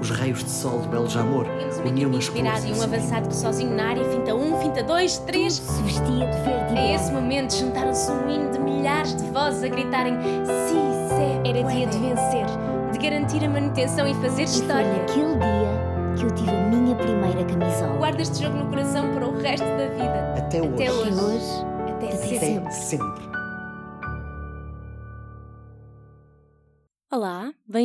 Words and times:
os 0.00 0.10
raios 0.10 0.42
de 0.42 0.50
sol 0.50 0.80
de 0.80 0.88
Beljamor 0.88 1.46
um 1.46 1.88
uniam 1.88 2.10
as 2.10 2.16
inspirado 2.16 2.60
cores. 2.62 2.76
e 2.76 2.80
um 2.80 2.82
avançado 2.82 3.28
que 3.28 3.36
sozinho 3.36 3.74
na 3.76 3.88
área, 3.90 4.04
finta 4.10 4.34
um, 4.34 4.56
finta 4.60 4.82
dois, 4.82 5.18
três. 5.18 5.54
Se 5.54 5.82
vestia 5.82 6.02
de 6.26 6.38
verde 6.42 6.74
e 6.74 6.78
A 6.78 6.94
esse 6.94 7.12
momento 7.12 7.54
juntaram-se 7.54 8.10
um 8.10 8.30
hino 8.30 8.50
de 8.50 8.58
milhares 8.58 9.14
de 9.14 9.24
vozes 9.30 9.62
a 9.62 9.68
gritarem 9.68 10.14
Si, 10.44 10.74
se, 11.14 11.48
Era 11.48 11.62
dia 11.70 11.86
de 11.86 11.98
vencer. 11.98 12.46
de 12.92 12.98
garantir 12.98 13.44
a 13.44 13.48
manutenção 13.48 14.06
e 14.08 14.14
fazer 14.14 14.42
E 14.42 14.46
foi 14.46 14.60
história. 14.60 14.92
naquele 14.92 15.34
dia 15.36 15.80
que 16.16 16.24
eu 16.24 16.30
tive 16.34 16.50
a 16.50 16.60
minha 16.68 16.94
primeira 16.96 17.44
camisola. 17.44 17.96
Guarda 17.98 18.22
este 18.22 18.42
jogo 18.42 18.56
no 18.56 18.66
coração 18.68 19.12
para 19.14 19.26
o 19.28 19.36
resto 19.38 19.64
da 19.64 19.88
vida. 19.88 20.34
Até 20.38 20.60
hoje. 20.60 20.72
Até 20.74 20.92
hoje. 20.92 21.10
Até 21.10 21.22
hoje, 21.22 21.66
Até 21.92 22.06
Até 22.06 22.38
sempre. 22.38 22.72
sempre. 22.72 23.29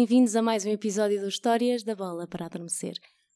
Bem-vindos 0.05 0.35
a 0.35 0.41
mais 0.43 0.63
um 0.63 0.69
episódio 0.69 1.19
do 1.19 1.27
Histórias 1.27 1.81
da 1.81 1.95
Bola 1.95 2.27
para 2.27 2.45
Adormecer. 2.45 2.93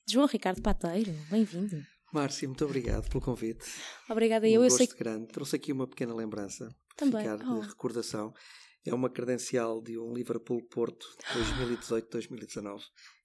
João 0.07 0.27
Ricardo 0.27 0.61
Pateiro, 0.61 1.11
bem-vindo. 1.27 1.83
Márcia, 2.13 2.47
muito 2.47 2.63
obrigado 2.63 3.09
pelo 3.09 3.23
convite. 3.23 3.65
Obrigada 4.07 4.45
um 4.45 4.49
eu, 4.49 4.61
eu 4.61 4.69
gosto 4.69 4.77
sei 4.77 4.85
que 4.85 4.95
grande. 4.95 5.29
Trouxe 5.29 5.55
aqui 5.55 5.71
uma 5.73 5.87
pequena 5.87 6.13
lembrança 6.13 6.69
Também. 6.95 7.21
ficar 7.21 7.39
Oh. 7.43 7.59
de 7.59 7.69
recordação. 7.69 8.31
É 8.85 8.93
uma 8.93 9.09
credencial 9.09 9.81
de 9.81 9.97
um 9.97 10.13
Liverpool-Porto 10.13 11.07
2018-2019 11.33 12.81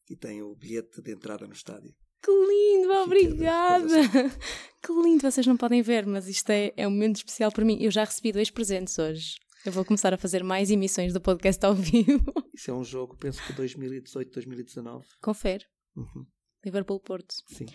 e 0.08 0.16
tem 0.16 0.40
o 0.40 0.54
bilhete 0.56 1.02
de 1.02 1.12
entrada 1.12 1.46
no 1.46 1.52
estádio. 1.52 1.94
Que 2.22 2.30
lindo, 2.30 2.90
obrigada! 2.94 3.94
Que 4.82 4.92
lindo, 4.92 5.22
vocês 5.22 5.46
não 5.46 5.56
podem 5.56 5.80
ver, 5.80 6.04
mas 6.04 6.28
isto 6.28 6.50
é, 6.50 6.70
é 6.76 6.86
um 6.86 6.90
momento 6.90 7.16
especial 7.16 7.50
para 7.50 7.64
mim. 7.64 7.78
Eu 7.80 7.90
já 7.90 8.04
recebi 8.04 8.32
dois 8.32 8.50
presentes 8.50 8.98
hoje. 8.98 9.36
Eu 9.64 9.73
vou 9.73 9.84
começar 9.84 10.12
a 10.12 10.18
fazer 10.18 10.45
mais 10.45 10.70
emissões 10.70 11.12
do 11.12 11.20
podcast 11.20 11.64
ao 11.64 11.74
vivo. 11.74 12.22
Isso 12.55 12.70
é 12.70 12.74
um 12.74 12.84
jogo, 12.84 13.16
penso 13.16 13.42
que 13.46 13.52
2018-2019. 13.55 15.05
Confere. 15.22 15.64
Uhum, 15.97 16.27
Liverpool-Porto. 16.64 17.34
Sim. 17.47 17.66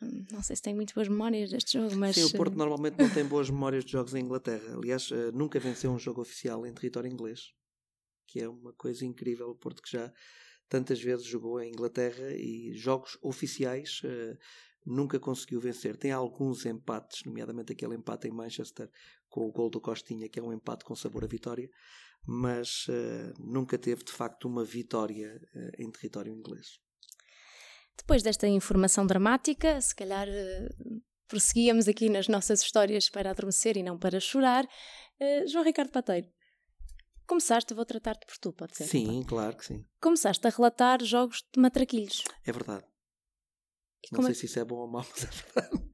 Hum, 0.00 0.24
Não 0.30 0.42
sei 0.42 0.54
se 0.56 0.62
tenho 0.62 0.76
muito 0.76 0.94
boas 0.94 1.08
memórias 1.08 1.50
deste 1.50 1.78
jogo, 1.78 1.96
mas. 1.96 2.14
Sim, 2.14 2.24
o 2.26 2.32
Porto 2.32 2.52
eh, 2.54 2.56
normalmente 2.56 2.96
não 2.98 3.10
tem 3.10 3.24
boas 3.26 3.50
memórias 3.50 3.84
de 3.84 3.90
jogos 3.92 4.14
em 4.14 4.20
Inglaterra. 4.20 4.76
Aliás, 4.76 5.10
eh, 5.10 5.32
nunca 5.32 5.58
venceu 5.58 5.90
um 5.90 5.98
jogo 5.98 6.20
oficial 6.20 6.64
em 6.64 6.72
território 6.72 7.10
inglês, 7.10 7.52
que 8.28 8.40
é 8.40 8.48
uma 8.48 8.72
coisa 8.72 9.04
incrível. 9.04 9.48
O 9.50 9.54
Porto 9.56 9.82
que 9.82 9.90
já 9.90 10.12
tantas 10.68 11.00
vezes 11.02 11.26
jogou 11.26 11.60
em 11.60 11.70
Inglaterra 11.70 12.30
e 12.34 12.72
jogos 12.74 13.18
oficiais 13.20 14.00
eh, 14.04 14.36
nunca 14.84 15.18
conseguiu 15.18 15.60
vencer. 15.60 15.96
Tem 15.96 16.12
alguns 16.12 16.66
empates, 16.66 17.24
nomeadamente 17.24 17.72
aquele 17.72 17.94
empate 17.94 18.28
em 18.28 18.32
Manchester 18.32 18.90
com 19.28 19.46
o 19.46 19.52
gol 19.52 19.70
do 19.70 19.80
Costinha, 19.80 20.28
que 20.28 20.38
é 20.38 20.42
um 20.42 20.52
empate 20.52 20.84
com 20.84 20.94
sabor 20.94 21.24
a 21.24 21.26
vitória, 21.26 21.68
mas 22.26 22.86
eh, 22.88 23.32
nunca 23.38 23.78
teve 23.78 24.04
de 24.04 24.12
facto 24.12 24.46
uma 24.46 24.64
vitória 24.64 25.40
eh, 25.54 25.70
em 25.78 25.90
território 25.90 26.32
inglês. 26.32 26.78
Depois 27.96 28.22
desta 28.22 28.46
informação 28.46 29.06
dramática, 29.06 29.80
se 29.80 29.94
calhar 29.94 30.28
eh, 30.28 30.68
prosseguíamos 31.28 31.88
aqui 31.88 32.08
nas 32.08 32.28
nossas 32.28 32.62
histórias 32.62 33.08
para 33.08 33.30
adormecer 33.30 33.76
e 33.76 33.82
não 33.82 33.98
para 33.98 34.20
chorar. 34.20 34.68
João 35.46 35.64
Ricardo 35.64 35.92
Pateiro, 35.92 36.26
começaste, 37.28 37.72
vou 37.72 37.84
tratar-te 37.84 38.26
por 38.26 38.36
tu, 38.38 38.52
pode 38.52 38.76
ser? 38.76 38.84
Sim, 38.84 39.22
claro 39.22 39.56
que 39.56 39.64
sim. 39.64 39.86
Começaste 40.00 40.44
a 40.44 40.50
relatar 40.50 41.02
jogos 41.04 41.44
de 41.54 41.60
matraquilhos. 41.60 42.24
É 42.44 42.50
verdade. 42.50 42.84
E 44.04 44.08
Não 44.12 44.18
como 44.18 44.28
é 44.28 44.32
sei 44.32 44.40
se 44.40 44.46
isso 44.46 44.58
é 44.58 44.64
bom 44.64 44.76
ou 44.76 44.90
mau, 44.90 45.04
mas 45.10 45.24
é 45.24 45.26
verdade. 45.26 45.92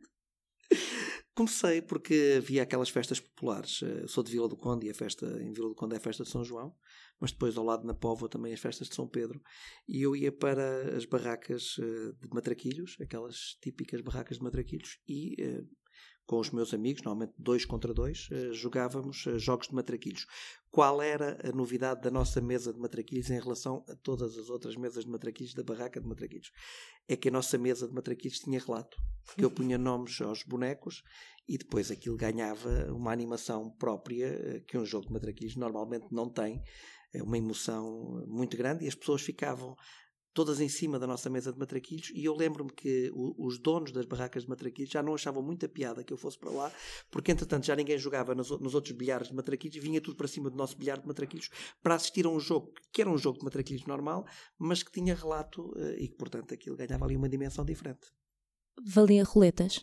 Comecei 1.35 1.81
porque 1.81 2.35
havia 2.39 2.65
aquelas 2.65 2.89
festas 2.89 3.21
populares. 3.21 3.81
Eh, 3.83 4.09
Sou 4.09 4.25
de 4.25 4.33
Vila 4.33 4.49
do 4.49 4.57
Conde 4.57 4.87
e 4.87 4.91
a 4.91 4.95
festa 4.95 5.25
em 5.41 5.53
Vila 5.53 5.69
do 5.69 5.75
Conde 5.75 5.95
é 5.95 5.99
a 5.99 6.01
festa 6.01 6.25
de 6.25 6.31
São 6.31 6.43
João, 6.43 6.75
mas 7.21 7.31
depois 7.31 7.57
ao 7.57 7.65
lado 7.65 7.87
na 7.87 7.95
Póvoa 7.95 8.29
também 8.29 8.53
as 8.53 8.59
festas 8.59 8.89
de 8.89 8.95
São 8.97 9.07
Pedro. 9.07 9.41
E 9.87 10.03
eu 10.03 10.17
ia 10.17 10.33
para 10.33 10.97
as 10.97 11.05
barracas 11.05 11.77
eh, 11.79 12.13
de 12.21 12.29
matraquilhos, 12.35 12.97
aquelas 13.01 13.57
típicas 13.63 14.01
barracas 14.01 14.39
de 14.39 14.43
matraquilhos, 14.43 14.99
e 15.07 15.41
eh, 15.41 15.63
com 16.29 16.39
os 16.39 16.51
meus 16.51 16.75
amigos, 16.75 17.03
normalmente 17.03 17.33
dois 17.39 17.65
contra 17.65 17.95
dois, 17.95 18.29
eh, 18.31 18.53
jogávamos 18.53 19.27
eh, 19.27 19.39
jogos 19.39 19.69
de 19.69 19.75
matraquilhos. 19.75 20.27
Qual 20.71 21.01
era 21.01 21.39
a 21.43 21.51
novidade 21.53 22.03
da 22.03 22.11
nossa 22.11 22.39
mesa 22.39 22.71
de 22.71 22.79
matraquilhos 22.79 23.31
em 23.31 23.41
relação 23.41 23.83
a 23.89 23.97
todas 23.97 24.37
as 24.37 24.51
outras 24.51 24.77
mesas 24.77 25.07
de 25.07 25.11
matraquilhos 25.11 25.55
da 25.55 25.63
barraca 25.63 25.99
de 25.99 26.07
matraquilhos? 26.07 26.53
É 27.09 27.17
que 27.17 27.29
a 27.29 27.33
nossa 27.33 27.57
mesa 27.57 27.89
de 27.89 27.95
matraquilhos 27.95 28.41
tinha 28.41 28.61
relato, 28.61 28.99
porque 29.25 29.43
eu 29.43 29.51
punha 29.51 29.79
nomes 29.79 30.21
aos 30.21 30.43
bonecos 30.43 31.03
e 31.49 31.57
depois 31.57 31.91
aquilo 31.91 32.19
ganhava 32.19 32.93
uma 32.93 33.11
animação 33.11 33.71
própria 33.79 34.27
eh, 34.27 34.61
que 34.69 34.77
um 34.77 34.85
jogo 34.85 35.07
de 35.07 35.15
matraquilhos 35.15 35.57
normalmente 35.57 36.09
não 36.11 36.29
tem, 36.29 36.63
é 37.15 37.23
uma 37.23 37.39
emoção 37.39 38.23
muito 38.29 38.55
grande 38.55 38.85
e 38.85 38.89
as 38.89 38.95
pessoas 38.95 39.23
ficavam 39.23 39.75
todas 40.39 40.61
em 40.61 40.69
cima 40.69 41.01
da 41.01 41.07
nossa 41.09 41.29
mesa 41.29 41.53
de 41.53 41.59
matraquilhos 41.59 42.11
e 42.15 42.25
eu 42.25 42.33
lembro-me 42.33 42.71
que 42.71 43.11
o- 43.13 43.35
os 43.45 43.59
donos 43.59 43.91
das 43.91 44.07
barracas 44.07 44.45
de 44.45 44.49
matraquilhos 44.49 44.89
já 44.89 45.03
não 45.03 45.13
achavam 45.13 45.43
muita 45.43 45.69
piada 45.69 46.05
que 46.05 46.13
eu 46.13 46.17
fosse 46.17 46.39
para 46.39 46.51
lá, 46.51 46.73
porque 47.11 47.33
entretanto 47.33 47.67
já 47.67 47.75
ninguém 47.75 47.99
jogava 47.99 48.37
nos, 48.37 48.49
nos 48.61 48.73
outros 48.73 48.95
bilhares 48.95 49.29
de 49.31 49.35
matraquilhos 49.35 49.75
e 49.77 49.81
vinha 49.81 50.01
tudo 50.01 50.17
para 50.17 50.29
cima 50.29 50.49
do 50.49 50.57
nosso 50.57 50.77
bilhar 50.79 51.01
de 51.01 51.09
matraquilhos 51.09 51.49
para 51.83 51.97
assistir 51.97 52.25
a 52.25 52.29
um 52.29 52.39
jogo 52.39 52.73
que 52.93 53.01
era 53.01 53.11
um 53.11 53.19
jogo 53.19 53.41
de 53.41 53.45
matraquilhos 53.47 53.85
normal, 53.87 54.25
mas 54.57 54.85
que 54.85 54.93
tinha 54.93 55.13
relato 55.13 55.73
eh, 55.77 55.97
e 56.05 56.09
que 56.09 56.15
portanto 56.17 56.55
aquilo 56.55 56.77
ganhava 56.77 57.05
ali 57.05 57.17
uma 57.17 57.29
dimensão 57.29 57.65
diferente. 57.65 58.07
Valia 58.87 59.25
roletas. 59.25 59.83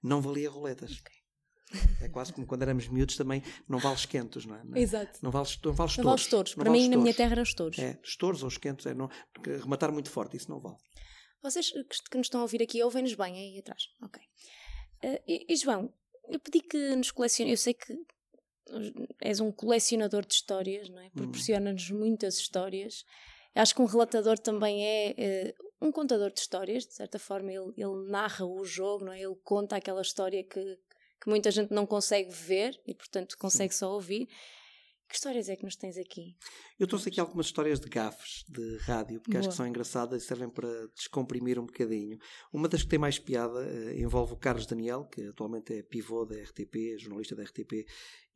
Não 0.00 0.20
valia 0.20 0.48
roletas. 0.48 1.02
É 2.00 2.08
quase 2.08 2.32
como 2.32 2.46
quando 2.46 2.62
éramos 2.62 2.88
miúdos 2.88 3.16
também, 3.16 3.42
não 3.68 3.78
vale 3.78 3.96
esquentos, 3.96 4.46
não 4.46 4.56
é? 4.56 4.64
Não, 4.64 4.76
Exato. 4.76 5.18
não 5.22 5.30
vale, 5.30 5.48
não 5.64 5.72
vale 5.72 5.92
Não 5.96 6.04
vale 6.04 6.16
os 6.16 6.26
touros. 6.26 6.54
Para 6.54 6.70
mim, 6.70 6.88
na 6.88 6.96
minha 6.96 7.14
terra, 7.14 7.32
eram 7.32 7.42
os 7.42 7.54
touros. 7.54 7.78
É, 7.78 7.98
os 8.02 8.16
touros 8.16 8.42
ou 8.42 8.48
os 8.48 8.58
quentes, 8.58 8.86
é, 8.86 8.94
não, 8.94 9.08
rematar 9.44 9.92
muito 9.92 10.10
forte, 10.10 10.36
isso 10.36 10.50
não 10.50 10.60
vale. 10.60 10.76
Vocês 11.42 11.70
que 12.10 12.16
nos 12.16 12.26
estão 12.26 12.40
a 12.40 12.42
ouvir 12.42 12.62
aqui 12.62 12.82
ouvem-nos 12.82 13.14
bem 13.14 13.34
aí 13.34 13.58
atrás. 13.58 13.84
Ok. 14.02 14.20
Eh, 15.02 15.22
e, 15.26 15.52
e, 15.52 15.56
João, 15.56 15.92
eu 16.28 16.40
pedi 16.40 16.60
que 16.60 16.96
nos 16.96 17.10
colecione. 17.10 17.52
Eu 17.52 17.56
sei 17.56 17.74
que 17.74 17.96
és 19.20 19.38
um 19.40 19.52
colecionador 19.52 20.26
de 20.26 20.34
histórias, 20.34 20.88
não 20.88 20.98
é? 20.98 21.10
Proporciona-nos 21.10 21.90
muitas 21.90 22.38
histórias. 22.38 23.04
Acho 23.54 23.74
que 23.74 23.80
um 23.80 23.86
relatador 23.86 24.38
também 24.38 24.84
é 24.84 25.14
eh, 25.16 25.54
um 25.80 25.92
contador 25.92 26.30
de 26.32 26.40
histórias, 26.40 26.84
de 26.84 26.94
certa 26.94 27.18
forma, 27.18 27.52
ele, 27.52 27.72
ele 27.76 28.10
narra 28.10 28.44
o 28.44 28.64
jogo, 28.64 29.04
não 29.04 29.12
é? 29.12 29.20
Ele 29.20 29.36
conta 29.44 29.76
aquela 29.76 30.02
história 30.02 30.42
que, 30.42 30.78
que 31.26 31.30
muita 31.30 31.50
gente 31.50 31.72
não 31.74 31.84
consegue 31.84 32.30
ver 32.32 32.80
e, 32.86 32.94
portanto, 32.94 33.36
consegue 33.36 33.74
só 33.74 33.92
ouvir. 33.92 34.28
Que 35.08 35.14
histórias 35.14 35.48
é 35.48 35.54
que 35.54 35.62
nos 35.64 35.76
tens 35.76 35.96
aqui? 35.96 36.34
Eu 36.80 36.86
trouxe 36.86 37.08
aqui 37.08 37.20
algumas 37.20 37.46
histórias 37.46 37.78
de 37.78 37.88
gafes 37.88 38.44
de 38.48 38.76
rádio, 38.78 39.20
porque 39.20 39.36
acho 39.36 39.46
Boa. 39.46 39.50
que 39.52 39.56
são 39.56 39.66
engraçadas 39.66 40.22
e 40.22 40.26
servem 40.26 40.48
para 40.48 40.68
descomprimir 40.96 41.58
um 41.60 41.66
bocadinho. 41.66 42.18
Uma 42.52 42.68
das 42.68 42.82
que 42.82 42.88
tem 42.88 42.98
mais 42.98 43.16
piada 43.18 43.64
eh, 43.68 44.00
envolve 44.00 44.32
o 44.32 44.36
Carlos 44.36 44.66
Daniel, 44.66 45.04
que 45.04 45.22
atualmente 45.28 45.72
é 45.74 45.82
pivô 45.82 46.24
da 46.24 46.34
RTP, 46.36 46.98
jornalista 46.98 47.36
da 47.36 47.44
RTP. 47.44 47.72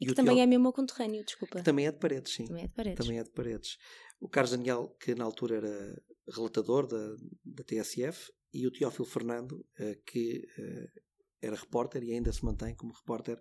E 0.00 0.06
o 0.06 0.08
que 0.10 0.14
também 0.14 0.34
Tiago- 0.36 0.40
é 0.42 0.46
meu 0.46 0.60
meu 0.60 0.72
conterrâneo, 0.72 1.24
desculpa. 1.24 1.60
também 1.62 1.86
é 1.86 1.92
de 1.92 1.98
paredes, 1.98 2.34
sim. 2.34 2.44
Também 2.44 2.64
é 2.64 2.68
de 2.68 2.74
paredes. 2.74 2.98
Também 3.04 3.18
é 3.18 3.24
de 3.24 3.30
paredes. 3.30 3.76
O 4.20 4.28
Carlos 4.28 4.52
Daniel, 4.52 4.96
que 5.00 5.12
na 5.16 5.24
altura 5.24 5.56
era 5.56 6.02
relatador 6.32 6.86
da, 6.86 7.16
da 7.44 7.64
TSF, 7.64 8.30
e 8.54 8.64
o 8.66 8.70
Teófilo 8.70 9.06
Fernando, 9.06 9.64
eh, 9.78 9.98
que 10.06 10.44
eh, 10.56 10.86
era 11.42 11.56
repórter 11.56 12.02
e 12.02 12.12
ainda 12.12 12.32
se 12.32 12.44
mantém 12.44 12.74
como 12.74 12.92
repórter 12.92 13.40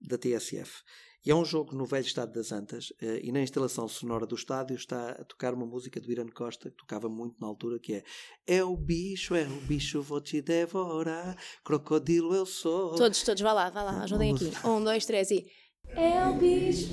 da 0.00 0.18
TSF. 0.18 0.82
E 1.24 1.30
é 1.30 1.34
um 1.34 1.44
jogo 1.44 1.74
no 1.76 1.86
velho 1.86 2.04
estado 2.04 2.32
das 2.32 2.50
Antas, 2.50 2.92
eh, 3.00 3.20
e 3.22 3.30
na 3.30 3.40
instalação 3.40 3.86
sonora 3.86 4.26
do 4.26 4.34
estádio 4.34 4.74
está 4.74 5.10
a 5.10 5.24
tocar 5.24 5.54
uma 5.54 5.64
música 5.64 6.00
do 6.00 6.10
Irã 6.10 6.26
Costa, 6.26 6.68
que 6.68 6.76
tocava 6.76 7.08
muito 7.08 7.36
na 7.40 7.46
altura, 7.46 7.78
que 7.78 7.94
é 7.94 8.02
É 8.44 8.64
o 8.64 8.76
bicho, 8.76 9.36
é 9.36 9.44
o 9.44 9.60
bicho, 9.60 10.02
vou 10.02 10.20
te 10.20 10.42
devorar, 10.42 11.36
crocodilo 11.64 12.34
eu 12.34 12.44
sou. 12.44 12.96
Todos, 12.96 13.22
todos, 13.22 13.40
vá 13.40 13.52
lá, 13.52 13.70
vá 13.70 13.84
lá, 13.84 14.02
ajudem 14.02 14.34
aqui. 14.34 14.50
Um, 14.66 14.82
dois, 14.82 15.06
três 15.06 15.30
e. 15.30 15.46
É 15.90 16.26
o 16.26 16.34
bicho. 16.34 16.90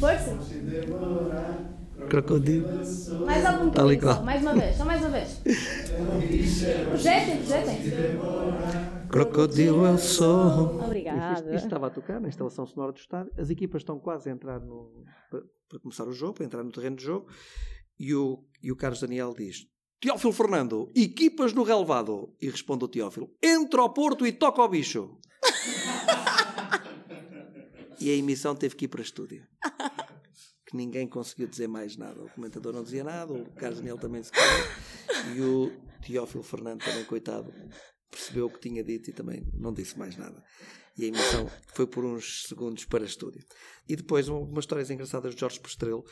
Força! 0.00 0.36
Crocodilo. 2.08 2.66
Mais 3.24 3.44
algum 3.46 3.70
qual. 4.00 4.24
mais 4.24 4.42
uma 4.42 4.54
vez, 4.54 4.76
só 4.76 4.84
mais 4.84 5.00
uma 5.00 5.10
vez. 5.10 5.40
Projetem, 6.90 7.36
projetem. 7.36 8.89
Crocodilo 9.10 9.86
eu 9.86 9.98
sou. 9.98 10.84
Obrigada. 10.84 11.52
Isto 11.54 11.66
estava 11.66 11.88
a 11.88 11.90
tocar 11.90 12.20
na 12.20 12.28
instalação 12.28 12.64
sonora 12.64 12.92
do 12.92 12.98
estádio. 12.98 13.32
As 13.36 13.50
equipas 13.50 13.82
estão 13.82 13.98
quase 13.98 14.28
a 14.28 14.32
entrar 14.32 14.60
no, 14.60 15.04
para, 15.28 15.42
para 15.68 15.80
começar 15.80 16.06
o 16.06 16.12
jogo, 16.12 16.34
para 16.34 16.44
entrar 16.44 16.62
no 16.62 16.70
terreno 16.70 16.94
de 16.94 17.04
jogo. 17.04 17.28
E 17.98 18.14
o, 18.14 18.44
e 18.62 18.70
o 18.70 18.76
Carlos 18.76 19.00
Daniel 19.00 19.34
diz: 19.36 19.66
Teófilo 20.00 20.32
Fernando, 20.32 20.92
equipas 20.94 21.52
no 21.52 21.64
relevado. 21.64 22.32
E 22.40 22.48
responde 22.48 22.84
o 22.84 22.88
Teófilo: 22.88 23.34
Entra 23.42 23.80
ao 23.80 23.92
Porto 23.92 24.24
e 24.24 24.32
toca 24.32 24.62
ao 24.62 24.68
bicho. 24.68 25.18
e 28.00 28.10
a 28.10 28.14
emissão 28.14 28.54
teve 28.54 28.76
que 28.76 28.84
ir 28.84 28.88
para 28.88 29.02
estúdio. 29.02 29.44
Que 30.66 30.76
ninguém 30.76 31.08
conseguiu 31.08 31.48
dizer 31.48 31.66
mais 31.66 31.96
nada. 31.96 32.22
O 32.22 32.30
comentador 32.30 32.72
não 32.72 32.84
dizia 32.84 33.02
nada, 33.02 33.32
o 33.32 33.50
Carlos 33.54 33.80
Daniel 33.80 33.98
também 33.98 34.22
se 34.22 34.30
calou. 34.30 35.34
E 35.34 35.40
o 35.40 35.72
Teófilo 36.00 36.44
Fernando 36.44 36.84
também, 36.84 37.04
coitado, 37.04 37.52
percebeu 38.10 38.46
o 38.46 38.50
que 38.50 38.60
tinha 38.60 38.82
dito 38.82 39.10
e 39.10 39.12
também 39.12 39.46
não 39.54 39.72
disse 39.72 39.98
mais 39.98 40.16
nada. 40.16 40.42
E 40.98 41.04
a 41.04 41.08
emissão 41.08 41.48
foi 41.68 41.86
por 41.86 42.04
uns 42.04 42.46
segundos 42.46 42.84
para 42.84 43.04
estúdio. 43.04 43.42
E 43.88 43.96
depois, 43.96 44.28
um- 44.28 44.34
algumas 44.34 44.64
histórias 44.64 44.90
engraçadas 44.90 45.34
de 45.34 45.40
Jorge 45.40 45.60
Postrelo. 45.60 46.04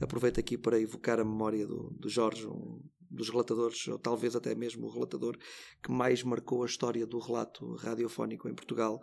Aproveito 0.00 0.38
aqui 0.38 0.56
para 0.58 0.78
evocar 0.80 1.18
a 1.18 1.24
memória 1.24 1.66
do, 1.66 1.90
do 1.98 2.08
Jorge, 2.08 2.46
um 2.46 2.80
dos 3.10 3.30
relatadores, 3.30 3.86
ou 3.88 3.98
talvez 3.98 4.36
até 4.36 4.54
mesmo 4.54 4.86
o 4.86 4.90
relatador 4.90 5.36
que 5.82 5.90
mais 5.90 6.22
marcou 6.22 6.62
a 6.62 6.66
história 6.66 7.06
do 7.06 7.18
relato 7.18 7.74
radiofónico 7.76 8.48
em 8.48 8.54
Portugal, 8.54 9.00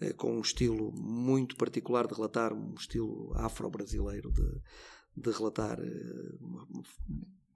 eh, 0.00 0.12
com 0.12 0.36
um 0.36 0.40
estilo 0.40 0.90
muito 0.92 1.54
particular 1.56 2.06
de 2.06 2.14
relatar, 2.14 2.52
um 2.52 2.74
estilo 2.74 3.32
afro-brasileiro 3.36 4.32
de, 4.32 4.60
de 5.22 5.30
relatar 5.30 5.78
eh, 5.78 6.38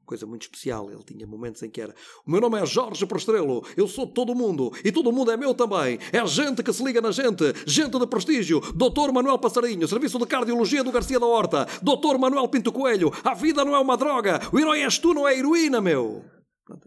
coisa 0.09 0.27
muito 0.27 0.43
especial. 0.43 0.91
Ele 0.91 1.03
tinha 1.05 1.27
momentos 1.27 1.63
em 1.63 1.69
que 1.69 1.81
era: 1.81 1.95
O 2.27 2.31
meu 2.31 2.41
nome 2.41 2.59
é 2.59 2.65
Jorge 2.65 3.05
Prostrelo, 3.05 3.63
eu 3.77 3.87
sou 3.87 4.07
todo 4.07 4.35
mundo 4.35 4.73
e 4.83 4.91
todo 4.91 5.13
mundo 5.13 5.31
é 5.31 5.37
meu 5.37 5.55
também. 5.55 5.99
É 6.11 6.27
gente 6.27 6.63
que 6.63 6.73
se 6.73 6.83
liga 6.83 7.01
na 7.01 7.13
gente, 7.13 7.53
gente 7.67 7.99
de 7.99 8.07
prestígio. 8.07 8.61
Doutor 8.75 9.13
Manuel 9.13 9.39
Passarinho, 9.39 9.87
Serviço 9.87 10.19
de 10.19 10.27
Cardiologia 10.27 10.83
do 10.83 10.91
Garcia 10.91 11.21
da 11.21 11.27
Horta. 11.27 11.69
Doutor 11.83 12.19
Manuel 12.19 12.49
Pinto 12.49 12.73
Coelho, 12.73 13.13
a 13.23 13.35
vida 13.35 13.65
não 13.65 13.77
é 13.77 13.79
uma 13.79 13.97
droga, 13.97 14.41
o 14.51 14.59
herói 14.59 14.83
és 14.83 14.99
tu, 14.99 15.13
não 15.13 15.29
é 15.29 15.37
heroína, 15.37 15.81
meu. 15.81 16.25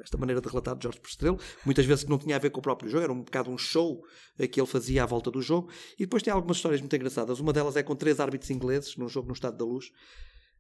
esta 0.04 0.18
maneira 0.18 0.42
de 0.42 0.48
relatar 0.48 0.76
de 0.76 0.84
Jorge 0.84 1.00
Prostrelo, 1.00 1.38
muitas 1.64 1.86
vezes 1.86 2.04
que 2.04 2.10
não 2.10 2.18
tinha 2.18 2.36
a 2.36 2.40
ver 2.40 2.50
com 2.50 2.60
o 2.60 2.64
próprio 2.64 2.90
jogo, 2.90 3.04
era 3.04 3.14
um 3.14 3.22
bocado 3.22 3.52
um 3.52 3.58
show 3.58 4.02
eh, 4.40 4.48
que 4.48 4.60
ele 4.60 4.68
fazia 4.68 5.04
à 5.04 5.06
volta 5.06 5.30
do 5.30 5.42
jogo. 5.42 5.70
E 5.96 6.04
depois 6.06 6.24
tem 6.24 6.34
algumas 6.34 6.58
histórias 6.58 6.82
muito 6.82 6.96
engraçadas. 6.96 7.40
Uma 7.40 7.54
delas 7.54 7.76
é 7.76 7.84
com 7.84 7.96
três 7.96 8.20
árbitros 8.20 8.50
ingleses 8.50 8.96
num 8.98 9.08
jogo 9.08 9.28
no 9.28 9.34
Estado 9.34 9.58
da 9.58 9.66
Luz 9.66 9.92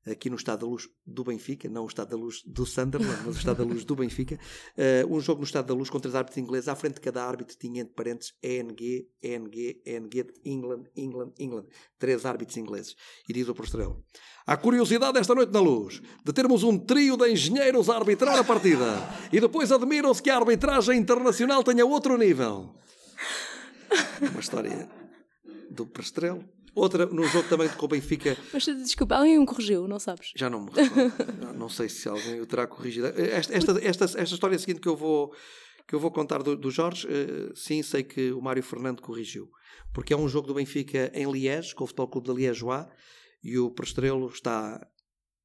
aqui 0.10 0.30
no 0.30 0.36
Estado 0.36 0.62
da 0.62 0.68
Luz 0.68 0.90
do 1.06 1.24
Benfica, 1.24 1.70
não 1.70 1.84
o 1.84 1.88
Estado 1.88 2.10
da 2.10 2.18
Luz 2.18 2.42
do 2.46 2.66
Sunderland, 2.66 3.22
mas 3.26 3.36
o 3.36 3.40
Estado 3.40 3.58
da 3.58 3.64
Luz 3.64 3.84
do 3.84 3.96
Benfica. 3.96 4.40
Uh, 4.78 5.08
um 5.16 5.20
jogo 5.20 5.42
no 5.42 5.46
Estado 5.46 5.68
da 5.68 5.74
Luz 5.74 5.90
com 5.90 6.00
três 6.00 6.16
árbitros 6.16 6.38
ingleses. 6.38 6.68
À 6.68 6.76
frente 6.76 6.96
de 6.96 7.02
cada 7.02 7.24
árbitro 7.24 7.56
tinha 7.58 7.82
entre 7.82 7.94
parênteses 7.94 8.34
ENG, 8.42 9.08
ENG, 9.22 9.82
ENG, 9.86 10.28
England, 10.46 10.84
England, 10.96 11.34
England. 11.40 11.66
Três 12.00 12.26
árbitros 12.26 12.58
ingleses. 12.58 12.96
E 13.28 13.34
diz 13.34 13.48
o 13.48 13.54
Prostrelo. 13.54 14.04
Há 14.46 14.58
curiosidade 14.58 15.20
esta 15.20 15.36
noite 15.36 15.52
na 15.52 15.60
luz 15.60 16.02
de 16.24 16.34
termos 16.34 16.64
um 16.64 16.78
trio 16.78 17.16
de 17.16 17.32
engenheiros 17.32 17.90
a 17.90 17.96
arbitrar 17.96 18.38
a 18.38 18.44
partida. 18.44 18.86
E 19.32 19.40
depois 19.40 19.72
admiram-se 19.72 20.22
que 20.22 20.30
a 20.30 20.38
arbitragem 20.38 20.98
internacional 20.98 21.64
tenha 21.64 21.86
outro 21.86 22.18
nível. 22.18 22.76
Uma 24.22 24.40
história 24.40 24.90
do 25.70 25.86
Prostrelo. 25.86 26.44
Outra, 26.74 27.06
num 27.06 27.28
jogo 27.28 27.50
também 27.50 27.68
com 27.70 27.86
o 27.86 27.90
Benfica. 27.90 28.38
Mas 28.54 28.66
desculpa, 28.66 29.16
alguém 29.16 29.38
o 29.38 29.46
corrigiu, 29.46 29.88
não 29.88 30.00
sabes? 30.00 30.32
Já 30.36 30.50
não 30.50 30.62
me 30.62 30.72
não, 31.42 31.54
não 31.54 31.70
sei 31.70 31.90
se 31.90 32.08
alguém 32.08 32.40
o 32.40 32.46
terá 32.46 32.66
corrigido. 32.66 33.08
Esta, 33.08 33.54
esta, 33.54 33.72
esta, 33.86 34.06
esta 34.06 34.24
história 34.24 34.58
seguinte 34.58 34.80
que 34.80 34.88
eu 34.88 34.96
vou, 34.96 35.34
que 35.86 35.94
eu 35.94 36.00
vou 36.00 36.12
contar 36.12 36.42
do, 36.42 36.56
do 36.56 36.72
Jorge, 36.72 37.08
uh, 37.08 37.56
sim, 37.56 37.84
sei 37.84 38.04
que 38.04 38.32
o 38.32 38.42
Mário 38.42 38.64
Fernando 38.64 39.02
corrigiu. 39.02 39.50
Porque 39.94 40.14
é 40.14 40.18
um 40.18 40.30
jogo 40.30 40.48
do 40.48 40.54
Benfica 40.54 41.12
em 41.14 41.30
Liège, 41.30 41.76
com 41.76 41.84
o 41.84 41.88
Futebol 41.88 42.08
Clube 42.08 42.30
de 42.30 42.36
Liège 42.36 42.64
e 43.44 43.58
o 43.58 43.72
Prestrelo 43.72 44.28
está 44.28 44.88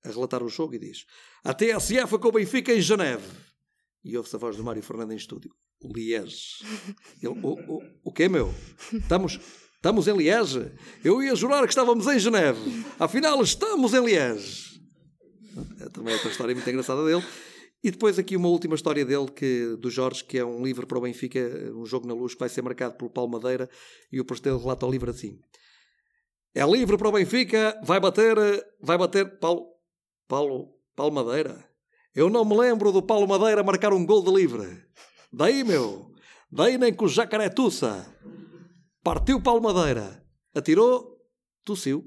a 0.05 0.09
relatar 0.09 0.43
o 0.43 0.49
jogo 0.49 0.75
e 0.75 0.79
diz: 0.79 1.07
A 1.43 1.55
TSF 1.55 2.19
com 2.19 2.29
o 2.29 2.33
Benfica 2.33 2.73
em 2.73 2.81
Geneve. 2.81 3.27
E 4.05 4.17
ouve-se 4.17 4.37
a 4.37 4.39
voz 4.39 4.57
do 4.57 4.63
Mário 4.63 4.83
Fernando 4.83 5.13
em 5.13 5.17
estúdio: 5.17 5.53
Liège. 5.83 6.65
Ele, 7.23 7.39
o, 7.43 7.55
o, 7.55 7.83
o 8.05 8.13
quê, 8.13 8.29
meu? 8.29 8.55
Estamos. 8.93 9.41
Estamos 9.87 10.09
em 10.09 10.17
Liege. 10.17 10.73
Eu 11.05 11.23
ia 11.23 11.37
jurar 11.37 11.63
que 11.63 11.69
estávamos 11.69 12.09
em 12.09 12.19
Geneve. 12.19 12.85
Afinal, 12.99 13.41
estamos 13.41 13.95
em 13.95 14.05
Liege. 14.05 14.81
É 15.81 15.89
também 15.89 16.13
outra 16.13 16.29
história 16.29 16.53
muito 16.53 16.69
engraçada 16.69 17.05
dele. 17.05 17.25
E 17.85 17.93
depois 17.93 18.19
aqui 18.19 18.37
uma 18.37 18.49
última 18.49 18.75
história 18.75 19.05
dele, 19.05 19.29
que, 19.31 19.77
do 19.79 19.89
Jorge, 19.89 20.25
que 20.25 20.39
é 20.39 20.45
um 20.45 20.65
livro 20.65 20.89
para 20.89 20.99
o 20.99 21.01
Benfica, 21.01 21.39
um 21.73 21.87
jogo 21.87 22.05
na 22.09 22.15
luz 22.15 22.35
que 22.35 22.41
vai 22.41 22.49
ser 22.49 22.63
marcado 22.63 22.97
pelo 22.97 23.09
Paulo 23.09 23.31
Madeira, 23.31 23.71
e 24.11 24.21
o 24.21 24.25
pastel 24.25 24.59
relata 24.59 24.85
o 24.85 24.91
livro 24.91 25.09
assim. 25.09 25.39
É 26.53 26.67
livre 26.67 26.99
para 26.99 27.09
o 27.09 27.13
Benfica, 27.13 27.81
vai 27.85 28.01
bater, 28.01 28.37
vai 28.83 28.99
bater, 28.99 29.39
Paulo, 29.39 29.69
Paulo, 30.27 30.67
Paulo 30.97 31.15
Madeira. 31.15 31.65
Eu 32.13 32.29
não 32.29 32.45
me 32.45 32.57
lembro 32.57 32.91
do 32.91 33.03
Paulo 33.03 33.29
Madeira 33.29 33.63
marcar 33.63 33.93
um 33.93 34.05
gol 34.05 34.25
de 34.25 34.33
livre. 34.33 34.83
Daí, 35.33 35.63
meu, 35.63 36.11
daí 36.51 36.77
nem 36.77 36.93
com 36.93 37.05
o 37.05 37.09
Jacaré 37.09 37.49
Tussa. 37.49 38.16
Partiu 39.07 39.41
Paulo 39.41 39.63
Madeira. 39.63 40.21
Atirou, 40.53 41.17
tossiu. 41.65 42.05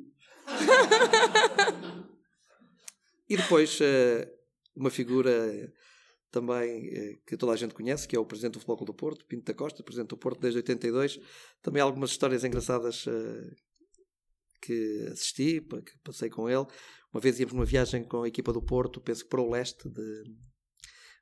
e 3.30 3.38
depois 3.38 3.80
eh, 3.80 4.30
uma 4.76 4.90
figura 4.90 5.74
também 6.30 6.90
eh, 6.90 7.20
que 7.26 7.38
toda 7.38 7.54
a 7.54 7.56
gente 7.56 7.74
conhece, 7.74 8.06
que 8.06 8.18
é 8.18 8.20
o 8.20 8.26
Presidente 8.26 8.56
do 8.56 8.60
Futebol 8.60 8.86
do 8.86 8.94
Porto, 8.94 9.26
Pinto 9.26 9.46
da 9.46 9.54
Costa, 9.54 9.82
Presidente 9.82 10.10
do 10.10 10.18
Porto 10.18 10.42
desde 10.42 10.58
82. 10.58 11.22
Também 11.62 11.82
algumas 11.82 12.10
histórias 12.10 12.44
engraçadas 12.44 13.06
eh, 13.08 13.56
que 14.62 15.08
assisti, 15.10 15.62
que 15.62 15.98
passei 16.04 16.30
com 16.30 16.50
ele. 16.50 16.66
Uma 17.14 17.22
vez 17.22 17.40
íamos 17.40 17.54
numa 17.54 17.64
viagem 17.64 18.04
com 18.04 18.24
a 18.24 18.28
equipa 18.28 18.52
do 18.52 18.62
Porto, 18.62 19.00
penso 19.00 19.24
que 19.24 19.30
para 19.30 19.40
o 19.40 19.50
leste 19.50 19.88
de, 19.88 20.24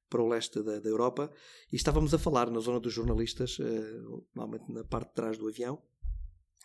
para 0.10 0.22
o 0.22 0.28
leste 0.28 0.62
da, 0.62 0.80
da, 0.80 0.90
Europa 0.90 1.32
e 1.72 1.76
estávamos 1.76 2.14
a 2.14 2.18
falar 2.18 2.50
na 2.50 2.60
zona 2.60 2.80
dos 2.80 2.94
jornalistas, 2.94 3.58
uh, 3.60 4.26
normalmente 4.36 4.72
na 4.72 4.84
parte 4.84 5.10
de 5.10 5.16
trás 5.16 5.38
do 5.38 5.48
avião, 5.48 5.82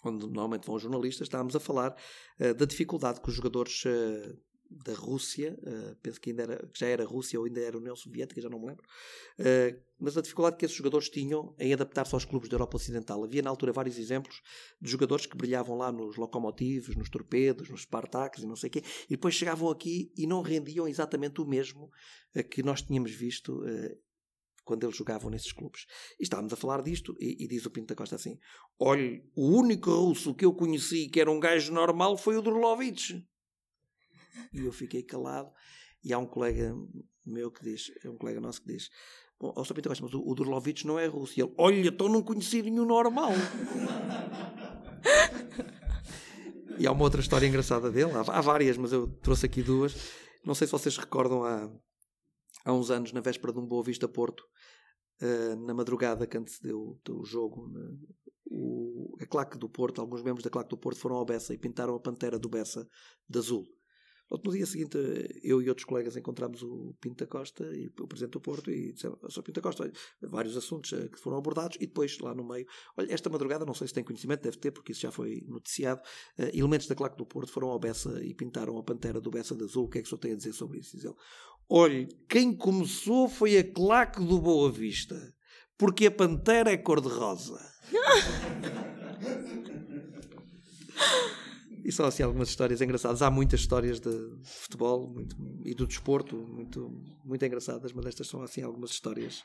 onde 0.05 0.27
normalmente 0.27 0.67
vão 0.67 0.77
os 0.77 0.83
jornalistas, 0.83 1.27
estávamos 1.27 1.55
a 1.55 1.61
falar 1.61 1.97
uh, 2.41 2.55
da 2.55 2.65
dificuldade 2.65 3.21
que 3.21 3.29
os 3.29 3.35
jogadores 3.35 3.85
uh, 3.85 4.39
da 4.85 4.95
Rússia, 4.95 5.59
uh, 5.63 5.97
penso 6.03 6.21
que 6.21 6.31
ainda 6.31 6.43
era, 6.43 6.71
já 6.75 6.87
era 6.87 7.05
Rússia 7.05 7.39
ou 7.39 7.47
ainda 7.47 7.61
era 7.61 7.77
União 7.77 7.95
Soviética, 7.95 8.41
já 8.41 8.49
não 8.49 8.59
me 8.59 8.67
lembro, 8.67 8.85
uh, 9.39 9.83
mas 9.99 10.17
a 10.17 10.23
dificuldade 10.23 10.57
que 10.57 10.65
esses 10.65 10.77
jogadores 10.77 11.09
tinham 11.09 11.55
em 11.59 11.73
adaptar-se 11.73 12.15
aos 12.15 12.25
clubes 12.25 12.49
da 12.49 12.55
Europa 12.55 12.77
Ocidental. 12.77 13.23
Havia 13.23 13.43
na 13.43 13.51
altura 13.51 13.73
vários 13.73 13.99
exemplos 13.99 14.41
de 14.81 14.91
jogadores 14.91 15.27
que 15.27 15.37
brilhavam 15.37 15.77
lá 15.77 15.93
nos 15.93 16.17
locomotivos, 16.17 16.97
nos 16.97 17.09
torpedos, 17.09 17.69
nos 17.69 17.83
Spartaks 17.83 18.43
e 18.43 18.47
não 18.47 18.57
sei 18.57 18.69
o 18.69 18.71
quê, 18.73 18.83
e 19.07 19.11
depois 19.11 19.35
chegavam 19.35 19.71
aqui 19.71 20.13
e 20.17 20.27
não 20.27 20.43
rendiam 20.43 20.89
exatamente 20.89 21.41
o 21.41 21.47
mesmo 21.47 21.91
uh, 22.37 22.49
que 22.49 22.63
nós 22.63 22.83
tínhamos 22.83 23.13
visto 23.13 23.63
quando 24.65 24.85
eles 24.85 24.97
jogavam 24.97 25.31
nesses 25.31 25.53
clubes. 25.53 25.87
E 26.19 26.23
estávamos 26.23 26.53
a 26.53 26.57
falar 26.57 26.83
disto, 26.83 27.15
e, 27.19 27.45
e, 27.45 27.49
diz 27.49 27.67
o 27.67 27.71
Pinto 27.71 27.89
da 27.89 27.95
Costa 27.95 28.17
assim: 28.17 28.39
Olha, 28.79 29.23
o 29.35 29.57
único 29.59 29.91
russo 29.91 30.35
que 30.35 30.45
eu 30.45 30.55
conheci 30.55 31.09
que 31.09 31.21
era 31.21 31.31
um 31.31 31.41
gajo 31.41 31.73
normal 31.73 32.17
foi 32.17 32.37
o 32.37 32.43
Drolovic. 32.43 33.27
E 34.53 34.65
eu 34.65 34.73
fiquei 34.73 35.03
calado. 35.03 35.51
E 36.05 36.13
há 36.13 36.19
um 36.19 36.27
colega 36.27 36.75
meu 37.25 37.51
que 37.51 37.63
diz, 37.63 37.93
é 38.05 38.09
um 38.09 38.17
colega 38.17 38.41
nosso 38.41 38.63
que 38.63 38.73
diz: 38.73 38.89
Ó, 39.41 39.53
oh, 39.57 39.75
Pinto 39.75 39.89
Costa, 39.89 40.05
mas 40.05 40.15
o, 40.15 40.21
o 40.21 40.35
não 40.85 40.99
é 40.99 41.07
russo. 41.07 41.39
E 41.39 41.43
ele: 41.43 41.53
Olha, 41.59 41.89
então 41.89 42.09
não 42.09 42.23
conheci 42.23 42.63
nenhum 42.63 42.85
normal. 42.85 43.33
e 46.79 46.87
há 46.87 46.93
uma 46.93 47.03
outra 47.03 47.21
história 47.21 47.47
engraçada 47.47 47.91
dele. 47.91 48.13
Há, 48.13 48.21
há, 48.21 48.41
várias, 48.41 48.77
mas 48.77 48.93
eu 48.93 49.09
trouxe 49.23 49.47
aqui 49.47 49.63
duas. 49.63 49.95
Não 50.45 50.55
sei 50.55 50.67
se 50.67 50.73
vocês 50.73 50.97
recordam 50.97 51.45
há, 51.45 51.71
há 52.65 52.73
uns 52.73 52.91
anos, 52.91 53.13
na 53.13 53.21
véspera 53.21 53.53
de 53.53 53.59
um 53.59 53.67
Boa 53.67 53.83
Vista 53.83 54.09
Porto, 54.09 54.45
uh, 55.21 55.67
na 55.67 55.75
madrugada 55.75 56.27
que 56.27 56.39
antecedeu 56.39 56.99
o 57.09 57.25
jogo, 57.25 57.71
o, 58.47 59.17
a 59.21 59.27
claque 59.27 59.59
do 59.59 59.69
Porto, 59.69 60.01
alguns 60.01 60.23
membros 60.23 60.45
da 60.45 60.51
claque 60.51 60.71
do 60.71 60.77
Porto 60.77 61.01
foram 61.01 61.17
ao 61.17 61.25
Bessa 61.25 61.55
e 61.55 61.59
pintaram 61.59 61.95
a 61.95 62.01
pantera 62.01 62.39
do 62.39 62.49
Bessa 62.49 62.87
de 63.29 63.39
azul. 63.39 63.65
No 64.45 64.51
dia 64.51 64.65
seguinte, 64.65 64.97
eu 65.43 65.61
e 65.61 65.69
outros 65.69 65.85
colegas 65.85 66.17
encontramos 66.17 66.63
o 66.63 66.95
Pinto 67.01 67.23
da 67.23 67.27
Costa 67.27 67.65
e 67.77 67.93
o 68.01 68.07
Presidente 68.07 68.33
do 68.33 68.41
Porto 68.41 68.71
e 68.71 68.93
dissemos, 68.93 69.19
Sr. 69.29 69.43
Pinto 69.43 69.61
da 69.61 69.61
Costa, 69.61 69.83
olha, 69.83 69.93
vários 70.23 70.57
assuntos 70.57 70.93
eh, 70.95 71.09
que 71.09 71.19
foram 71.19 71.37
abordados 71.37 71.77
e 71.77 71.87
depois, 71.87 72.19
lá 72.19 72.35
no 72.35 72.43
meio, 72.43 72.67
olha, 72.97 73.13
esta 73.13 73.29
madrugada, 73.29 73.67
não 73.67 73.75
sei 73.75 73.89
se 73.89 73.95
tem 73.95 74.03
conhecimento, 74.03 74.43
deve 74.43 74.57
ter, 74.57 74.71
porque 74.71 74.93
isso 74.93 75.03
já 75.03 75.11
foi 75.11 75.43
noticiado, 75.47 76.01
uh, 76.39 76.57
elementos 76.57 76.87
da 76.87 76.95
claque 76.95 77.19
do 77.19 77.27
Porto 77.27 77.53
foram 77.53 77.69
ao 77.69 77.79
Bessa 77.79 78.25
e 78.25 78.33
pintaram 78.33 78.79
a 78.79 78.83
pantera 78.83 79.21
do 79.21 79.31
Bessa 79.31 79.55
de 79.55 79.65
azul. 79.65 79.85
O 79.85 79.89
que 79.89 79.99
é 79.99 80.01
que 80.01 80.07
o 80.07 80.09
senhor 80.09 80.21
tem 80.21 80.33
a 80.33 80.37
dizer 80.37 80.55
sobre 80.55 80.79
isso? 80.79 80.97
Diz 80.97 81.05
ele, 81.05 81.15
olha, 81.69 82.09
quem 82.27 82.57
começou 82.57 83.29
foi 83.29 83.59
a 83.59 83.73
claque 83.73 84.25
do 84.25 84.41
Boa 84.41 84.73
Vista, 84.73 85.35
porque 85.77 86.07
a 86.07 86.11
pantera 86.11 86.73
é 86.73 86.79
cor-de-rosa. 86.79 87.61
E 91.85 91.91
são 91.91 92.07
assim 92.07 92.23
algumas 92.23 92.49
histórias 92.49 92.81
engraçadas. 92.81 93.23
Há 93.23 93.31
muitas 93.31 93.61
histórias 93.61 94.01
de 94.01 94.11
futebol 94.45 95.09
muito, 95.09 95.37
e 95.65 95.75
do 95.75 95.87
desporto 95.87 96.37
muito, 96.37 96.91
muito 97.25 97.45
engraçadas, 97.45 97.93
mas 97.93 98.07
estas 98.07 98.29
são 98.29 98.43
assim 98.43 98.63
algumas 98.63 98.91
histórias 98.91 99.45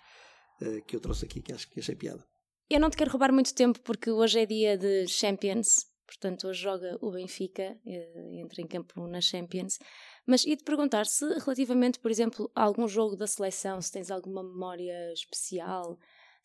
uh, 0.62 0.82
que 0.86 0.96
eu 0.96 1.00
trouxe 1.00 1.26
aqui 1.26 1.42
que 1.42 1.52
acho 1.52 1.70
que 1.70 1.80
achei 1.80 1.96
piada. 1.96 2.24
Eu 2.70 2.80
não 2.80 2.90
te 2.90 2.98
quero 2.98 3.10
roubar 3.10 3.32
muito 3.32 3.56
tempo 3.56 3.80
porque 3.82 4.12
hoje 4.12 4.40
é 4.40 4.46
dia 4.46 4.78
de 4.78 5.08
Champions, 5.08 5.86
portanto 6.06 6.48
hoje 6.48 6.62
joga 6.62 6.98
o 7.02 7.12
Benfica, 7.12 7.78
eh, 7.86 8.42
entra 8.42 8.62
em 8.62 8.68
campo 8.68 9.08
na 9.08 9.22
Champions. 9.22 9.80
Mas 10.26 10.44
ia-te 10.44 10.66
perguntar 10.66 11.06
se 11.06 11.26
relativamente, 11.40 11.98
por 11.98 12.12
exemplo, 12.12 12.52
a 12.54 12.64
algum 12.64 12.86
jogo 12.86 13.16
da 13.16 13.26
seleção, 13.26 13.82
se 13.82 13.90
tens 13.90 14.12
alguma 14.12 14.44
memória 14.44 15.14
especial, 15.14 15.98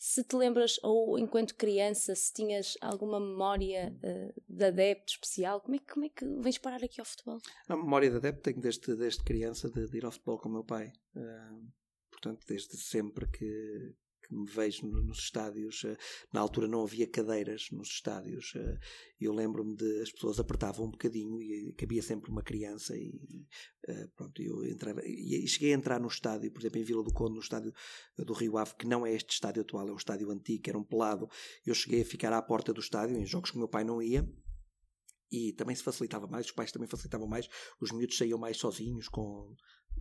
se 0.05 0.25
te 0.25 0.35
lembras, 0.35 0.81
ou 0.83 1.17
enquanto 1.17 1.55
criança, 1.55 2.13
se 2.17 2.33
tinhas 2.33 2.77
alguma 2.81 3.21
memória 3.21 3.97
uh, 4.03 4.43
de 4.49 4.65
adepto 4.65 5.13
especial, 5.13 5.61
como 5.61 5.77
é, 5.77 5.79
que, 5.79 5.87
como 5.87 6.05
é 6.05 6.09
que 6.09 6.25
vens 6.41 6.59
parar 6.59 6.83
aqui 6.83 7.01
ao 7.01 7.07
futebol? 7.07 7.39
A 7.69 7.77
memória 7.77 8.11
de 8.11 8.17
adepto 8.17 8.43
tenho 8.43 8.61
desde, 8.61 8.97
desde 8.97 9.23
criança 9.23 9.71
de, 9.71 9.87
de 9.87 9.97
ir 9.97 10.05
ao 10.05 10.11
futebol 10.11 10.41
com 10.41 10.49
o 10.49 10.53
meu 10.55 10.65
pai. 10.65 10.93
Uh, 11.15 11.69
portanto, 12.11 12.45
desde 12.49 12.77
sempre 12.79 13.29
que, 13.31 13.95
me 14.33 14.47
vejo 14.47 14.87
nos 14.87 15.19
estádios. 15.19 15.85
Uh, 15.85 15.97
na 16.33 16.41
altura 16.41 16.67
não 16.67 16.83
havia 16.83 17.07
cadeiras 17.07 17.67
nos 17.71 17.89
estádios. 17.89 18.55
Uh, 18.55 18.79
eu 19.21 19.33
lembro-me 19.33 19.77
de 19.77 20.01
as 20.01 20.11
pessoas 20.11 20.41
apertavam 20.41 20.87
um 20.87 20.91
bocadinho 20.91 21.41
e 21.41 21.73
cabia 21.75 22.03
sempre 22.03 22.31
uma 22.31 22.43
criança 22.43 22.97
e 22.97 23.47
pronto, 24.17 24.41
eu 24.41 24.65
entrava 24.65 25.01
e 25.05 25.47
cheguei 25.47 25.73
a 25.73 25.77
entrar 25.77 26.01
no 26.01 26.07
estádio, 26.07 26.51
por 26.53 26.61
exemplo, 26.61 26.79
em 26.79 26.85
Vila 26.85 27.03
do 27.03 27.13
Conde, 27.13 27.35
no 27.35 27.41
estádio 27.41 27.73
do 28.17 28.33
Rio 28.33 28.57
Ave, 28.57 28.75
que 28.77 28.87
não 28.87 29.05
é 29.05 29.13
este 29.13 29.33
estádio 29.33 29.63
atual, 29.63 29.89
é 29.89 29.93
um 29.93 29.97
estádio 29.97 30.31
antigo, 30.31 30.63
era 30.69 30.79
um 30.79 30.85
pelado. 30.85 31.29
Eu 31.67 31.75
cheguei 31.75 32.03
a 32.03 32.05
ficar 32.05 32.33
à 32.33 32.41
porta 32.41 32.73
do 32.73 32.81
estádio 32.81 33.17
em 33.17 33.27
jogos 33.27 33.51
que 33.51 33.57
o 33.57 33.59
meu 33.59 33.69
pai 33.69 33.85
não 33.85 34.01
ia 34.01 34.29
e 35.33 35.53
também 35.55 35.75
se 35.75 35.83
facilitava 35.83 36.27
mais, 36.27 36.47
os 36.47 36.53
pais 36.53 36.71
também 36.71 36.87
facilitavam 36.87 37.27
mais, 37.27 37.49
os 37.81 37.91
miúdos 37.91 38.19
saíam 38.19 38.39
mais 38.39 38.59
sozinhos 38.59 39.09
com 39.09 39.57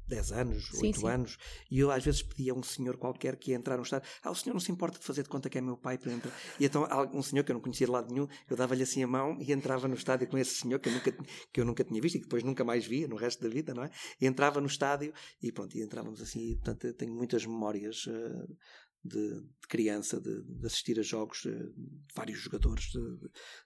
10 0.08 0.32
anos, 0.34 0.68
sim, 0.68 0.88
8 0.88 1.00
sim. 1.00 1.08
anos, 1.08 1.38
e 1.70 1.80
eu 1.80 1.90
às 1.90 2.04
vezes 2.04 2.22
pedia 2.22 2.52
a 2.52 2.56
um 2.56 2.62
senhor 2.64 2.98
qualquer 2.98 3.38
que 3.38 3.52
ia 3.52 3.58
entrar 3.58 3.78
no 3.78 3.84
estádio, 3.84 4.10
ah, 4.22 4.32
o 4.32 4.36
senhor 4.36 4.54
não 4.54 4.60
se 4.60 4.72
importa 4.72 5.00
de 5.00 5.06
fazer 5.06 5.24
de 5.24 5.30
conta 5.30 5.50
que 5.50 5.58
é 5.58 5.62
meu 5.62 5.78
pai 5.78 5.98
para 5.98 6.12
entrar. 6.12 6.34
E 6.60 6.66
então 6.66 6.86
um 7.14 7.22
senhor 7.22 7.44
que 7.44 7.52
eu 7.52 7.54
não 7.54 7.62
conhecia 7.62 7.88
de 7.88 7.92
lado 7.92 8.14
nenhum, 8.14 8.28
eu 8.50 8.58
dava-lhe 8.58 8.84
assim 8.84 9.04
a 9.04 9.08
mão 9.08 9.38
e 9.40 9.52
entrava 9.54 9.88
no 9.88 9.96
estádio 9.96 10.28
com 10.28 10.38
esse 10.38 10.56
senhor 10.56 10.80
que 10.80 10.90
eu 10.90 10.94
nunca, 10.94 11.12
que 11.52 11.62
eu 11.62 11.66
nunca 11.66 11.84
tinha 11.84 12.02
visto 12.02 12.16
e 12.16 12.20
que 12.20 12.26
depois 12.26 12.44
nunca 12.44 12.64
mais 12.64 12.86
via 12.86 13.08
no 13.08 13.16
resto 13.16 13.42
da 13.42 13.50
vida, 13.50 13.74
não 13.74 13.84
é? 13.84 13.92
E 14.20 14.26
entrava 14.26 14.60
no 14.60 14.68
estádio 14.68 15.14
e 15.42 15.52
pronto, 15.52 15.78
e 15.78 15.82
entrávamos 15.82 16.22
assim, 16.22 16.56
portanto 16.58 16.94
tenho 16.94 17.14
muitas 17.14 17.46
memórias 17.46 18.06
uh, 18.08 18.58
de, 19.04 19.42
de 19.42 19.68
criança, 19.68 20.20
de, 20.20 20.44
de, 20.44 20.66
assistir 20.66 21.00
a 21.00 21.04
jogos 21.04 21.42
de, 21.44 21.52
de 21.52 22.14
vários 22.14 22.40
jogadores, 22.40 22.92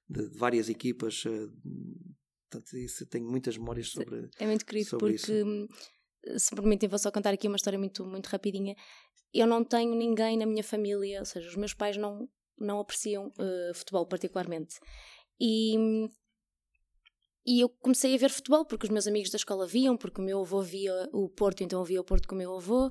de, 0.08 0.30
várias 0.38 0.70
equipas. 0.70 1.24
Eh, 1.26 1.48
portanto, 2.50 2.78
isso, 2.78 3.06
tenho 3.08 3.30
muitas 3.30 3.58
memórias 3.58 3.90
sobre 3.90 4.30
É 4.40 4.46
muito 4.46 4.66
querido 4.66 4.98
porque, 4.98 5.16
isso. 5.16 5.68
Se 6.38 6.54
me 6.54 6.62
permitem, 6.62 6.90
vou 6.90 7.00
só 7.00 7.12
contar 7.12 7.34
aqui 7.34 7.48
uma 7.48 7.58
história 7.58 7.78
muito, 7.78 8.06
muito 8.06 8.28
rapidinha. 8.28 8.76
Eu 9.34 9.48
não 9.48 9.64
tenho 9.64 9.94
ninguém 9.96 10.38
na 10.38 10.46
minha 10.46 10.64
família, 10.64 11.20
ou 11.20 11.26
seja, 11.26 11.48
os 11.48 11.56
meus 11.56 11.74
pais 11.74 11.98
não, 11.98 12.28
não 12.58 12.80
apreciam 12.80 13.28
uh, 13.28 13.74
futebol 13.74 14.06
particularmente. 14.06 14.80
E, 15.40 15.76
e 17.46 17.60
eu 17.60 17.70
comecei 17.70 18.16
a 18.16 18.18
ver 18.18 18.30
futebol 18.30 18.66
porque 18.66 18.86
os 18.86 18.92
meus 18.92 19.08
amigos 19.08 19.30
da 19.30 19.38
escola 19.38 19.68
viam, 19.68 19.98
porque 19.98 20.22
o 20.22 20.24
meu 20.24 20.42
avô 20.42 20.62
via 20.62 21.10
o 21.14 21.30
Porto, 21.30 21.64
então 21.64 21.80
eu 21.80 21.86
via 21.86 22.02
o 22.02 22.04
Porto 22.04 22.28
com 22.28 22.36
o 22.36 22.38
meu 22.38 22.56
avô. 22.56 22.90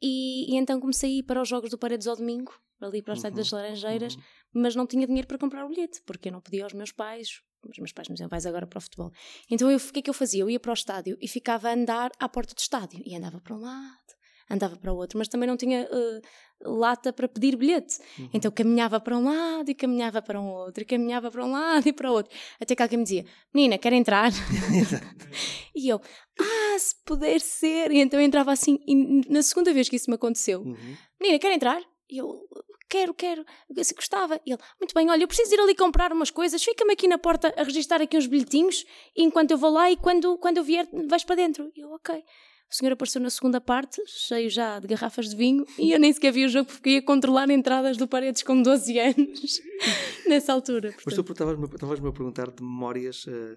E, 0.00 0.52
e, 0.52 0.56
então 0.56 0.78
comecei 0.80 1.10
a 1.10 1.18
ir 1.18 1.22
para 1.24 1.42
os 1.42 1.48
Jogos 1.48 1.70
do 1.70 1.78
Paredes 1.78 2.06
ao 2.06 2.16
domingo, 2.16 2.52
ali 2.80 3.02
para 3.02 3.14
o 3.14 3.16
Estádio 3.16 3.38
uhum, 3.38 3.42
das 3.42 3.50
Laranjeiras, 3.50 4.14
uhum. 4.14 4.22
mas 4.54 4.76
não 4.76 4.86
tinha 4.86 5.06
dinheiro 5.06 5.26
para 5.26 5.38
comprar 5.38 5.64
o 5.64 5.68
bilhete, 5.68 6.00
porque 6.06 6.28
eu 6.28 6.32
não 6.32 6.40
podia 6.40 6.64
aos 6.64 6.72
meus 6.72 6.92
pais. 6.92 7.42
Os 7.66 7.78
meus 7.78 7.92
pais 7.92 8.08
me 8.08 8.14
diziam, 8.14 8.28
vais 8.28 8.46
agora 8.46 8.66
para 8.66 8.78
o 8.78 8.80
futebol. 8.80 9.10
Então 9.50 9.70
eu, 9.70 9.78
o 9.78 9.92
que 9.92 9.98
é 9.98 10.02
que 10.02 10.10
eu 10.10 10.14
fazia? 10.14 10.42
Eu 10.42 10.50
ia 10.50 10.60
para 10.60 10.70
o 10.70 10.74
estádio 10.74 11.16
e 11.20 11.28
ficava 11.28 11.68
a 11.68 11.74
andar 11.74 12.10
à 12.18 12.28
porta 12.28 12.54
do 12.54 12.58
estádio. 12.58 13.02
E 13.04 13.16
andava 13.16 13.40
para 13.40 13.54
um 13.54 13.60
lado, 13.60 14.14
andava 14.50 14.76
para 14.76 14.92
o 14.92 14.96
outro, 14.96 15.18
mas 15.18 15.28
também 15.28 15.48
não 15.48 15.56
tinha 15.56 15.88
uh, 15.90 16.78
lata 16.78 17.12
para 17.12 17.28
pedir 17.28 17.56
bilhete. 17.56 17.98
Uhum. 18.18 18.30
Então 18.32 18.50
caminhava 18.50 19.00
para 19.00 19.16
um 19.16 19.24
lado 19.24 19.70
e 19.70 19.74
caminhava 19.74 20.22
para 20.22 20.40
um 20.40 20.48
outro, 20.48 20.82
e 20.82 20.86
caminhava 20.86 21.30
para 21.30 21.44
um 21.44 21.50
lado 21.50 21.88
e 21.88 21.92
para 21.92 22.10
o 22.10 22.14
outro. 22.14 22.32
Até 22.60 22.74
que 22.74 22.82
alguém 22.82 22.98
me 22.98 23.04
dizia, 23.04 23.24
menina, 23.52 23.76
quer 23.76 23.92
entrar? 23.92 24.30
e 25.74 25.88
eu, 25.88 26.00
ah, 26.38 26.78
se 26.78 26.94
puder 27.04 27.40
ser. 27.40 27.90
E 27.90 27.98
então 27.98 28.20
eu 28.20 28.26
entrava 28.26 28.52
assim, 28.52 28.78
e 28.86 29.30
na 29.30 29.42
segunda 29.42 29.72
vez 29.72 29.88
que 29.88 29.96
isso 29.96 30.10
me 30.10 30.14
aconteceu, 30.14 30.60
uhum. 30.60 30.96
menina, 31.20 31.38
quer 31.38 31.52
entrar? 31.52 31.82
E 32.10 32.18
eu, 32.18 32.48
quero, 32.88 33.14
quero, 33.14 33.44
se 33.82 33.94
gostava. 33.94 34.40
E 34.46 34.52
ele, 34.52 34.62
muito 34.80 34.94
bem, 34.94 35.10
olha, 35.10 35.22
eu 35.22 35.28
preciso 35.28 35.54
ir 35.54 35.60
ali 35.60 35.74
comprar 35.74 36.12
umas 36.12 36.30
coisas, 36.30 36.62
fica-me 36.62 36.92
aqui 36.92 37.06
na 37.06 37.18
porta 37.18 37.52
a 37.56 37.62
registrar 37.62 38.00
aqui 38.00 38.16
uns 38.16 38.26
bilhetinhos, 38.26 38.84
enquanto 39.16 39.50
eu 39.50 39.58
vou 39.58 39.70
lá 39.70 39.90
e 39.90 39.96
quando, 39.96 40.38
quando 40.38 40.58
eu 40.58 40.64
vier 40.64 40.88
vais 41.08 41.24
para 41.24 41.36
dentro. 41.36 41.70
E 41.76 41.80
eu, 41.80 41.90
ok. 41.90 42.22
O 42.70 42.74
senhor 42.74 42.92
apareceu 42.92 43.20
na 43.20 43.30
segunda 43.30 43.62
parte, 43.62 44.02
cheio 44.06 44.50
já 44.50 44.78
de 44.78 44.86
garrafas 44.86 45.30
de 45.30 45.36
vinho, 45.36 45.64
e 45.78 45.90
eu 45.90 45.98
nem 45.98 46.12
sequer 46.12 46.30
vi 46.32 46.44
o 46.44 46.48
jogo 46.50 46.68
porque 46.70 46.90
ia 46.90 47.02
controlar 47.02 47.48
entradas 47.48 47.96
do 47.96 48.06
Paredes 48.06 48.42
com 48.42 48.60
12 48.60 48.98
anos, 48.98 49.60
nessa 50.28 50.52
altura. 50.52 50.92
Portanto. 50.92 51.24
Mas 51.26 51.38
tu 51.38 51.72
estavas-me 51.72 52.08
a 52.08 52.12
perguntar 52.12 52.50
de 52.50 52.62
memórias. 52.62 53.24
Uh, 53.24 53.56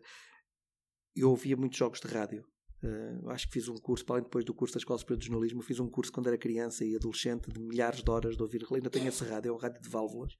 eu 1.14 1.30
ouvia 1.30 1.58
muitos 1.58 1.78
jogos 1.78 2.00
de 2.00 2.08
rádio. 2.08 2.46
Uh, 2.84 3.30
acho 3.30 3.48
que 3.48 3.54
fiz 3.54 3.68
um 3.68 3.76
curso, 3.76 4.04
para 4.04 4.16
além 4.16 4.24
depois 4.24 4.44
do 4.44 4.54
curso 4.54 4.74
da 4.74 4.80
Escola 4.80 4.98
Superior 4.98 5.20
de 5.20 5.28
Jornalismo, 5.28 5.62
fiz 5.62 5.80
um 5.80 5.88
curso 5.88 6.12
quando 6.12 6.28
era 6.28 6.38
criança 6.38 6.84
e 6.84 6.96
adolescente 6.96 7.52
de 7.52 7.60
milhares 7.60 8.04
de 8.04 8.10
horas 8.10 8.36
de 8.36 8.42
ouvir. 8.42 8.66
Ainda 8.72 8.90
tenho 8.90 9.08
esse 9.08 9.24
rádio, 9.24 9.50
é 9.50 9.54
um 9.54 9.58
rádio 9.58 9.82
de 9.82 9.90
válvulas, 9.90 10.34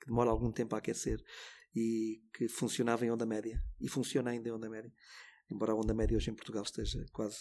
que 0.00 0.06
demora 0.08 0.30
algum 0.30 0.50
tempo 0.50 0.74
a 0.74 0.78
aquecer 0.78 1.22
e 1.74 2.20
que 2.34 2.48
funcionava 2.48 3.06
em 3.06 3.10
onda 3.10 3.24
média. 3.24 3.62
E 3.80 3.88
funciona 3.88 4.30
ainda 4.30 4.48
em 4.48 4.52
onda 4.52 4.68
média. 4.68 4.92
Embora 5.50 5.72
a 5.72 5.76
onda 5.76 5.94
média 5.94 6.16
hoje 6.16 6.30
em 6.30 6.34
Portugal 6.34 6.62
esteja 6.64 7.04
quase, 7.12 7.38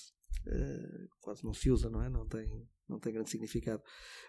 uh, 0.48 1.08
quase 1.20 1.44
não 1.44 1.54
se 1.54 1.72
usa, 1.72 1.90
não 1.90 2.04
é? 2.04 2.10
Não 2.10 2.28
tem, 2.28 2.48
não 2.88 3.00
tem 3.00 3.14
grande 3.14 3.30
significado. 3.30 3.82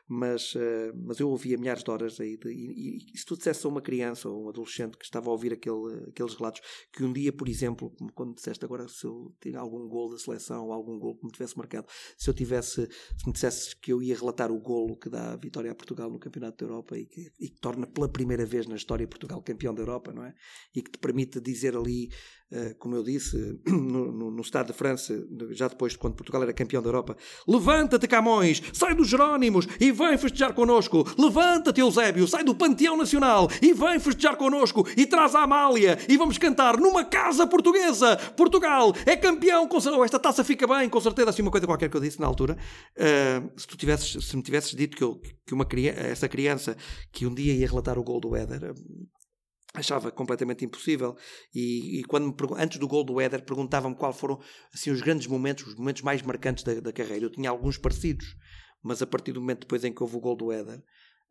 Mas, 0.07 0.55
uh, 0.55 0.93
mas 0.95 1.19
eu 1.19 1.29
ouvia 1.29 1.57
milhares 1.57 1.83
de 1.83 1.91
horas 1.91 2.21
aí. 2.21 2.37
De, 2.37 2.51
e, 2.51 2.99
e, 3.13 3.19
se 3.19 3.25
tu 3.25 3.37
dissesse 3.37 3.67
a 3.67 3.69
uma 3.69 3.81
criança 3.81 4.29
ou 4.29 4.45
um 4.45 4.49
adolescente 4.49 4.99
que 4.99 5.05
estava 5.05 5.29
a 5.29 5.33
ouvir 5.33 5.53
aquele, 5.53 6.09
aqueles 6.09 6.35
relatos, 6.35 6.61
que 6.93 7.03
um 7.03 7.13
dia, 7.13 7.33
por 7.33 7.49
exemplo, 7.49 7.95
quando 8.15 8.35
disseste 8.35 8.65
agora 8.65 8.87
se 8.87 9.07
eu 9.07 9.35
tinha 9.41 9.59
algum 9.59 9.89
gol 9.89 10.11
da 10.11 10.19
seleção 10.19 10.67
ou 10.67 10.73
algum 10.73 10.99
gol 10.99 11.17
que 11.17 11.25
me 11.25 11.33
tivesse 11.33 11.57
marcado, 11.57 11.87
se 12.19 12.29
eu 12.29 12.35
tivesse, 12.35 12.87
se 12.87 13.27
me 13.27 13.33
dissesses 13.33 13.75
que 13.75 13.93
eu 13.93 14.03
ia 14.03 14.17
relatar 14.17 14.53
o 14.53 14.61
golo 14.61 14.97
que 14.97 15.09
dá 15.09 15.33
a 15.33 15.37
vitória 15.37 15.71
a 15.71 15.75
Portugal 15.75 16.11
no 16.11 16.19
Campeonato 16.19 16.65
da 16.65 16.71
Europa 16.71 16.99
e 16.99 17.07
que, 17.07 17.33
e 17.41 17.49
que 17.49 17.61
torna 17.61 17.87
pela 17.87 18.09
primeira 18.09 18.45
vez 18.45 18.67
na 18.67 18.77
história 18.77 19.09
Portugal 19.09 19.43
campeão 19.43 19.75
da 19.75 19.83
Europa, 19.83 20.13
não 20.13 20.25
é? 20.25 20.35
E 20.75 20.83
que 20.83 20.91
te 20.91 20.99
permite 20.99 21.41
dizer 21.41 21.77
ali 21.77 22.09
como 22.79 22.95
eu 22.95 23.03
disse, 23.03 23.37
no, 23.67 24.13
no, 24.13 24.31
no, 24.31 24.41
Estado 24.41 24.69
de 24.69 24.73
França, 24.73 25.27
já 25.51 25.69
depois 25.69 25.93
de 25.93 25.99
quando 25.99 26.15
Portugal 26.15 26.43
era 26.43 26.53
campeão 26.53 26.83
da 26.83 26.89
Europa, 26.89 27.17
levanta-te 27.47 28.07
Camões, 28.07 28.63
sai 28.73 28.95
dos 28.95 29.09
Jerónimos 29.09 29.67
e 29.81 29.91
vem 29.91 30.17
festejar 30.17 30.55
connosco. 30.55 31.05
Levanta-te, 31.19 31.81
Eusébio, 31.81 32.27
sai 32.27 32.45
do 32.45 32.55
Panteão 32.55 32.97
Nacional 32.97 33.49
e 33.61 33.73
vem 33.73 33.99
festejar 33.99 34.37
connosco 34.37 34.87
e 34.97 35.07
traz 35.07 35.35
a 35.35 35.43
Amália 35.43 35.99
e 36.09 36.17
vamos 36.17 36.39
cantar 36.39 36.77
numa 36.77 37.05
casa 37.05 37.47
portuguesa. 37.47 38.17
Portugal 38.37 38.93
é 39.07 39.17
campeão. 39.17 39.67
Com... 39.67 39.79
Oh, 39.79 40.05
esta 40.05 40.19
taça 40.19 40.45
fica 40.45 40.67
bem, 40.67 40.89
com 40.89 41.01
certeza. 41.01 41.31
Assim, 41.31 41.43
uma 41.43 41.51
coisa 41.51 41.67
qualquer 41.67 41.89
que 41.89 41.97
eu 41.97 42.01
disse 42.01 42.21
na 42.21 42.27
altura. 42.27 42.57
Uh, 42.97 43.61
se, 43.61 43.67
tu 43.67 43.77
tivesses, 43.77 44.27
se 44.27 44.37
me 44.37 44.43
tivesses 44.43 44.75
dito 44.75 44.97
que, 44.97 45.03
eu, 45.03 45.21
que 45.47 45.55
uma 45.55 45.67
essa 45.97 46.29
criança 46.29 46.77
que 47.11 47.27
um 47.27 47.35
dia 47.35 47.53
ia 47.55 47.67
relatar 47.67 47.99
o 47.99 48.05
gol 48.05 48.21
do 48.21 48.37
Éder 48.37 48.75
achava 49.75 50.11
completamente 50.13 50.65
impossível 50.65 51.17
e, 51.53 52.01
e 52.01 52.05
quando 52.05 52.29
me, 52.29 52.35
antes 52.57 52.79
do 52.79 52.87
gol 52.87 53.03
do 53.03 53.21
Éder 53.21 53.43
perguntavam-me 53.43 53.97
quais 53.97 54.17
foram 54.17 54.41
assim 54.73 54.91
os 54.91 55.03
grandes 55.03 55.27
momentos, 55.27 55.67
os 55.67 55.75
momentos 55.75 56.03
mais 56.03 56.23
marcantes 56.23 56.63
da, 56.63 56.75
da, 56.75 56.93
carreira. 56.93 57.25
Eu 57.25 57.31
tinha 57.31 57.51
alguns 57.51 57.77
parecidos, 57.77 58.37
mas 58.83 59.03
a 59.03 59.07
partir 59.07 59.33
do 59.33 59.41
momento 59.41 59.61
depois 59.61 59.85
em 59.85 59.93
que 59.93 60.03
houve 60.03 60.17
o 60.17 60.21
gol 60.21 60.37
do 60.37 60.53
Éder, 60.53 60.81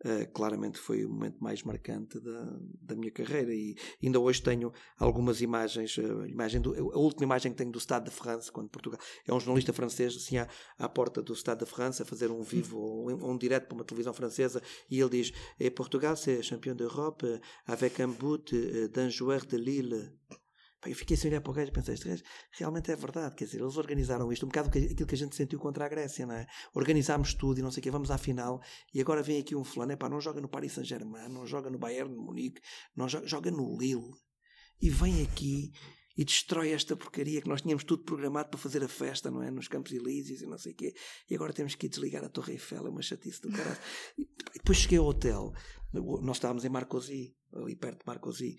uh, 0.05 0.31
claramente 0.33 0.77
foi 0.77 1.05
o 1.05 1.09
momento 1.09 1.43
mais 1.43 1.63
marcante 1.63 2.19
da, 2.19 2.59
da 2.81 2.95
minha 2.95 3.11
carreira 3.11 3.53
e 3.53 3.75
ainda 4.01 4.19
hoje 4.19 4.41
tenho 4.41 4.71
algumas 4.97 5.41
imagens, 5.41 5.97
uh, 5.97 6.25
imagem 6.25 6.61
do, 6.61 6.73
a 6.91 6.97
última 6.97 7.25
imagem 7.25 7.51
que 7.51 7.57
tenho 7.57 7.71
do 7.71 7.79
Stade 7.79 8.05
de 8.05 8.11
France, 8.11 8.51
quando 8.51 8.69
Portugal 8.69 8.99
é 9.27 9.33
um 9.33 9.39
jornalista 9.39 9.73
francês 9.73 10.15
assim 10.15 10.37
à, 10.37 10.47
à 10.77 10.89
porta 10.89 11.21
do 11.21 11.35
Stade 11.35 11.65
de 11.65 11.69
France 11.69 12.01
a 12.01 12.05
fazer 12.05 12.31
um 12.31 12.41
vivo 12.41 12.77
ou 12.77 13.11
um, 13.11 13.31
um 13.31 13.37
direto 13.37 13.67
para 13.67 13.75
uma 13.75 13.83
televisão 13.83 14.13
francesa 14.13 14.61
e 14.89 14.99
ele 14.99 15.09
diz, 15.09 15.33
Portugal 15.75 16.15
c'est 16.15 16.43
champion 16.43 16.75
d'Europe 16.75 17.23
avec 17.65 17.99
un 17.99 18.09
but 18.09 18.51
d'un 18.93 19.09
joueur 19.09 19.45
de 19.45 19.57
Lille 19.57 20.13
eu 20.85 20.95
fiquei 20.95 21.15
sem 21.15 21.29
olhar 21.29 21.41
para 21.41 21.51
o 21.51 21.53
gajo 21.53 21.69
e 21.69 21.73
pensei, 21.73 21.93
este 21.93 22.07
gajo 22.07 22.23
realmente 22.51 22.91
é 22.91 22.95
verdade, 22.95 23.35
quer 23.35 23.45
dizer, 23.45 23.61
eles 23.61 23.77
organizaram 23.77 24.31
isto, 24.31 24.45
um 24.45 24.49
bocado 24.49 24.69
aquilo 24.69 25.07
que 25.07 25.15
a 25.15 25.17
gente 25.17 25.35
sentiu 25.35 25.59
contra 25.59 25.85
a 25.85 25.89
Grécia, 25.89 26.25
não 26.25 26.35
é? 26.35 26.45
Organizámos 26.73 27.33
tudo 27.33 27.59
e 27.59 27.61
não 27.61 27.71
sei 27.71 27.81
o 27.81 27.83
quê, 27.83 27.91
vamos 27.91 28.11
à 28.11 28.17
final, 28.17 28.61
e 28.93 29.01
agora 29.01 29.23
vem 29.23 29.39
aqui 29.39 29.55
um 29.55 29.63
fulano, 29.63 29.97
pá, 29.97 30.09
não 30.09 30.19
joga 30.19 30.41
no 30.41 30.49
Paris 30.49 30.73
Saint-Germain, 30.73 31.29
não 31.29 31.45
joga 31.45 31.69
no 31.69 31.77
Bayern 31.77 32.11
de 32.13 32.19
Munique, 32.19 32.61
não 32.95 33.07
joga, 33.07 33.27
joga 33.27 33.51
no 33.51 33.77
Lille, 33.77 34.11
e 34.81 34.89
vem 34.89 35.21
aqui 35.21 35.71
e 36.15 36.23
destrói 36.23 36.71
esta 36.71 36.95
porcaria 36.95 37.41
que 37.41 37.49
nós 37.49 37.61
tínhamos 37.61 37.83
tudo 37.83 38.03
programado 38.03 38.49
para 38.49 38.59
fazer 38.59 38.83
a 38.83 38.87
festa, 38.87 39.31
não 39.31 39.41
é? 39.41 39.49
Nos 39.49 39.67
Campos 39.67 39.91
Elíseos 39.91 40.41
e 40.41 40.45
não 40.45 40.57
sei 40.57 40.73
o 40.73 40.75
quê, 40.75 40.93
e 41.29 41.35
agora 41.35 41.53
temos 41.53 41.75
que 41.75 41.87
ir 41.87 41.89
desligar 41.89 42.23
a 42.23 42.29
Torre 42.29 42.53
Eiffel, 42.53 42.85
é 42.85 42.89
uma 42.89 43.01
chatice 43.01 43.41
do 43.41 43.51
caralho. 43.51 43.79
E 44.17 44.27
depois 44.57 44.77
cheguei 44.77 44.99
ao 44.99 45.05
hotel, 45.05 45.51
nós 46.21 46.37
estávamos 46.37 46.65
em 46.65 46.69
Marcosi, 46.69 47.35
ali 47.53 47.75
perto 47.75 47.99
de 47.99 48.07
Marcosi, 48.07 48.57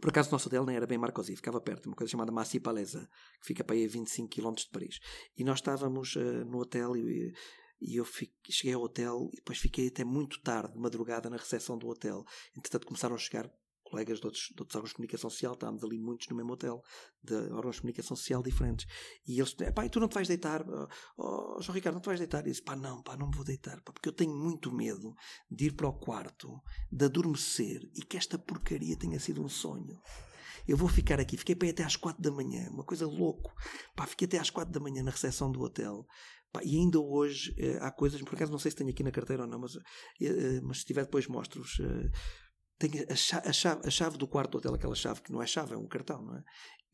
por 0.00 0.10
acaso 0.10 0.28
o 0.28 0.32
nosso 0.32 0.48
hotel 0.48 0.64
nem 0.64 0.76
era 0.76 0.86
bem 0.86 0.98
Marcosi, 0.98 1.36
ficava 1.36 1.60
perto, 1.60 1.86
uma 1.86 1.96
coisa 1.96 2.10
chamada 2.10 2.32
Massi 2.32 2.60
Palesa, 2.60 3.08
que 3.40 3.46
fica 3.46 3.64
para 3.64 3.76
aí 3.76 3.84
a 3.84 3.88
25 3.88 4.28
km 4.28 4.54
de 4.54 4.68
Paris. 4.70 4.98
E 5.36 5.44
nós 5.44 5.58
estávamos 5.58 6.16
uh, 6.16 6.44
no 6.44 6.58
hotel 6.58 6.96
e, 6.96 7.32
e 7.80 7.96
eu 7.96 8.04
fiquei, 8.04 8.52
cheguei 8.52 8.74
ao 8.74 8.82
hotel 8.82 9.28
e 9.32 9.36
depois 9.36 9.58
fiquei 9.58 9.88
até 9.88 10.04
muito 10.04 10.40
tarde, 10.42 10.74
de 10.74 10.78
madrugada, 10.78 11.30
na 11.30 11.36
recepção 11.36 11.78
do 11.78 11.88
hotel. 11.88 12.24
Entretanto 12.56 12.86
começaram 12.86 13.14
a 13.14 13.18
chegar 13.18 13.50
colegas 13.90 14.20
de 14.20 14.26
outros, 14.26 14.52
de 14.54 14.60
outros 14.60 14.76
órgãos 14.76 14.90
de 14.90 14.96
comunicação 14.96 15.30
social, 15.30 15.54
estávamos 15.54 15.82
ali 15.84 15.98
muitos 15.98 16.28
no 16.28 16.36
mesmo 16.36 16.52
hotel, 16.52 16.82
de 17.22 17.34
órgãos 17.52 17.76
de 17.76 17.80
comunicação 17.82 18.16
social 18.16 18.42
diferentes. 18.42 18.86
E 19.26 19.38
eles, 19.38 19.54
pá, 19.74 19.86
e 19.86 19.90
tu 19.90 20.00
não 20.00 20.08
te 20.08 20.14
vais 20.14 20.28
deitar? 20.28 20.64
Oh, 21.16 21.60
João 21.60 21.74
Ricardo, 21.74 21.94
não 21.94 22.02
te 22.02 22.06
vais 22.06 22.18
deitar? 22.18 22.44
E 22.44 22.48
eu 22.48 22.52
disse, 22.52 22.62
pá, 22.62 22.76
não, 22.76 23.02
pá, 23.02 23.16
não 23.16 23.28
me 23.28 23.36
vou 23.36 23.44
deitar, 23.44 23.80
pá, 23.82 23.92
porque 23.92 24.08
eu 24.08 24.12
tenho 24.12 24.34
muito 24.34 24.72
medo 24.72 25.14
de 25.50 25.66
ir 25.66 25.72
para 25.72 25.88
o 25.88 25.92
quarto, 25.92 26.60
de 26.90 27.04
adormecer 27.04 27.80
e 27.94 28.02
que 28.02 28.16
esta 28.16 28.38
porcaria 28.38 28.96
tenha 28.96 29.18
sido 29.18 29.42
um 29.42 29.48
sonho. 29.48 30.00
eu 30.66 30.76
vou 30.76 30.88
ficar 30.88 31.20
aqui. 31.20 31.36
Fiquei 31.36 31.54
para 31.54 31.68
até 31.70 31.84
às 31.84 31.96
quatro 31.96 32.22
da 32.22 32.30
manhã, 32.30 32.68
uma 32.70 32.84
coisa 32.84 33.06
louco. 33.06 33.52
Pá, 33.94 34.06
fiquei 34.06 34.26
até 34.26 34.38
às 34.38 34.50
quatro 34.50 34.72
da 34.72 34.80
manhã 34.80 35.02
na 35.02 35.10
recepção 35.10 35.50
do 35.50 35.60
hotel. 35.60 36.06
E 36.64 36.76
ainda 36.76 36.98
hoje 36.98 37.54
eh, 37.58 37.78
há 37.82 37.90
coisas, 37.90 38.20
por 38.22 38.34
acaso 38.34 38.50
não 38.50 38.58
sei 38.58 38.70
se 38.70 38.76
tenho 38.78 38.88
aqui 38.88 39.02
na 39.02 39.10
carteira 39.10 39.42
ou 39.42 39.48
não, 39.48 39.58
mas, 39.58 39.76
eh, 39.76 39.80
eh, 40.26 40.60
mas 40.62 40.78
se 40.78 40.86
tiver 40.86 41.04
depois 41.04 41.26
mostro-vos. 41.26 41.78
Eh, 41.80 42.10
tenho 42.78 43.06
a 43.10 43.14
chave, 43.14 43.48
a, 43.48 43.52
chave, 43.52 43.80
a 43.84 43.90
chave 43.90 44.18
do 44.18 44.26
quarto 44.26 44.52
do 44.52 44.58
hotel, 44.58 44.74
aquela 44.74 44.94
chave 44.94 45.22
que 45.22 45.32
não 45.32 45.42
é 45.42 45.46
chave, 45.46 45.74
é 45.74 45.76
um 45.76 45.86
cartão, 45.86 46.22
não 46.22 46.36
é? 46.36 46.44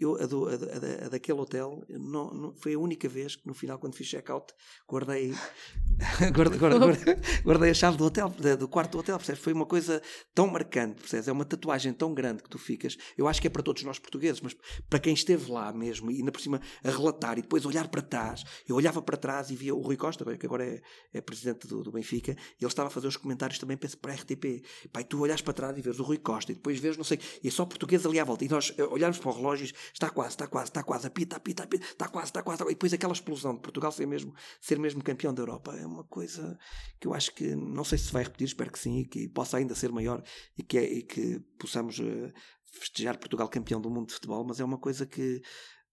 Eu, 0.03 0.21
a, 0.21 0.27
do, 0.27 0.49
a, 0.49 1.09
daquele 1.09 1.39
hotel, 1.39 1.85
não, 1.89 2.35
não, 2.35 2.55
foi 2.57 2.75
a 2.75 2.79
única 2.79 3.09
vez 3.09 3.37
que 3.37 3.47
no 3.47 3.55
final, 3.55 3.79
quando 3.79 3.95
fiz 3.95 4.09
check-out, 4.09 4.53
guardei, 4.91 5.33
guardei, 6.35 6.59
guardei, 6.59 7.17
guardei, 7.45 7.71
a 7.71 7.75
chave 7.75 7.97
do 7.97 8.07
hotel, 8.07 8.29
do 8.59 8.67
quarto 8.67 8.93
do 8.93 8.99
hotel, 8.99 9.17
percebes? 9.17 9.41
Foi 9.41 9.53
uma 9.53 9.65
coisa 9.65 10.03
tão 10.35 10.49
marcante, 10.49 10.99
percebes? 10.99 11.29
É 11.29 11.33
uma 11.33 11.45
tatuagem 11.45 11.93
tão 11.93 12.13
grande 12.13 12.43
que 12.43 12.51
tu 12.51 12.59
ficas. 12.59 12.97
Eu 13.17 13.29
acho 13.29 13.41
que 13.41 13.47
é 13.47 13.51
para 13.51 13.63
todos 13.63 13.85
nós 13.85 14.01
portugueses, 14.01 14.41
mas 14.41 14.57
para 14.91 14.99
quem 14.99 15.15
esteve 15.15 15.49
lá 15.53 15.73
mesmo, 15.73 16.11
e 16.11 16.17
ainda 16.17 16.33
por 16.33 16.41
cima 16.41 16.61
a 16.83 16.91
relatar 16.91 17.39
e 17.39 17.43
depois 17.43 17.65
olhar 17.65 17.87
para 17.87 18.03
trás. 18.03 18.43
Eu 18.69 18.75
olhava 18.75 19.01
para 19.01 19.17
trás 19.17 19.51
e 19.51 19.57
via 19.57 19.73
o 19.73 19.81
Rui 19.81 19.97
Costa, 19.97 20.25
que 20.37 20.47
agora 20.47 20.67
é, 20.67 20.83
é 21.13 21.21
presidente 21.21 21.69
do, 21.69 21.81
do, 21.81 21.93
Benfica, 21.93 22.33
e 22.33 22.65
ele 22.65 22.67
estava 22.67 22.89
a 22.89 22.91
fazer 22.91 23.07
os 23.07 23.17
comentários 23.17 23.59
também 23.61 23.77
para 23.77 24.13
a 24.13 24.17
RTP. 24.17 24.65
Pai, 24.93 25.05
tu 25.05 25.23
olhas 25.23 25.41
para 25.41 25.53
trás 25.53 25.72
e 25.79 25.83
vês 25.83 25.99
o 26.01 26.03
Rui 26.03 26.19
Costa, 26.19 26.53
e 26.53 26.55
depois 26.55 26.79
vês, 26.79 26.97
não 26.97 27.05
sei, 27.05 27.19
e 27.43 27.49
é 27.49 27.51
só 27.51 27.65
português 27.65 28.05
ali 28.07 28.19
à 28.19 28.25
volta. 28.25 28.45
E 28.45 28.49
nós 28.49 28.73
eh, 28.77 28.85
olharmos 28.85 29.19
para 29.19 29.31
o 29.31 29.35
relógio 29.35 29.73
está 29.93 30.11
quase, 30.11 30.31
está 30.31 30.47
quase, 30.47 30.71
está 30.71 30.83
quase, 30.83 31.07
apita, 31.07 31.37
apita, 31.37 31.63
apita, 31.65 31.85
está 31.85 32.09
quase, 32.09 32.29
está 32.29 32.43
quase. 32.43 32.63
E 32.65 32.69
depois 32.69 32.93
aquela 32.93 33.13
explosão 33.13 33.55
de 33.55 33.61
Portugal 33.61 33.93
ser 33.93 34.07
mesmo, 34.07 34.35
ser 34.61 34.79
mesmo 34.79 35.03
campeão 35.03 35.33
da 35.33 35.43
Europa 35.43 35.77
é 35.77 35.87
uma 35.87 36.05
coisa 36.05 36.59
que 37.01 37.07
eu 37.07 37.15
acho 37.15 37.35
que, 37.35 37.55
não 37.55 37.85
sei 37.85 37.99
se 37.99 38.13
vai 38.13 38.23
repetir, 38.23 38.47
espero 38.47 38.71
que 38.71 38.79
sim, 38.79 39.01
e 39.01 39.05
que 39.05 39.29
possa 39.29 39.57
ainda 39.57 39.75
ser 39.75 39.91
maior 39.93 40.23
e 40.57 40.63
que, 40.63 40.79
é, 40.79 40.85
e 40.85 41.03
que 41.03 41.41
possamos 41.59 41.99
uh, 41.99 42.33
festejar 42.73 43.19
Portugal 43.19 43.49
campeão 43.49 43.81
do 43.81 43.91
mundo 43.91 44.09
de 44.09 44.15
futebol, 44.15 44.45
mas 44.45 44.61
é 44.61 44.65
uma 44.65 44.79
coisa 44.79 45.07
que 45.07 45.43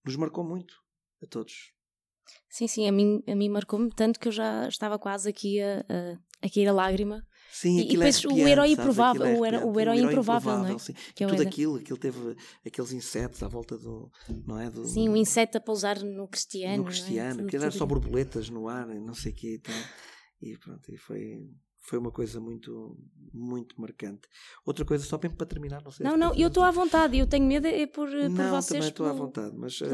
nos 0.06 0.16
marcou 0.16 0.44
muito 0.44 0.74
a 1.22 1.28
todos. 1.28 1.74
Sim, 2.50 2.68
sim, 2.68 2.88
a 2.88 2.92
mim, 2.92 3.24
a 3.28 3.36
mim 3.36 3.50
marcou-me 3.50 3.90
tanto 3.92 4.20
que 4.20 4.28
eu 4.28 4.32
já 4.32 4.68
estava 4.68 4.98
quase 4.98 5.30
aqui 5.30 5.62
a, 5.62 5.80
a, 5.90 6.46
a 6.46 6.50
cair 6.50 6.68
a 6.68 6.74
lágrima 6.74 7.26
Sim, 7.52 7.80
e, 7.80 7.82
e 7.82 7.88
depois 7.98 8.24
é 8.24 8.28
o 8.28 8.48
herói 8.48 8.72
improvável, 8.72 9.26
é 9.26 9.38
o, 9.38 9.46
herói, 9.46 9.64
o 9.64 9.80
herói 9.80 10.00
improvável, 10.00 10.58
não 10.60 10.68
é? 10.68 10.78
Sim. 10.78 10.94
Que 11.16 11.24
é 11.24 11.28
Tudo 11.28 11.42
aquilo, 11.42 11.76
aquilo 11.78 11.98
teve 11.98 12.36
aqueles 12.66 12.92
insetos 12.92 13.42
à 13.44 13.48
volta 13.48 13.78
do, 13.78 14.12
não 14.46 14.60
é? 14.60 14.70
Do, 14.70 14.86
sim, 14.86 15.10
o 15.10 15.14
um 15.14 15.18
inseto 15.18 15.58
a 15.58 15.62
pousar 15.62 16.00
no 16.00 16.28
Cristiano. 16.28 16.78
No 16.78 16.86
Cristiano, 16.86 17.42
é? 17.42 17.46
que 17.46 17.56
era 17.56 17.72
só 17.72 17.86
borboletas 17.86 18.50
no 18.50 18.68
ar, 18.68 18.88
não 18.88 19.14
sei 19.14 19.32
o 19.32 19.36
quê. 19.36 19.56
Então, 19.60 19.76
e 20.42 20.58
pronto, 20.58 20.94
e 20.94 20.98
foi 20.98 21.50
foi 21.82 21.98
uma 21.98 22.12
coisa 22.12 22.40
muito 22.40 22.98
muito 23.34 23.80
marcante. 23.80 24.28
Outra 24.66 24.86
coisa, 24.86 25.04
só 25.04 25.18
bem 25.18 25.32
para 25.32 25.48
terminar, 25.48 25.84
não 25.84 25.92
sei. 25.92 26.06
Não, 26.06 26.16
não, 26.16 26.34
eu 26.36 26.48
estou 26.48 26.64
à 26.64 26.72
vontade, 26.72 27.18
eu 27.18 27.26
tenho 27.26 27.46
medo 27.46 27.68
é 27.68 27.86
por, 27.88 28.10
por 28.10 28.30
não, 28.30 28.52
vocês. 28.52 28.68
Também 28.68 28.90
estou 28.90 29.06
à 29.08 29.14
vontade, 29.14 29.56
mas 29.58 29.82
uh, 29.82 29.88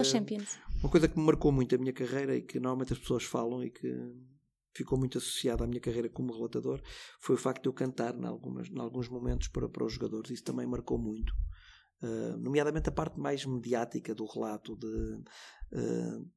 uma 0.81 0.89
coisa 0.89 1.07
que 1.07 1.17
me 1.17 1.25
marcou 1.25 1.51
muito 1.51 1.73
a 1.73 1.77
minha 1.77 1.93
carreira 1.93 2.35
e 2.35 2.41
que 2.41 2.59
normalmente 2.59 2.93
as 2.93 2.99
pessoas 2.99 3.23
falam 3.23 3.63
e 3.63 3.69
que 3.69 3.87
ficou 4.75 4.99
muito 4.99 5.17
associado 5.17 5.63
à 5.63 5.67
minha 5.67 5.79
carreira 5.79 6.09
como 6.09 6.33
relatador 6.33 6.81
foi 7.19 7.35
o 7.35 7.37
facto 7.37 7.63
de 7.63 7.69
eu 7.69 7.73
cantar 7.73 8.13
em, 8.13 8.25
alguns 8.77 9.07
momentos 9.07 9.47
para, 9.47 9.69
para 9.69 9.85
os 9.85 9.93
jogadores. 9.93 10.29
Isso 10.29 10.43
também 10.43 10.67
marcou 10.67 10.99
muito. 10.99 11.33
Uh, 12.03 12.37
nomeadamente 12.37 12.89
a 12.89 12.91
parte 12.91 13.17
mais 13.17 13.45
mediática 13.45 14.13
do 14.13 14.25
relato 14.25 14.75
de. 14.75 15.23
Uh, 15.71 16.29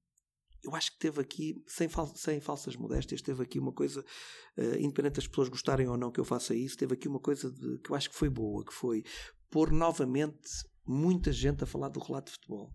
eu 0.63 0.75
acho 0.75 0.93
que 0.93 0.99
teve 0.99 1.21
aqui, 1.21 1.63
sem, 1.67 1.89
fal 1.89 2.07
sem 2.15 2.41
falsas 2.41 2.77
modéstias, 2.77 3.23
teve 3.23 3.43
aqui 3.43 3.59
uma 3.59 3.73
coisa, 3.73 4.01
uh, 4.01 4.77
independente 4.79 5.17
das 5.17 5.27
pessoas 5.27 5.49
gostarem 5.49 5.89
ou 5.89 5.97
não 5.97 6.11
que 6.11 6.21
eu 6.21 6.25
faça 6.25 6.55
isso, 6.55 6.77
teve 6.77 6.95
aqui 6.95 7.09
uma 7.09 7.21
coisa 7.21 7.51
de, 7.51 7.79
que 7.79 7.91
eu 7.91 7.97
acho 7.97 8.11
que 8.11 8.17
foi 8.17 8.29
boa, 8.29 8.65
que 8.65 8.73
foi 8.73 9.05
pôr 9.51 9.73
novamente 9.73 10.49
muita 10.87 11.33
gente 11.33 11.65
a 11.65 11.67
falar 11.67 11.89
do 11.89 12.01
relato 12.01 12.27
de 12.27 12.39
futebol 12.39 12.73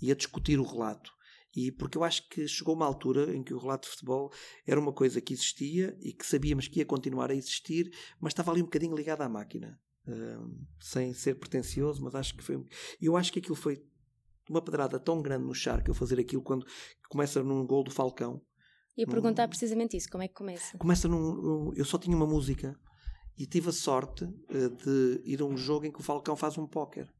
e 0.00 0.10
a 0.10 0.14
discutir 0.14 0.58
o 0.58 0.64
relato. 0.64 1.12
E 1.56 1.70
porque 1.70 1.96
eu 1.96 2.04
acho 2.04 2.28
que 2.28 2.48
chegou 2.48 2.74
uma 2.74 2.86
altura 2.86 3.34
em 3.34 3.42
que 3.42 3.54
o 3.54 3.58
relato 3.58 3.84
de 3.84 3.94
futebol 3.94 4.32
era 4.66 4.80
uma 4.80 4.92
coisa 4.92 5.20
que 5.20 5.32
existia 5.32 5.96
e 6.00 6.12
que 6.12 6.26
sabíamos 6.26 6.66
que 6.66 6.80
ia 6.80 6.84
continuar 6.84 7.30
a 7.30 7.34
existir, 7.34 7.90
mas 8.20 8.32
estava 8.32 8.50
ali 8.50 8.60
um 8.60 8.64
bocadinho 8.66 8.96
ligado 8.96 9.22
à 9.22 9.28
máquina. 9.28 9.78
Uh, 10.06 10.66
sem 10.80 11.14
ser 11.14 11.36
pretencioso, 11.36 12.02
mas 12.02 12.14
acho 12.14 12.36
que 12.36 12.42
foi. 12.42 12.62
Eu 13.00 13.16
acho 13.16 13.32
que 13.32 13.38
aquilo 13.38 13.54
foi 13.54 13.82
uma 14.50 14.60
pedrada 14.60 14.98
tão 14.98 15.22
grande 15.22 15.46
no 15.46 15.54
charco 15.54 15.88
eu 15.88 15.94
fazer 15.94 16.20
aquilo 16.20 16.42
quando 16.42 16.66
começa 17.08 17.42
num 17.42 17.64
gol 17.66 17.82
do 17.82 17.90
Falcão. 17.90 18.42
Ia 18.96 19.06
perguntar 19.06 19.44
num, 19.44 19.48
precisamente 19.48 19.96
isso: 19.96 20.10
como 20.10 20.22
é 20.22 20.28
que 20.28 20.34
começa? 20.34 20.76
Começa 20.76 21.08
num. 21.08 21.72
Eu 21.74 21.84
só 21.84 21.96
tinha 21.96 22.14
uma 22.14 22.26
música 22.26 22.78
e 23.38 23.46
tive 23.46 23.70
a 23.70 23.72
sorte 23.72 24.24
uh, 24.24 24.70
de 24.84 25.22
ir 25.24 25.40
a 25.40 25.44
um 25.44 25.56
jogo 25.56 25.86
em 25.86 25.92
que 25.92 26.00
o 26.00 26.02
Falcão 26.02 26.36
faz 26.36 26.58
um 26.58 26.66
póquer 26.66 27.10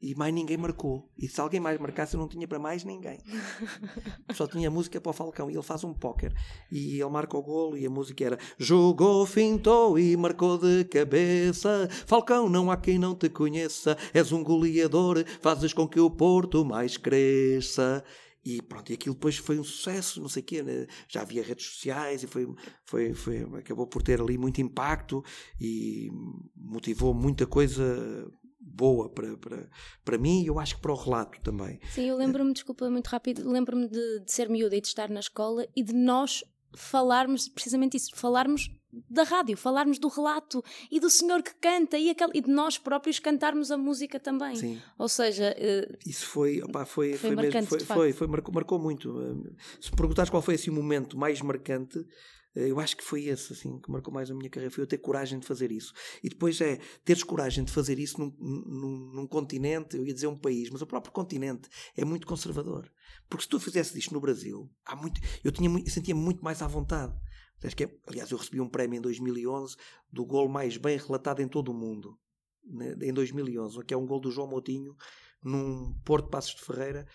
e 0.00 0.14
mais 0.14 0.32
ninguém 0.32 0.56
marcou. 0.58 1.10
E 1.18 1.26
se 1.26 1.40
alguém 1.40 1.58
mais 1.58 1.80
marcasse, 1.80 2.14
eu 2.14 2.20
não 2.20 2.28
tinha 2.28 2.46
para 2.46 2.58
mais 2.58 2.84
ninguém. 2.84 3.18
Só 4.34 4.46
tinha 4.46 4.70
música 4.70 5.00
para 5.00 5.10
o 5.10 5.12
Falcão. 5.12 5.50
E 5.50 5.54
ele 5.54 5.62
faz 5.62 5.84
um 5.84 5.94
póquer. 5.94 6.34
E 6.70 7.00
ele 7.00 7.10
marca 7.10 7.36
o 7.36 7.42
golo. 7.42 7.76
E 7.76 7.86
a 7.86 7.90
música 7.90 8.24
era: 8.24 8.38
Jogou, 8.58 9.24
fintou 9.24 9.98
e 9.98 10.16
marcou 10.16 10.58
de 10.58 10.84
cabeça. 10.84 11.88
Falcão, 12.06 12.48
não 12.48 12.70
há 12.70 12.76
quem 12.76 12.98
não 12.98 13.14
te 13.14 13.30
conheça. 13.30 13.96
És 14.12 14.32
um 14.32 14.44
goleador, 14.44 15.24
fazes 15.40 15.72
com 15.72 15.88
que 15.88 15.98
o 15.98 16.10
Porto 16.10 16.64
mais 16.64 16.98
cresça. 16.98 18.04
E 18.44 18.62
pronto, 18.62 18.90
e 18.90 18.94
aquilo 18.94 19.14
depois 19.16 19.36
foi 19.38 19.58
um 19.58 19.64
sucesso, 19.64 20.20
não 20.20 20.28
sei 20.28 20.40
o 20.40 20.46
quê, 20.46 20.62
né? 20.62 20.86
já 21.08 21.22
havia 21.22 21.42
redes 21.42 21.66
sociais 21.66 22.22
e 22.22 22.28
foi, 22.28 22.46
foi, 22.84 23.12
foi, 23.12 23.38
acabou 23.58 23.88
por 23.88 24.02
ter 24.04 24.20
ali 24.20 24.38
muito 24.38 24.60
impacto 24.60 25.24
e 25.60 26.08
motivou 26.54 27.12
muita 27.12 27.44
coisa 27.44 28.30
boa 28.66 29.08
para, 29.08 29.36
para, 29.36 29.70
para 30.04 30.18
mim 30.18 30.42
e 30.42 30.48
eu 30.48 30.58
acho 30.58 30.76
que 30.76 30.82
para 30.82 30.92
o 30.92 30.96
relato 30.96 31.40
também. 31.40 31.80
Sim, 31.92 32.08
eu 32.08 32.16
lembro-me, 32.16 32.52
desculpa, 32.52 32.90
muito 32.90 33.06
rápido, 33.06 33.48
lembro-me 33.48 33.88
de, 33.88 34.20
de 34.20 34.32
ser 34.32 34.48
miúda 34.48 34.76
e 34.76 34.80
de 34.80 34.88
estar 34.88 35.08
na 35.08 35.20
escola 35.20 35.66
e 35.74 35.82
de 35.82 35.94
nós 35.94 36.42
falarmos 36.74 37.48
precisamente 37.48 37.96
isso, 37.96 38.10
falarmos 38.14 38.70
da 39.10 39.24
rádio, 39.24 39.56
falarmos 39.56 39.98
do 39.98 40.08
relato 40.08 40.64
e 40.90 40.98
do 40.98 41.10
senhor 41.10 41.42
que 41.42 41.54
canta 41.54 41.98
e, 41.98 42.10
aquele, 42.10 42.32
e 42.34 42.40
de 42.40 42.50
nós 42.50 42.78
próprios 42.78 43.18
cantarmos 43.18 43.70
a 43.70 43.76
música 43.76 44.18
também. 44.18 44.56
Sim. 44.56 44.80
Ou 44.98 45.08
seja, 45.08 45.54
uh, 45.54 45.96
isso 46.06 46.26
foi, 46.26 46.62
opa, 46.62 46.84
foi, 46.84 47.10
foi, 47.12 47.18
foi, 47.18 47.36
marcante, 47.36 47.72
mesmo, 47.72 47.86
foi, 47.86 47.96
foi, 47.96 48.12
foi, 48.12 48.26
marcou, 48.26 48.54
marcou 48.54 48.78
muito. 48.78 49.46
Se 49.80 49.90
perguntares 49.90 50.30
qual 50.30 50.42
foi 50.42 50.54
esse 50.54 50.70
momento 50.70 51.18
mais 51.18 51.40
marcante, 51.42 52.04
eu 52.56 52.80
acho 52.80 52.96
que 52.96 53.04
foi 53.04 53.24
esse, 53.24 53.52
assim, 53.52 53.78
que 53.78 53.90
marcou 53.90 54.12
mais 54.12 54.30
a 54.30 54.34
minha 54.34 54.48
carreira, 54.48 54.74
foi 54.74 54.82
eu 54.82 54.86
ter 54.86 54.96
coragem 54.98 55.38
de 55.38 55.46
fazer 55.46 55.70
isso. 55.70 55.92
E 56.22 56.28
depois 56.28 56.58
é 56.60 56.78
teres 57.04 57.22
coragem 57.22 57.62
de 57.64 57.70
fazer 57.70 57.98
isso 57.98 58.18
num, 58.18 58.34
num, 58.38 59.10
num, 59.14 59.26
continente, 59.26 59.96
eu 59.96 60.06
ia 60.06 60.14
dizer 60.14 60.26
um 60.26 60.38
país, 60.38 60.70
mas 60.70 60.80
o 60.80 60.86
próprio 60.86 61.12
continente 61.12 61.68
é 61.94 62.04
muito 62.04 62.26
conservador. 62.26 62.90
Porque 63.28 63.42
se 63.42 63.48
tu 63.48 63.60
fizesse 63.60 63.98
isto 63.98 64.14
no 64.14 64.20
Brasil, 64.20 64.70
há 64.86 64.96
muito, 64.96 65.20
eu, 65.44 65.52
tinha, 65.52 65.68
eu 65.68 65.90
sentia 65.90 66.14
muito 66.14 66.42
mais 66.42 66.62
à 66.62 66.66
vontade. 66.66 67.14
É, 67.62 67.90
aliás, 68.06 68.30
eu 68.30 68.38
recebi 68.38 68.60
um 68.60 68.68
prémio 68.68 68.98
em 68.98 69.02
2011 69.02 69.76
do 70.10 70.24
gol 70.24 70.48
mais 70.48 70.76
bem 70.76 70.96
relatado 70.96 71.40
em 71.40 71.48
todo 71.48 71.70
o 71.70 71.74
mundo. 71.74 72.18
Né, 72.64 72.96
em 73.02 73.12
2011, 73.12 73.84
que 73.84 73.94
é 73.94 73.96
um 73.96 74.06
gol 74.06 74.20
do 74.20 74.30
João 74.30 74.48
Moutinho 74.48 74.96
num 75.42 75.94
Porto 76.04 76.28
Passos 76.28 76.54
de 76.54 76.62
Ferreira 76.62 77.06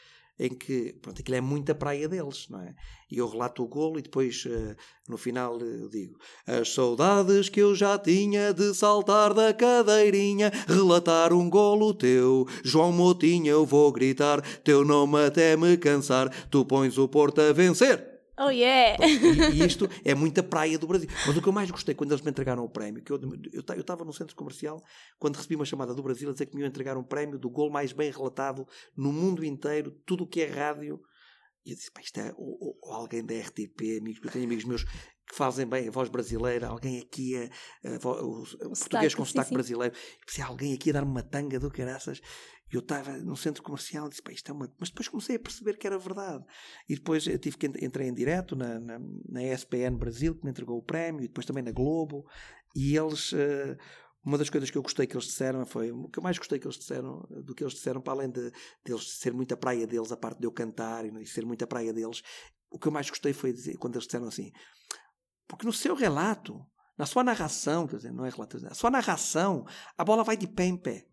em 0.41 0.49
que, 0.49 0.95
pronto, 0.99 1.21
aquilo 1.21 1.37
é 1.37 1.41
muita 1.41 1.75
praia 1.75 2.09
deles, 2.09 2.47
não 2.49 2.59
é? 2.59 2.73
E 3.11 3.19
eu 3.19 3.29
relato 3.29 3.63
o 3.63 3.67
golo 3.67 3.99
e 3.99 4.01
depois, 4.01 4.43
uh, 4.45 4.75
no 5.07 5.15
final, 5.15 5.55
uh, 5.57 5.89
digo 5.89 6.17
As 6.47 6.73
saudades 6.73 7.47
que 7.47 7.59
eu 7.59 7.75
já 7.75 7.95
tinha 7.99 8.51
de 8.51 8.73
saltar 8.73 9.35
da 9.35 9.53
cadeirinha, 9.53 10.51
relatar 10.67 11.31
um 11.31 11.47
golo 11.47 11.93
teu. 11.93 12.47
João 12.63 12.91
Motinha, 12.91 13.51
eu 13.51 13.67
vou 13.67 13.91
gritar, 13.91 14.41
teu 14.63 14.83
nome 14.83 15.23
até 15.23 15.55
me 15.55 15.77
cansar, 15.77 16.27
tu 16.47 16.65
pões 16.65 16.97
o 16.97 17.07
Porto 17.07 17.39
a 17.39 17.53
vencer. 17.53 18.10
Oh 18.43 18.49
yeah! 18.49 18.97
E, 19.05 19.61
e, 19.61 19.65
isto 19.65 19.87
é 20.03 20.15
muita 20.15 20.41
praia 20.41 20.77
do 20.79 20.87
Brasil. 20.87 21.07
Mas 21.27 21.37
o 21.37 21.41
que 21.41 21.47
eu 21.47 21.53
mais 21.53 21.69
gostei 21.69 21.93
quando 21.93 22.11
eles 22.11 22.23
me 22.23 22.31
entregaram 22.31 22.63
o 22.63 22.69
prémio, 22.69 23.03
que 23.03 23.11
eu 23.11 23.19
estava 23.77 24.03
no 24.03 24.11
centro 24.11 24.35
comercial 24.35 24.83
quando 25.19 25.35
recebi 25.35 25.55
uma 25.55 25.65
chamada 25.65 25.93
do 25.93 26.01
Brasil 26.01 26.29
a 26.29 26.33
dizer 26.33 26.47
que 26.47 26.55
me 26.55 26.61
iam 26.61 26.67
entregar 26.67 26.97
um 26.97 27.03
prémio 27.03 27.37
do 27.37 27.49
gol 27.49 27.69
mais 27.69 27.93
bem 27.93 28.09
relatado 28.11 28.67
no 28.97 29.13
mundo 29.13 29.45
inteiro, 29.45 29.91
tudo 30.05 30.23
o 30.23 30.27
que 30.27 30.41
é 30.41 30.47
rádio. 30.47 30.99
E 31.63 31.69
eu 31.69 31.75
disse, 31.75 31.91
pá, 31.91 32.01
isto 32.01 32.19
é 32.19 32.33
ou, 32.35 32.77
ou 32.81 32.93
alguém 32.93 33.23
da 33.23 33.35
RTP, 33.35 33.99
amigos, 33.99 34.19
eu 34.23 34.31
tenho 34.31 34.45
amigos 34.45 34.65
meus 34.65 34.83
fazem 35.35 35.65
bem 35.65 35.87
a 35.87 35.91
voz 35.91 36.09
brasileira, 36.09 36.67
alguém 36.67 36.99
aqui 36.99 37.35
a, 37.37 37.89
a, 37.89 37.95
a, 37.95 38.23
o, 38.23 38.43
o 38.43 38.73
português 38.77 39.15
com 39.15 39.25
sotaque 39.25 39.53
brasileiro, 39.53 39.95
e 40.37 40.41
alguém 40.41 40.73
aqui 40.73 40.89
a 40.89 40.93
dar-me 40.93 41.11
uma 41.11 41.23
tanga 41.23 41.59
do 41.59 41.71
caraças 41.71 42.21
eu 42.71 42.79
estava 42.79 43.17
no 43.17 43.35
centro 43.35 43.61
comercial 43.61 44.07
e 44.07 44.09
disse, 44.09 44.21
pá, 44.21 44.31
isto 44.31 44.49
é 44.49 44.53
uma... 44.53 44.73
Mas 44.79 44.89
depois 44.89 45.07
comecei 45.09 45.35
a 45.35 45.39
perceber 45.39 45.77
que 45.77 45.85
era 45.85 45.97
verdade. 45.97 46.43
E 46.87 46.95
depois 46.95 47.27
eu 47.27 47.37
tive 47.37 47.57
que 47.57 47.67
entrei 47.67 48.07
em 48.07 48.13
direto 48.13 48.55
na, 48.55 48.79
na, 48.79 48.99
na 49.27 49.43
ESPN 49.43 49.97
Brasil, 49.97 50.35
que 50.35 50.45
me 50.45 50.51
entregou 50.51 50.77
o 50.77 50.83
prémio, 50.83 51.21
e 51.21 51.27
depois 51.27 51.45
também 51.45 51.63
na 51.63 51.71
Globo. 51.71 52.25
E 52.75 52.95
eles... 52.95 53.33
Uh, 53.33 53.77
uma 54.23 54.37
das 54.37 54.51
coisas 54.51 54.69
que 54.69 54.77
eu 54.77 54.83
gostei 54.83 55.07
que 55.07 55.15
eles 55.15 55.25
disseram 55.25 55.65
foi 55.65 55.91
o 55.91 56.07
que 56.07 56.19
eu 56.19 56.23
mais 56.23 56.37
gostei 56.37 56.59
que 56.59 56.67
eles 56.67 56.77
disseram 56.77 57.27
do 57.43 57.55
que 57.55 57.63
eles 57.63 57.73
disseram 57.73 57.99
para 57.99 58.13
além 58.13 58.29
de 58.29 58.51
de 58.85 59.03
ser 59.03 59.33
muita 59.33 59.57
praia 59.57 59.87
deles 59.87 60.11
a 60.11 60.17
parte 60.17 60.39
de 60.39 60.45
eu 60.45 60.51
cantar 60.51 61.03
e 61.05 61.25
ser 61.25 61.43
muita 61.43 61.65
praia 61.65 61.91
deles 61.91 62.21
o 62.69 62.77
que 62.77 62.87
eu 62.87 62.91
mais 62.91 63.09
gostei 63.09 63.33
foi 63.33 63.51
dizer 63.51 63.77
quando 63.77 63.95
eles 63.95 64.05
disseram 64.05 64.27
assim 64.27 64.51
porque 65.51 65.65
no 65.65 65.73
seu 65.73 65.93
relato 65.93 66.65
na 66.97 67.05
sua 67.05 67.25
narração 67.25 67.85
quer 67.85 67.97
dizer 67.97 68.13
não 68.13 68.25
é 68.25 68.29
relato 68.29 68.57
na 68.61 68.73
sua 68.73 68.89
narração 68.89 69.65
a 69.97 70.05
bola 70.05 70.23
vai 70.23 70.37
de 70.37 70.47
pé 70.47 70.63
em 70.65 70.77
pé 70.77 71.05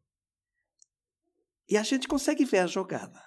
E 1.68 1.76
a 1.76 1.82
gente 1.82 2.06
consegue 2.06 2.44
ver 2.44 2.60
a 2.60 2.66
jogada. 2.66 3.20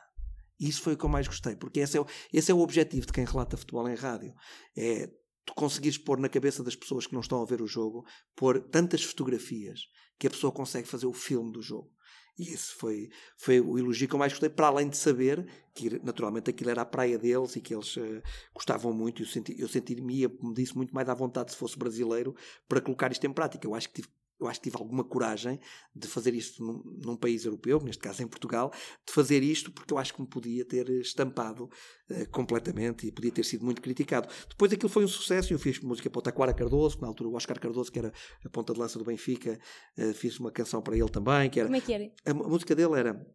E 0.57 0.69
isso 0.69 0.81
foi 0.81 0.93
o 0.93 0.97
que 0.97 1.03
eu 1.03 1.09
mais 1.09 1.27
gostei, 1.27 1.55
porque 1.55 1.79
esse 1.81 1.97
é, 1.97 2.01
o, 2.01 2.05
esse 2.31 2.51
é 2.51 2.53
o 2.55 2.59
objetivo 2.59 3.05
de 3.05 3.13
quem 3.13 3.25
relata 3.25 3.57
futebol 3.57 3.87
em 3.89 3.95
rádio. 3.95 4.33
É 4.75 5.09
tu 5.45 5.53
conseguires 5.53 5.97
pôr 5.97 6.17
na 6.19 6.29
cabeça 6.29 6.63
das 6.63 6.75
pessoas 6.75 7.05
que 7.07 7.13
não 7.13 7.21
estão 7.21 7.41
a 7.41 7.45
ver 7.45 7.61
o 7.61 7.67
jogo, 7.67 8.05
pôr 8.35 8.61
tantas 8.69 9.03
fotografias 9.03 9.81
que 10.17 10.27
a 10.27 10.29
pessoa 10.29 10.53
consegue 10.53 10.87
fazer 10.87 11.07
o 11.07 11.13
filme 11.13 11.51
do 11.51 11.61
jogo. 11.61 11.91
E 12.37 12.53
esse 12.53 12.73
foi, 12.73 13.09
foi 13.37 13.59
o 13.59 13.77
elogio 13.77 14.07
que 14.07 14.15
eu 14.15 14.19
mais 14.19 14.31
gostei, 14.31 14.49
para 14.49 14.67
além 14.67 14.89
de 14.89 14.97
saber 14.97 15.45
que 15.73 15.99
naturalmente 16.03 16.49
aquilo 16.49 16.69
era 16.69 16.81
a 16.81 16.85
praia 16.85 17.17
deles 17.17 17.55
e 17.55 17.61
que 17.61 17.73
eles 17.73 17.95
uh, 17.97 18.21
gostavam 18.53 18.93
muito. 18.93 19.21
Eu, 19.21 19.27
senti, 19.27 19.55
eu 19.59 19.67
sentiria, 19.67 20.29
como 20.29 20.53
disse, 20.53 20.75
muito 20.75 20.93
mais 20.93 21.07
à 21.09 21.13
vontade 21.13 21.51
se 21.51 21.57
fosse 21.57 21.77
brasileiro 21.77 22.35
para 22.67 22.81
colocar 22.81 23.11
isto 23.11 23.25
em 23.25 23.33
prática. 23.33 23.67
Eu 23.67 23.75
acho 23.75 23.89
que 23.89 24.01
tive 24.01 24.09
eu 24.41 24.47
acho 24.47 24.59
que 24.59 24.69
tive 24.69 24.81
alguma 24.81 25.03
coragem 25.03 25.59
de 25.95 26.07
fazer 26.07 26.33
isto 26.33 26.63
num, 26.63 26.81
num, 27.05 27.15
país 27.15 27.45
europeu, 27.45 27.79
neste 27.79 28.01
caso 28.01 28.23
em 28.23 28.27
Portugal, 28.27 28.71
de 29.05 29.13
fazer 29.13 29.43
isto 29.43 29.71
porque 29.71 29.93
eu 29.93 29.97
acho 29.99 30.13
que 30.13 30.21
me 30.21 30.27
podia 30.27 30.65
ter 30.65 30.89
estampado 30.89 31.65
uh, 32.09 32.29
completamente 32.31 33.05
e 33.05 33.11
podia 33.11 33.31
ter 33.31 33.45
sido 33.45 33.63
muito 33.63 33.81
criticado. 33.81 34.27
Depois 34.49 34.73
aquilo 34.73 34.89
foi 34.89 35.05
um 35.05 35.07
sucesso 35.07 35.51
e 35.51 35.55
eu 35.55 35.59
fiz 35.59 35.79
música 35.79 36.09
para 36.09 36.19
o 36.19 36.21
Taquara 36.21 36.53
Cardoso, 36.53 36.99
na 36.99 37.07
altura 37.07 37.29
o 37.29 37.35
Oscar 37.35 37.59
Cardoso, 37.59 37.91
que 37.91 37.99
era 37.99 38.11
a 38.43 38.49
ponta 38.49 38.73
de 38.73 38.79
lança 38.79 38.97
do 38.97 39.05
Benfica, 39.05 39.59
uh, 39.97 40.13
fiz 40.13 40.39
uma 40.39 40.51
canção 40.51 40.81
para 40.81 40.97
ele 40.97 41.09
também. 41.09 41.49
Que 41.49 41.59
era, 41.59 41.69
Como 41.69 41.77
é 41.77 41.81
que 41.81 41.93
era? 41.93 42.11
A, 42.25 42.31
a 42.31 42.33
música 42.33 42.75
dele 42.75 42.97
era 42.97 43.25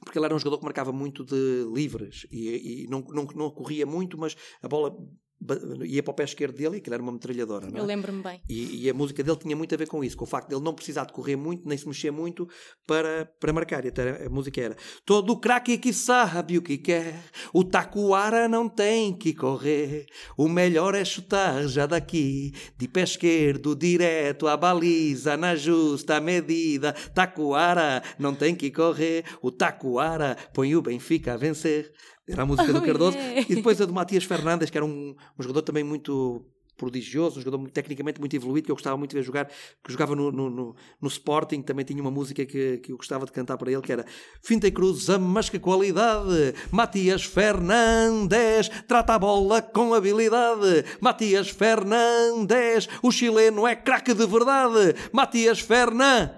porque 0.00 0.18
ele 0.18 0.24
era 0.24 0.34
um 0.34 0.38
jogador 0.38 0.58
que 0.58 0.64
marcava 0.64 0.90
muito 0.90 1.24
de 1.24 1.66
livres 1.72 2.26
e, 2.30 2.84
e 2.84 2.86
não, 2.88 3.00
não, 3.00 3.24
não 3.24 3.50
corria 3.50 3.84
muito, 3.84 4.16
mas 4.16 4.34
a 4.62 4.68
bola 4.68 4.96
ia 5.84 6.02
para 6.02 6.12
o 6.12 6.14
pé 6.14 6.24
esquerdo 6.24 6.56
dele 6.56 6.76
e 6.76 6.78
aquilo 6.78 6.94
era 6.94 7.02
uma 7.02 7.12
metralhadora. 7.12 7.68
É? 7.72 7.78
Eu 7.78 7.84
lembro-me 7.84 8.22
bem. 8.22 8.40
E, 8.48 8.84
e, 8.84 8.90
a 8.90 8.94
música 8.94 9.22
dele 9.22 9.36
tinha 9.36 9.56
muito 9.56 9.74
a 9.74 9.78
ver 9.78 9.88
com 9.88 10.02
isso, 10.04 10.16
com 10.16 10.24
o 10.24 10.28
facto 10.28 10.48
de 10.48 10.54
ele 10.54 10.64
não 10.64 10.74
precisar 10.74 11.04
de 11.04 11.12
correr 11.12 11.36
muito, 11.36 11.68
nem 11.68 11.76
se 11.76 11.86
mexer 11.86 12.10
muito 12.10 12.48
para, 12.86 13.30
para 13.40 13.52
marcar. 13.52 13.84
E 13.84 13.88
até 13.88 14.26
a 14.26 14.30
música 14.30 14.60
era: 14.60 14.76
Todo 15.04 15.38
craque 15.38 15.78
que 15.78 15.92
sabe 15.92 16.58
o 16.58 16.62
que 16.62 16.78
quer, 16.78 17.22
o 17.52 17.64
tacuara 17.64 18.48
não 18.48 18.68
tem 18.68 19.16
que 19.16 19.34
correr, 19.34 20.06
o 20.36 20.48
melhor 20.48 20.94
é 20.94 21.04
chutar 21.04 21.66
já 21.66 21.86
daqui, 21.86 22.52
de 22.76 22.88
pé 22.88 23.02
esquerdo, 23.02 23.74
direto 23.74 24.46
à 24.46 24.56
baliza, 24.56 25.36
na 25.36 25.54
justa 25.56 26.20
medida. 26.20 26.92
Tacuara 27.14 28.02
não 28.18 28.34
tem 28.34 28.54
que 28.54 28.70
correr, 28.70 29.24
o 29.40 29.50
tacuara 29.50 30.36
põe 30.54 30.74
o 30.76 30.82
Benfica 30.82 31.34
a 31.34 31.36
vencer. 31.36 31.92
Era 32.28 32.42
a 32.42 32.46
música 32.46 32.72
do 32.72 32.78
oh, 32.80 32.82
Cardoso. 32.82 33.16
Yeah. 33.16 33.46
E 33.48 33.54
depois 33.54 33.80
a 33.80 33.84
do 33.84 33.92
Matias 33.92 34.24
Fernandes, 34.24 34.70
que 34.70 34.78
era 34.78 34.84
um, 34.84 35.14
um 35.38 35.42
jogador 35.42 35.62
também 35.62 35.84
muito 35.84 36.44
prodigioso, 36.76 37.38
um 37.38 37.42
jogador 37.42 37.58
muito, 37.58 37.72
tecnicamente 37.72 38.18
muito 38.18 38.34
evoluído, 38.34 38.66
que 38.66 38.72
eu 38.72 38.74
gostava 38.74 38.96
muito 38.96 39.10
de 39.10 39.16
ver 39.16 39.22
jogar, 39.22 39.46
que 39.46 39.92
jogava 39.92 40.16
no, 40.16 40.32
no, 40.32 40.50
no, 40.50 40.76
no, 41.00 41.08
Sporting, 41.08 41.62
também 41.62 41.84
tinha 41.84 42.00
uma 42.00 42.10
música 42.10 42.44
que, 42.44 42.78
que 42.78 42.92
eu 42.92 42.96
gostava 42.96 43.24
de 43.24 43.32
cantar 43.32 43.56
para 43.56 43.70
ele, 43.70 43.82
que 43.82 43.92
era 43.92 44.04
Finta 44.42 44.66
e 44.66 44.70
cruza, 44.70 45.18
mas 45.18 45.48
que 45.48 45.58
qualidade! 45.58 46.54
Matias 46.70 47.24
Fernandes 47.24 48.68
trata 48.88 49.14
a 49.14 49.18
bola 49.18 49.62
com 49.62 49.94
habilidade! 49.94 50.84
Matias 51.00 51.50
Fernandes, 51.50 52.88
o 53.02 53.12
chileno 53.12 53.66
é 53.66 53.76
craque 53.76 54.14
de 54.14 54.26
verdade! 54.26 54.94
Matias 55.12 55.60
Fernandes! 55.60 56.32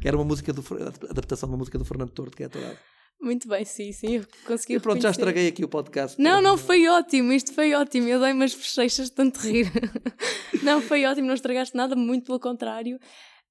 Que 0.00 0.06
era 0.06 0.16
uma 0.16 0.24
música 0.24 0.52
do, 0.52 0.62
adaptação 1.10 1.48
de 1.48 1.54
uma 1.54 1.58
música 1.58 1.76
do 1.76 1.84
Fernando 1.84 2.10
Torto, 2.10 2.36
que 2.36 2.44
é 2.44 2.48
toda 2.48 2.78
muito 3.20 3.48
bem, 3.48 3.64
sim, 3.64 3.92
sim, 3.92 4.16
eu 4.16 4.26
consegui. 4.46 4.74
E 4.74 4.80
pronto, 4.80 5.02
já 5.02 5.10
estraguei 5.10 5.48
aqui 5.48 5.64
o 5.64 5.68
podcast. 5.68 6.20
Não, 6.20 6.40
não, 6.40 6.56
foi 6.56 6.86
ótimo, 6.86 7.32
isto 7.32 7.52
foi 7.52 7.74
ótimo. 7.74 8.08
Eu 8.08 8.20
dei 8.20 8.32
umas 8.32 8.54
bochechas 8.54 9.06
de 9.06 9.12
tanto 9.12 9.38
rir. 9.40 9.70
não, 10.62 10.80
foi 10.80 11.04
ótimo, 11.04 11.26
não 11.26 11.34
estragaste 11.34 11.76
nada, 11.76 11.96
muito 11.96 12.26
pelo 12.26 12.38
contrário. 12.38 12.98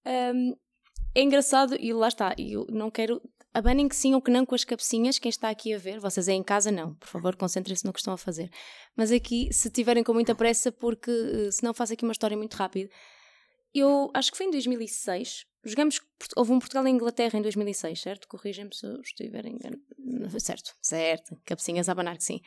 Um, 0.06 0.56
é 1.13 1.21
engraçado, 1.21 1.75
e 1.80 1.91
lá 1.93 2.08
está, 2.08 2.36
eu 2.38 2.65
não 2.69 2.89
quero. 2.89 3.21
Abanem 3.53 3.88
que 3.88 3.95
sim 3.95 4.13
ou 4.13 4.21
que 4.21 4.30
não 4.30 4.45
com 4.45 4.53
as 4.53 4.63
cabecinhas, 4.63 5.17
quem 5.17 5.30
está 5.30 5.49
aqui 5.49 5.73
a 5.73 5.80
ver, 5.80 5.99
vocês 5.99 6.30
aí 6.30 6.36
em 6.36 6.43
casa 6.43 6.71
não, 6.71 6.93
por 6.93 7.08
favor, 7.08 7.36
concentrem-se 7.36 7.84
no 7.84 7.91
que 7.91 7.97
estão 7.97 8.13
a 8.13 8.17
fazer. 8.17 8.51
Mas 8.95 9.12
aqui, 9.12 9.49
se 9.51 9.69
tiverem 9.71 10.03
com 10.03 10.13
muita 10.13 10.36
pressa, 10.36 10.71
porque 10.71 11.10
eh, 11.10 11.51
senão 11.51 11.73
faço 11.73 11.93
aqui 11.93 12.03
uma 12.03 12.12
história 12.12 12.38
muito 12.38 12.53
rápida. 12.53 12.88
Eu 13.73 14.12
acho 14.13 14.32
que 14.32 14.38
foi 14.38 14.45
em 14.45 14.51
2006, 14.51 15.46
Jogamos, 15.63 15.99
houve 16.35 16.51
um 16.51 16.59
Portugal 16.59 16.87
e 16.87 16.89
Inglaterra 16.89 17.37
em 17.37 17.41
2006, 17.41 17.99
certo? 17.99 18.27
Corrigem-me 18.27 18.73
se 18.73 18.85
eu 18.85 19.01
estiver 19.01 19.45
enganado. 19.45 19.81
Certo, 20.39 20.75
certo, 20.81 21.37
cabecinhas 21.45 21.89
a 21.89 21.91
abanar 21.91 22.17
que 22.17 22.23
sim. 22.23 22.41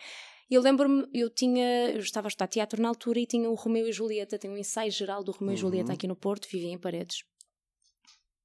Eu 0.51 0.61
lembro-me, 0.63 1.07
eu 1.15 1.31
tinha, 1.31 1.91
eu 1.91 2.01
estava 2.01 2.27
a 2.27 2.31
estudar 2.31 2.49
teatro 2.49 2.83
na 2.83 2.89
altura 2.89 3.21
e 3.21 3.27
tinha 3.27 3.49
o 3.49 3.55
Romeu 3.55 3.87
e 3.87 3.93
Julieta, 3.93 4.37
tinha 4.37 4.53
um 4.53 4.57
ensaio 4.57 4.91
geral 4.91 5.23
do 5.23 5.31
Romeu 5.31 5.49
uhum. 5.49 5.55
e 5.55 5.57
Julieta 5.57 5.93
aqui 5.93 6.09
no 6.09 6.17
Porto, 6.17 6.49
vivia 6.51 6.73
em 6.73 6.79
Paredes. 6.79 7.25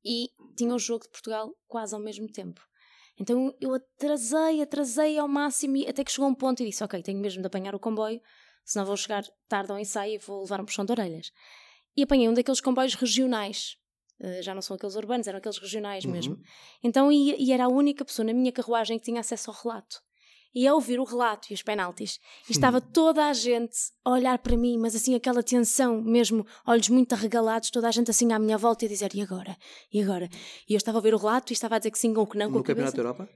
E 0.03 0.29
tinha 0.55 0.73
o 0.73 0.77
jogo 0.77 1.05
de 1.05 1.09
Portugal 1.09 1.51
quase 1.67 1.95
ao 1.95 2.01
mesmo 2.01 2.31
tempo. 2.31 2.61
Então 3.17 3.55
eu 3.59 3.73
atrasei, 3.73 4.61
atrasei 4.61 5.17
ao 5.17 5.27
máximo, 5.27 5.77
até 5.89 6.03
que 6.03 6.11
chegou 6.11 6.29
um 6.29 6.35
ponto 6.35 6.61
e 6.61 6.65
disse: 6.67 6.83
Ok, 6.83 7.01
tenho 7.01 7.19
mesmo 7.19 7.41
de 7.41 7.47
apanhar 7.47 7.73
o 7.73 7.79
comboio, 7.79 8.21
senão 8.63 8.85
vou 8.85 8.97
chegar 8.97 9.23
tarde 9.47 9.71
ao 9.71 9.79
ensaio 9.79 10.15
e 10.15 10.17
vou 10.17 10.41
levar 10.41 10.61
um 10.61 10.65
puxão 10.65 10.85
de 10.85 10.91
orelhas. 10.91 11.31
E 11.97 12.03
apanhei 12.03 12.29
um 12.29 12.33
daqueles 12.33 12.61
comboios 12.61 12.93
regionais 12.93 13.77
já 14.41 14.53
não 14.53 14.61
são 14.61 14.75
aqueles 14.75 14.95
urbanos, 14.95 15.27
eram 15.27 15.39
aqueles 15.39 15.57
regionais 15.57 16.05
uhum. 16.05 16.11
mesmo. 16.11 16.37
Então, 16.83 17.11
e, 17.11 17.35
e, 17.37 17.51
era 17.51 17.65
a 17.65 17.67
única 17.67 18.05
pessoa 18.05 18.25
na 18.25 18.33
minha 18.33 18.51
carruagem 18.51 18.97
que 18.97 19.05
tinha 19.05 19.19
acesso 19.19 19.51
ao 19.51 19.57
relato. 19.61 19.97
E 20.53 20.65
ao 20.65 20.75
ouvir 20.75 21.01
o 21.01 21.03
relato 21.03 21.51
e 21.51 21.53
os 21.53 21.61
penaltis, 21.61 22.17
e 22.49 22.53
estava 22.53 22.79
toda 22.79 23.25
a 23.25 23.33
gente 23.33 23.75
a 24.05 24.11
olhar 24.11 24.39
para 24.39 24.55
mim, 24.55 24.77
mas 24.77 24.95
assim 24.95 25.13
aquela 25.13 25.43
tensão 25.43 26.01
mesmo, 26.01 26.47
olhos 26.65 26.87
muito 26.87 27.11
arregalados, 27.11 27.69
toda 27.69 27.89
a 27.89 27.91
gente 27.91 28.09
assim 28.09 28.31
à 28.31 28.39
minha 28.39 28.57
volta 28.57 28.85
e 28.85 28.87
a 28.87 28.89
dizer: 28.89 29.13
e 29.13 29.21
agora? 29.21 29.57
E 29.91 30.01
agora? 30.01 30.29
E 30.69 30.73
eu 30.73 30.77
estava 30.77 30.97
a 30.97 30.99
ouvir 30.99 31.13
o 31.13 31.17
relato 31.17 31.51
e 31.51 31.53
estava 31.53 31.75
a 31.75 31.77
dizer 31.77 31.91
que 31.91 31.99
sim 31.99 32.15
ou 32.15 32.25
que 32.25 32.37
não. 32.37 32.49
No 32.49 32.63
Campeonato 32.63 32.95
da 32.95 33.03
Europa? 33.03 33.29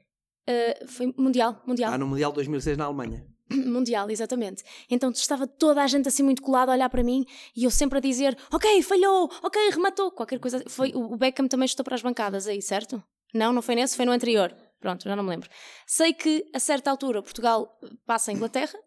Uh, 0.49 0.87
foi 0.87 1.13
Mundial, 1.17 1.61
Mundial. 1.67 1.91
Ah, 1.91 1.97
no 1.97 2.07
Mundial 2.07 2.31
2006 2.31 2.77
na 2.77 2.85
Alemanha. 2.85 3.27
Mundial, 3.65 4.09
exatamente. 4.09 4.63
Então 4.89 5.09
estava 5.11 5.47
toda 5.47 5.83
a 5.83 5.87
gente 5.87 6.07
assim 6.07 6.23
muito 6.23 6.41
colada 6.41 6.71
a 6.71 6.75
olhar 6.75 6.89
para 6.89 7.03
mim 7.03 7.25
e 7.55 7.63
eu 7.63 7.71
sempre 7.71 7.97
a 7.97 8.01
dizer: 8.01 8.37
Ok, 8.51 8.81
falhou, 8.83 9.29
ok, 9.41 9.69
rematou, 9.71 10.11
qualquer 10.11 10.39
coisa. 10.39 10.63
Foi, 10.67 10.91
o 10.93 11.15
Beckham 11.17 11.47
também 11.47 11.65
estou 11.65 11.83
para 11.83 11.95
as 11.95 12.01
bancadas 12.01 12.47
aí, 12.47 12.61
certo? 12.61 13.01
Não, 13.33 13.53
não 13.53 13.61
foi 13.61 13.75
nesse, 13.75 13.95
foi 13.95 14.05
no 14.05 14.11
anterior. 14.11 14.55
Pronto, 14.79 15.03
já 15.03 15.15
não 15.15 15.23
me 15.23 15.29
lembro. 15.29 15.49
Sei 15.85 16.13
que 16.13 16.45
a 16.53 16.59
certa 16.59 16.89
altura 16.89 17.21
Portugal 17.21 17.77
passa 18.05 18.31
a 18.31 18.33
Inglaterra 18.33 18.79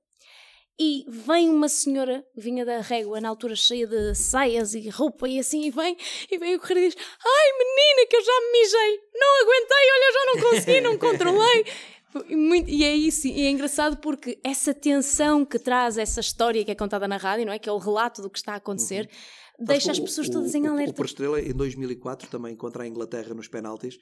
e 0.79 1.05
vem 1.07 1.51
uma 1.51 1.69
senhora, 1.69 2.25
vinha 2.35 2.65
da 2.65 2.81
régua 2.81 3.21
na 3.21 3.29
altura 3.29 3.55
cheia 3.55 3.87
de 3.87 4.15
saias 4.15 4.75
e 4.75 4.89
roupa 4.89 5.29
e 5.29 5.39
assim, 5.39 5.65
e 5.67 5.71
vem, 5.71 5.97
e 6.31 6.39
vem 6.39 6.57
o 6.57 6.61
correr 6.61 6.79
e 6.79 6.89
diz: 6.89 6.97
Ai 6.97 7.53
menina, 7.59 8.09
que 8.09 8.17
eu 8.17 8.25
já 8.25 8.41
me 8.41 8.53
mijei, 8.53 9.01
não 9.15 9.43
aguentei, 9.43 9.91
olha, 9.93 10.13
já 10.13 10.25
não 10.27 10.51
consegui, 10.51 10.81
não 10.81 10.99
controlei. 10.99 11.67
Muito, 12.29 12.69
e 12.69 12.85
é 12.85 12.95
isso, 12.95 13.27
e 13.27 13.43
é 13.43 13.51
engraçado 13.51 13.97
porque 13.97 14.39
essa 14.45 14.75
tensão 14.75 15.45
que 15.45 15.59
traz 15.59 15.97
essa 15.97 16.21
história 16.21 16.65
que 16.65 16.71
é 16.71 16.75
contada 16.75 17.09
na 17.09 17.17
rádio, 17.17 17.47
não 17.47 17.53
é? 17.53 17.59
Que 17.59 17.69
é 17.69 17.73
o 17.73 17.79
relato 17.79 18.21
do 18.21 18.29
que 18.29 18.39
está 18.39 18.53
a 18.53 18.57
acontecer, 18.57 19.09
uhum. 19.59 19.65
deixa 19.65 19.91
as 19.91 19.99
pessoas 19.99 20.29
o, 20.29 20.33
todas 20.33 20.55
em 20.55 20.67
alerta. 20.67 21.01
O, 21.01 21.03
o 21.03 21.07
Estrela, 21.07 21.41
em 21.41 21.55
2004, 21.55 22.29
também 22.29 22.55
contra 22.55 22.85
a 22.85 22.87
Inglaterra 22.87 23.35
nos 23.35 23.49
penaltis, 23.49 23.99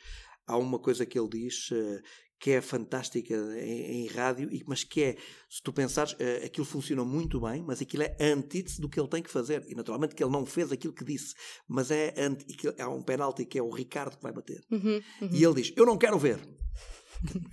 há 0.46 0.56
uma 0.56 0.78
coisa 0.78 1.06
que 1.06 1.18
ele 1.18 1.28
diz 1.28 1.70
uh, 1.70 2.00
que 2.40 2.52
é 2.52 2.60
fantástica 2.62 3.34
em, 3.34 4.04
em, 4.04 4.06
rádio, 4.06 4.48
mas 4.66 4.82
que 4.82 5.02
é, 5.02 5.16
se 5.48 5.62
tu 5.62 5.74
pensares, 5.74 6.14
uh, 6.14 6.46
aquilo 6.46 6.64
funciona 6.64 7.04
muito 7.04 7.38
bem, 7.38 7.62
mas 7.62 7.82
aquilo 7.82 8.02
é 8.02 8.16
antítese 8.18 8.80
do 8.80 8.88
que 8.88 8.98
ele 8.98 9.08
tem 9.08 9.22
que 9.22 9.30
fazer. 9.30 9.62
E 9.68 9.74
naturalmente 9.74 10.14
que 10.14 10.24
ele 10.24 10.32
não 10.32 10.46
fez 10.46 10.72
aquilo 10.72 10.94
que 10.94 11.04
disse, 11.04 11.34
mas 11.68 11.90
é, 11.90 12.14
anti, 12.16 12.46
há 12.78 12.88
um 12.88 13.02
penalti 13.02 13.44
que 13.44 13.58
é 13.58 13.62
o 13.62 13.68
Ricardo 13.68 14.16
que 14.16 14.22
vai 14.22 14.32
bater. 14.32 14.64
Uhum, 14.70 15.02
uhum. 15.20 15.28
E 15.30 15.44
ele 15.44 15.54
diz: 15.54 15.72
Eu 15.76 15.84
não 15.84 15.98
quero 15.98 16.18
ver. 16.18 16.40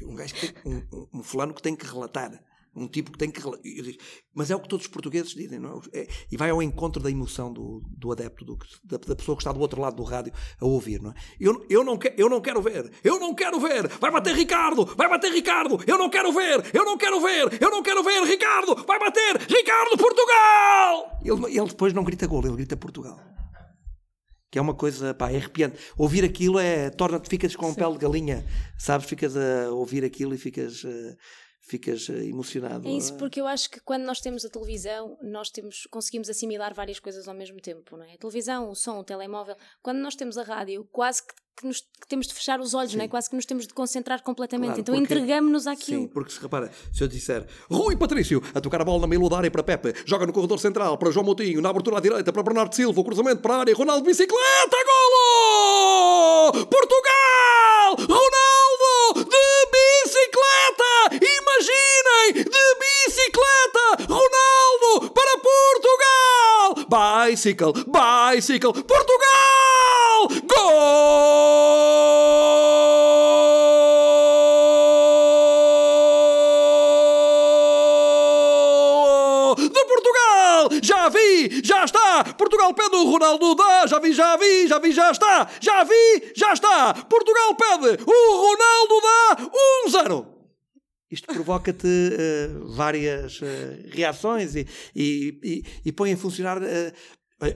Um 0.02 0.16
gajo 0.16 0.34
que 0.34 0.54
um, 0.66 1.10
um 1.16 1.22
fulano 1.22 1.54
que 1.54 1.62
tem 1.62 1.76
que 1.76 1.86
relatar. 1.86 2.42
Um 2.78 2.88
tipo 2.88 3.12
que 3.12 3.18
tem 3.18 3.32
que. 3.32 3.42
Mas 4.36 4.52
é 4.52 4.56
o 4.56 4.60
que 4.60 4.70
todos 4.70 4.86
os 4.86 4.92
portugueses 4.92 5.34
dizem, 5.34 5.60
não 5.60 5.82
é? 5.94 6.00
é 6.00 6.08
e 6.32 6.38
vai 6.38 6.52
ao 6.52 6.62
encontro 6.62 7.02
da 7.02 7.10
emoção 7.10 7.52
do, 7.52 7.82
do 7.90 8.12
adepto, 8.12 8.46
do, 8.46 8.58
da, 8.84 8.98
da, 8.98 9.16
pessoa 9.16 9.36
que 9.36 9.42
está 9.42 9.52
do 9.52 9.60
outro 9.60 9.82
lado 9.82 9.96
do 9.96 10.04
rádio 10.04 10.32
a 10.62 10.66
ouvir, 10.66 11.02
não 11.02 11.10
é? 11.10 11.14
Eu, 11.40 11.66
eu, 11.70 11.84
não 11.84 11.98
que, 11.98 12.14
eu 12.16 12.30
não 12.30 12.40
quero 12.40 12.62
ver, 12.62 12.92
eu 13.04 13.20
não 13.20 13.34
quero 13.34 13.60
ver, 13.60 13.88
vai 14.00 14.12
bater 14.12 14.36
Ricardo, 14.36 14.86
vai 14.86 15.10
bater 15.10 15.32
Ricardo, 15.32 15.80
eu 15.88 15.98
não 15.98 16.10
quero 16.10 16.32
ver, 16.32 16.64
eu 16.72 16.86
não 16.86 16.98
quero 16.98 17.20
ver, 17.20 17.62
eu 17.62 17.72
não 17.72 17.82
quero 17.82 18.04
ver, 18.04 18.24
Ricardo, 18.24 18.76
vai 18.86 19.00
bater, 19.00 19.38
Ricardo, 19.38 19.98
Portugal! 19.98 21.20
Ele, 21.24 21.58
ele 21.58 21.68
depois 21.68 21.94
não 21.94 22.04
grita 22.04 22.28
gol, 22.28 22.46
ele 22.46 22.58
grita 22.58 22.78
Portugal 22.78 23.20
que 24.50 24.58
é 24.58 24.62
uma 24.62 24.74
coisa, 24.74 25.14
pá, 25.14 25.30
é 25.30 25.38
arrepiante. 25.38 25.78
Ouvir 25.98 26.24
aquilo 26.24 26.58
é, 26.58 26.90
torna-te, 26.90 27.30
ficas 27.30 27.56
com 27.56 27.70
Sim. 27.70 27.76
pele 27.76 27.94
de 27.94 28.00
galinha, 28.00 28.46
sabes? 28.78 29.08
Ficas 29.08 29.36
a 29.36 29.70
ouvir 29.72 30.06
aquilo 30.06 30.34
e 30.34 30.38
ficas, 30.38 30.84
uh, 30.84 31.18
ficas 31.68 32.08
eh, 32.10 32.26
emocionado. 32.26 32.88
É 32.88 32.92
isso, 32.92 33.14
eh. 33.14 33.18
porque 33.18 33.40
eu 33.42 33.48
acho 33.48 33.70
que 33.70 33.80
quando 33.82 34.04
nós 34.04 34.20
temos 34.22 34.46
a 34.46 34.50
televisão, 34.50 35.18
nós 35.22 35.50
temos, 35.50 35.86
conseguimos 35.92 36.30
assimilar 36.30 36.74
várias 36.74 37.00
coisas 37.00 37.28
ao 37.28 37.34
mesmo 37.36 37.60
tempo, 37.62 37.98
não 37.98 38.04
é? 38.06 38.14
A 38.14 38.18
televisão, 38.18 38.70
o 38.70 38.76
som, 38.76 39.00
o 39.00 39.04
telemóvel. 39.04 39.56
Quando 39.82 39.98
nós 40.00 40.16
temos 40.16 40.38
a 40.38 40.44
rádio, 40.44 40.88
quase 40.92 41.22
que, 41.24 41.34
que 41.58 41.66
nos- 41.68 41.82
que 41.82 42.08
temos 42.08 42.28
de 42.28 42.34
fechar 42.34 42.60
os 42.60 42.74
olhos, 42.74 42.94
não 42.96 43.04
é? 43.04 43.08
Quase 43.08 43.30
que 43.30 43.36
nos 43.36 43.46
temos 43.46 43.66
de 43.68 43.74
concentrar 43.74 44.22
completamente. 44.24 44.68
Claro, 44.68 44.82
então 44.82 44.96
porque- 44.96 45.14
entregamos-nos 45.14 45.68
àquilo. 45.68 46.02
Sim, 46.04 46.08
porque 46.08 46.32
se 46.32 46.40
repara, 46.40 46.72
se 46.94 47.04
eu 47.04 47.08
disser 47.08 47.46
Rui 47.70 47.96
Patrício 47.98 48.42
a 48.54 48.62
tocar 48.62 48.82
a 48.82 48.86
bola 48.86 49.02
na 49.02 49.08
meio 49.08 49.28
da 49.28 49.38
área 49.38 49.52
para 49.52 49.64
Pepe, 49.64 49.94
joga 50.06 50.26
no 50.26 50.32
corredor 50.34 50.60
central 50.60 50.98
para 50.98 51.12
João 51.12 51.26
Moutinho, 51.26 51.60
na 51.62 51.70
abertura 51.70 51.98
à 51.98 52.00
direita 52.00 52.32
para 52.32 52.44
Bernardo 52.44 52.74
Silva, 52.76 53.02
o 53.02 53.04
cruzamento 53.04 53.42
para 53.42 53.56
a 53.56 53.60
área, 53.62 53.76
Ronaldo 53.76 54.04
de 54.04 54.08
bicicleta, 54.10 54.78
golo! 54.86 56.66
Portugal! 56.68 57.96
Ronaldo 57.98 59.30
de 59.30 59.68
bicicleta! 59.72 60.87
Imaginem, 61.12 62.44
de 62.44 62.76
bicicleta! 62.80 63.86
Ronaldo 64.08 65.10
para 65.14 65.38
Portugal! 65.40 66.76
Bicycle, 66.90 67.74
bicycle, 67.88 68.74
Portugal! 68.84 70.28
Gol! 70.44 71.88
De 79.56 79.86
Portugal! 79.86 80.70
Já 80.84 81.10
vi, 81.10 81.62
já 81.64 81.84
está! 81.86 82.24
Portugal 82.38 82.74
pede 82.74 82.96
o 82.96 83.10
Ronaldo 83.10 83.56
dá! 83.56 83.88
Já 83.88 84.00
vi, 84.00 84.14
já 84.14 84.36
vi, 84.36 84.68
já 84.68 84.80
vi, 84.80 84.92
já 84.92 85.12
está! 85.12 85.48
Já 85.60 85.84
vi, 85.84 86.34
já 86.36 86.54
está! 86.54 86.94
Portugal 86.94 87.56
pede 87.56 88.04
o 88.06 88.36
Ronaldo 88.36 89.02
dá 89.02 89.38
1-0! 89.88 90.37
Isto 91.10 91.28
provoca-te 91.34 91.88
eh, 91.88 92.50
várias 92.76 93.40
eh, 93.42 93.90
reações 93.92 94.56
e, 94.56 94.68
e, 94.96 95.40
e, 95.44 95.64
e 95.86 95.92
põe 95.92 96.12
a 96.14 96.18
funcionar. 96.18 96.62
eh, 96.62 96.94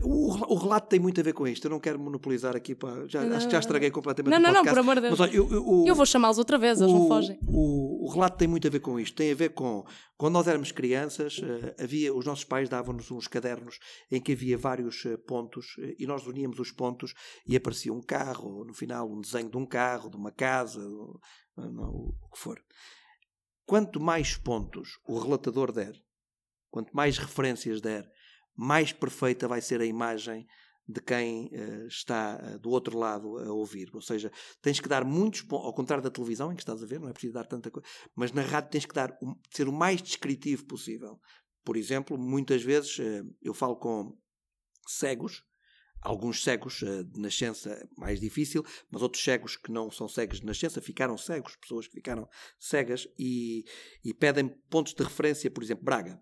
o, 0.03 0.35
o 0.53 0.55
relato 0.57 0.87
tem 0.89 0.99
muito 0.99 1.19
a 1.19 1.23
ver 1.23 1.33
com 1.33 1.47
isto. 1.47 1.65
Eu 1.65 1.71
não 1.71 1.79
quero 1.79 1.99
monopolizar 1.99 2.55
aqui. 2.55 2.75
Pá, 2.75 3.03
já, 3.07 3.21
acho 3.35 3.47
que 3.47 3.51
já 3.53 3.59
estraguei 3.59 3.89
completamente 3.89 4.31
Não, 4.31 4.37
o 4.39 4.41
não, 4.41 4.49
não, 4.49 4.55
podcast. 4.63 4.75
por 4.75 4.79
amor 4.79 4.95
de 4.95 5.01
Deus. 5.01 5.11
Mas, 5.19 5.19
olha, 5.29 5.35
eu, 5.35 5.51
eu- 5.51 5.67
o- 5.67 5.87
Eu 5.87 5.95
vou 5.95 6.05
chamá-los 6.05 6.37
outra 6.37 6.57
vez, 6.57 6.79
eles 6.79 6.93
não 6.93 7.05
o- 7.05 7.07
fogem. 7.07 7.39
O, 7.47 8.05
o 8.05 8.09
relato 8.13 8.37
tem 8.37 8.47
muito 8.47 8.67
a 8.67 8.69
ver 8.71 8.79
com 8.79 8.99
isto. 8.99 9.15
Tem 9.15 9.31
a 9.31 9.35
ver 9.35 9.49
com 9.49 9.83
quando 10.17 10.33
nós 10.33 10.47
éramos 10.47 10.71
crianças, 10.71 11.41
havia 11.81 12.13
os 12.13 12.25
nossos 12.25 12.43
pais 12.45 12.69
davam-nos 12.69 13.09
uns 13.09 13.27
cadernos 13.27 13.79
em 14.11 14.21
que 14.21 14.33
havia 14.33 14.55
vários 14.55 15.03
pontos 15.27 15.65
e 15.97 16.05
nós 16.05 16.27
uníamos 16.27 16.59
os 16.59 16.71
pontos 16.71 17.13
e 17.47 17.55
aparecia 17.55 17.91
um 17.91 18.01
carro, 18.01 18.63
no 18.63 18.73
final 18.75 19.11
um 19.11 19.19
desenho 19.19 19.49
de 19.49 19.57
um 19.57 19.65
carro, 19.65 20.11
de 20.11 20.15
uma 20.15 20.31
casa, 20.31 20.79
não, 21.57 21.89
o 21.89 22.29
que 22.31 22.37
for. 22.39 22.59
Quanto 23.71 24.01
mais 24.01 24.36
pontos 24.36 24.99
o 25.07 25.17
relatador 25.17 25.71
der, 25.71 25.93
quanto 26.69 26.93
mais 26.93 27.17
referências 27.17 27.79
der, 27.79 28.05
mais 28.53 28.91
perfeita 28.91 29.47
vai 29.47 29.62
ser 29.62 29.79
a 29.79 29.86
imagem 29.86 30.45
de 30.86 30.99
quem 30.99 31.49
eh, 31.53 31.86
está 31.88 32.38
eh, 32.43 32.57
do 32.57 32.69
outro 32.69 32.97
lado 32.97 33.38
a 33.38 33.49
ouvir. 33.53 33.89
Ou 33.93 34.01
seja, 34.01 34.29
tens 34.62 34.81
que 34.81 34.89
dar 34.89 35.05
muitos 35.05 35.43
pontos, 35.43 35.67
ao 35.67 35.73
contrário 35.73 36.03
da 36.03 36.12
televisão, 36.12 36.51
em 36.51 36.55
que 36.57 36.62
estás 36.62 36.84
a 36.84 36.86
ver, 36.86 36.99
não 36.99 37.07
é 37.07 37.13
preciso 37.13 37.34
dar 37.34 37.45
tanta 37.45 37.71
coisa, 37.71 37.88
mas 38.13 38.34
na 38.34 38.41
rádio 38.41 38.71
tens 38.71 38.86
que 38.86 38.93
dar, 38.93 39.17
um- 39.23 39.39
ser 39.49 39.69
o 39.69 39.71
mais 39.71 40.01
descritivo 40.01 40.65
possível. 40.65 41.17
Por 41.63 41.77
exemplo, 41.77 42.17
muitas 42.17 42.62
vezes 42.62 42.99
eh, 42.99 43.23
eu 43.41 43.53
falo 43.53 43.77
com 43.77 44.17
cegos, 44.86 45.45
alguns 46.01 46.43
cegos 46.43 46.81
eh, 46.83 47.03
de 47.03 47.19
nascença 47.19 47.87
mais 47.97 48.19
difícil, 48.19 48.65
mas 48.89 49.01
outros 49.01 49.23
cegos 49.23 49.55
que 49.55 49.71
não 49.71 49.91
são 49.91 50.07
cegos 50.07 50.39
de 50.39 50.45
nascença 50.45 50.81
ficaram 50.81 51.17
cegos, 51.17 51.55
pessoas 51.55 51.87
que 51.87 51.93
ficaram 51.93 52.27
cegas 52.59 53.07
e, 53.17 53.63
e 54.03 54.13
pedem 54.13 54.49
pontos 54.69 54.93
de 54.93 55.03
referência, 55.03 55.49
por 55.49 55.63
exemplo, 55.63 55.85
Braga. 55.85 56.21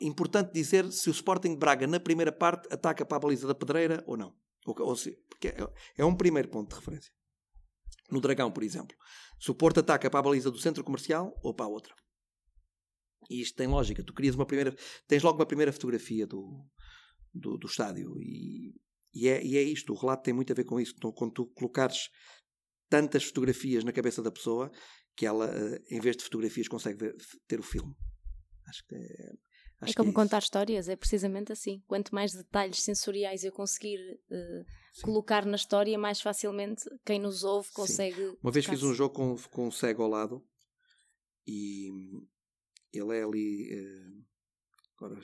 Importante 0.00 0.52
dizer 0.52 0.90
se 0.92 1.08
o 1.08 1.12
Sporting 1.12 1.50
de 1.50 1.58
Braga 1.58 1.86
na 1.86 2.00
primeira 2.00 2.32
parte 2.32 2.72
ataca 2.72 3.06
para 3.06 3.16
a 3.16 3.20
baliza 3.20 3.46
da 3.46 3.54
pedreira 3.54 4.02
ou 4.06 4.16
não. 4.16 4.34
Ou, 4.66 4.74
ou 4.80 4.96
se, 4.96 5.12
porque 5.28 5.48
é, 5.48 5.56
é 5.98 6.04
um 6.04 6.16
primeiro 6.16 6.48
ponto 6.48 6.68
de 6.68 6.76
referência. 6.76 7.12
No 8.10 8.20
Dragão, 8.20 8.50
por 8.50 8.62
exemplo. 8.62 8.96
Se 9.38 9.50
o 9.50 9.54
Porto 9.54 9.80
ataca 9.80 10.10
para 10.10 10.20
a 10.20 10.22
baliza 10.22 10.50
do 10.50 10.58
centro 10.58 10.82
comercial 10.82 11.32
ou 11.42 11.54
para 11.54 11.66
a 11.66 11.68
outra. 11.68 11.94
E 13.30 13.40
isto 13.40 13.56
tem 13.56 13.68
lógica. 13.68 14.02
Tu 14.02 14.12
crias 14.12 14.34
uma 14.34 14.46
primeira. 14.46 14.74
Tens 15.06 15.22
logo 15.22 15.38
uma 15.38 15.46
primeira 15.46 15.72
fotografia 15.72 16.26
do, 16.26 16.66
do, 17.38 17.56
do 17.56 17.66
estádio. 17.66 18.14
E, 18.20 18.74
e, 19.14 19.28
é, 19.28 19.44
e 19.44 19.56
é 19.56 19.62
isto. 19.62 19.92
O 19.92 19.96
relato 19.96 20.22
tem 20.24 20.34
muito 20.34 20.52
a 20.52 20.56
ver 20.56 20.64
com 20.64 20.78
isso. 20.80 20.94
Então, 20.96 21.12
quando 21.12 21.32
tu 21.32 21.46
colocares 21.46 22.08
tantas 22.88 23.24
fotografias 23.24 23.84
na 23.84 23.92
cabeça 23.92 24.22
da 24.22 24.30
pessoa 24.30 24.70
que 25.16 25.26
ela, 25.26 25.46
eh, 25.52 25.82
em 25.90 26.00
vez 26.00 26.16
de 26.16 26.24
fotografias, 26.24 26.68
consegue 26.68 26.98
ver- 26.98 27.16
ter 27.46 27.58
o 27.58 27.62
filme. 27.62 27.94
Acho 28.66 28.84
que 28.86 28.94
é. 28.94 29.32
Acho 29.80 29.90
É 29.90 29.92
que 29.92 29.96
como 29.96 30.08
isso. 30.10 30.14
contar 30.16 30.38
histórias, 30.38 30.88
é 30.88 30.96
precisamente 30.96 31.52
assim. 31.52 31.80
Quanto 31.86 32.12
mais 32.14 32.32
detalhes 32.32 32.82
sensoriais 32.82 33.44
eu 33.44 33.52
conseguir 33.52 33.98
eh, 34.30 34.64
colocar 35.02 35.44
na 35.46 35.54
história, 35.56 35.96
mais 35.98 36.20
facilmente 36.20 36.82
quem 37.06 37.20
nos 37.20 37.44
ouve 37.44 37.70
consegue. 37.72 38.36
Uma 38.42 38.50
vez 38.50 38.66
fiz 38.66 38.82
um 38.82 38.92
jogo 38.92 39.14
com, 39.14 39.36
com 39.50 39.68
um 39.68 39.70
cego 39.70 40.02
ao 40.02 40.08
lado 40.08 40.44
e 41.46 41.88
ele 42.92 43.16
é 43.16 43.22
ali. 43.22 43.72
eh, 43.72 44.22
agora, 44.96 45.20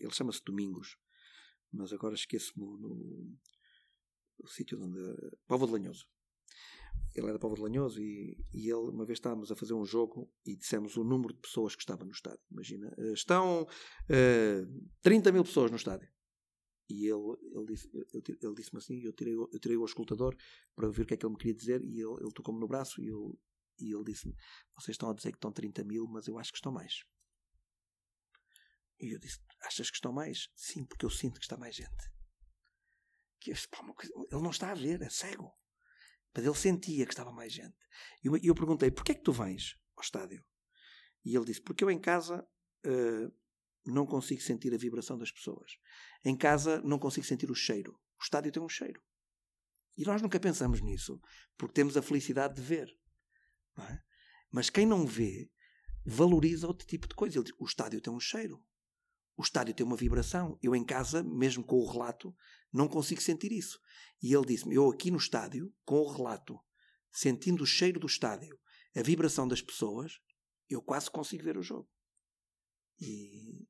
ele 0.00 0.12
chama-se 0.12 0.42
Domingos, 0.44 0.96
mas 1.72 1.92
agora 1.92 2.14
esqueço-me 2.14 2.64
no, 2.64 3.36
no, 4.40 4.48
sítio 4.48 4.82
onde. 4.82 4.98
Povo 5.46 5.66
de 5.66 5.72
Lanhoso. 5.72 6.06
Ele 7.14 7.28
era 7.28 7.38
Povo 7.38 7.54
de 7.54 7.62
Lanhoso 7.62 8.00
e, 8.00 8.36
e 8.52 8.68
ele, 8.68 8.90
uma 8.90 9.04
vez 9.04 9.18
estávamos 9.18 9.50
a 9.50 9.56
fazer 9.56 9.74
um 9.74 9.84
jogo 9.84 10.30
e 10.44 10.56
dissemos 10.56 10.96
o 10.96 11.04
número 11.04 11.34
de 11.34 11.40
pessoas 11.40 11.74
que 11.74 11.82
estavam 11.82 12.06
no 12.06 12.12
estádio. 12.12 12.40
Imagina, 12.50 12.94
eh, 12.96 13.12
estão 13.12 13.66
eh, 14.08 14.66
30 15.02 15.32
mil 15.32 15.44
pessoas 15.44 15.70
no 15.70 15.76
estádio. 15.76 16.08
E 16.88 17.06
ele, 17.06 17.36
ele, 17.54 17.66
disse, 17.66 17.88
ele, 17.94 18.38
ele 18.40 18.54
disse-me 18.54 18.78
assim, 18.78 19.00
eu 19.02 19.12
tirei, 19.12 19.34
eu 19.34 19.58
tirei 19.60 19.76
o 19.76 19.84
escutador 19.84 20.36
para 20.74 20.88
ver 20.88 21.02
o 21.02 21.06
que 21.06 21.14
é 21.14 21.16
que 21.16 21.26
ele 21.26 21.32
me 21.32 21.38
queria 21.38 21.54
dizer 21.54 21.84
e 21.84 22.00
ele, 22.00 22.14
ele 22.20 22.32
tocou-me 22.32 22.60
no 22.60 22.68
braço 22.68 23.02
e, 23.02 23.08
eu, 23.08 23.38
e 23.78 23.92
ele 23.92 24.04
disse-me, 24.04 24.34
vocês 24.74 24.94
estão 24.94 25.10
a 25.10 25.14
dizer 25.14 25.32
que 25.32 25.36
estão 25.36 25.52
30 25.52 25.84
mil, 25.84 26.06
mas 26.06 26.26
eu 26.26 26.38
acho 26.38 26.50
que 26.50 26.58
estão 26.58 26.72
mais. 26.72 27.04
E 29.00 29.14
eu 29.14 29.18
disse, 29.18 29.38
achas 29.62 29.90
que 29.90 29.96
estão 29.96 30.12
mais? 30.12 30.48
Sim, 30.54 30.84
porque 30.84 31.04
eu 31.04 31.10
sinto 31.10 31.38
que 31.38 31.44
está 31.44 31.56
mais 31.56 31.74
gente. 31.74 32.10
Que, 33.40 33.52
pá, 33.68 33.84
ele 34.30 34.42
não 34.42 34.50
está 34.50 34.70
a 34.70 34.74
ver, 34.74 35.00
é 35.02 35.10
cego. 35.10 35.52
Mas 36.34 36.44
ele 36.44 36.54
sentia 36.54 37.06
que 37.06 37.12
estava 37.12 37.32
mais 37.32 37.52
gente. 37.52 37.76
E 38.22 38.26
eu, 38.26 38.36
eu 38.36 38.54
perguntei, 38.54 38.90
porquê 38.90 39.12
é 39.12 39.14
que 39.14 39.22
tu 39.22 39.32
vais 39.32 39.76
ao 39.96 40.02
estádio? 40.02 40.44
E 41.24 41.34
ele 41.34 41.44
disse, 41.44 41.60
porque 41.62 41.84
eu 41.84 41.90
em 41.90 42.00
casa 42.00 42.46
eh, 42.84 43.30
não 43.86 44.06
consigo 44.06 44.40
sentir 44.40 44.72
a 44.74 44.78
vibração 44.78 45.18
das 45.18 45.30
pessoas. 45.30 45.72
Em 46.24 46.36
casa 46.36 46.80
não 46.82 46.98
consigo 46.98 47.26
sentir 47.26 47.50
o 47.50 47.54
cheiro. 47.54 47.92
O 48.18 48.22
estádio 48.22 48.52
tem 48.52 48.62
um 48.62 48.68
cheiro. 48.68 49.02
E 49.96 50.04
nós 50.04 50.22
nunca 50.22 50.38
pensamos 50.38 50.80
nisso, 50.80 51.20
porque 51.56 51.74
temos 51.74 51.96
a 51.96 52.02
felicidade 52.02 52.54
de 52.54 52.62
ver. 52.62 52.88
é? 53.78 54.00
Mas 54.50 54.70
quem 54.70 54.86
não 54.86 55.06
vê, 55.06 55.50
valoriza 56.04 56.66
outro 56.66 56.86
tipo 56.86 57.08
de 57.08 57.14
coisa. 57.14 57.38
Ele 57.38 57.44
diz, 57.44 57.54
o 57.58 57.64
estádio 57.64 58.00
tem 58.00 58.12
um 58.12 58.20
cheiro. 58.20 58.64
O 59.38 59.42
estádio 59.42 59.72
tem 59.72 59.86
uma 59.86 59.96
vibração. 59.96 60.58
Eu 60.60 60.74
em 60.74 60.84
casa, 60.84 61.22
mesmo 61.22 61.62
com 61.64 61.76
o 61.76 61.88
relato, 61.90 62.34
não 62.72 62.88
consigo 62.88 63.22
sentir 63.22 63.52
isso. 63.52 63.78
E 64.20 64.34
ele 64.34 64.44
disse-me, 64.44 64.74
eu 64.74 64.90
aqui 64.90 65.12
no 65.12 65.16
estádio, 65.16 65.72
com 65.84 66.00
o 66.00 66.12
relato, 66.12 66.58
sentindo 67.12 67.62
o 67.62 67.66
cheiro 67.66 68.00
do 68.00 68.08
estádio, 68.08 68.58
a 68.96 69.00
vibração 69.00 69.46
das 69.46 69.62
pessoas, 69.62 70.18
eu 70.68 70.82
quase 70.82 71.08
consigo 71.08 71.44
ver 71.44 71.56
o 71.56 71.62
jogo. 71.62 71.88
E, 73.00 73.64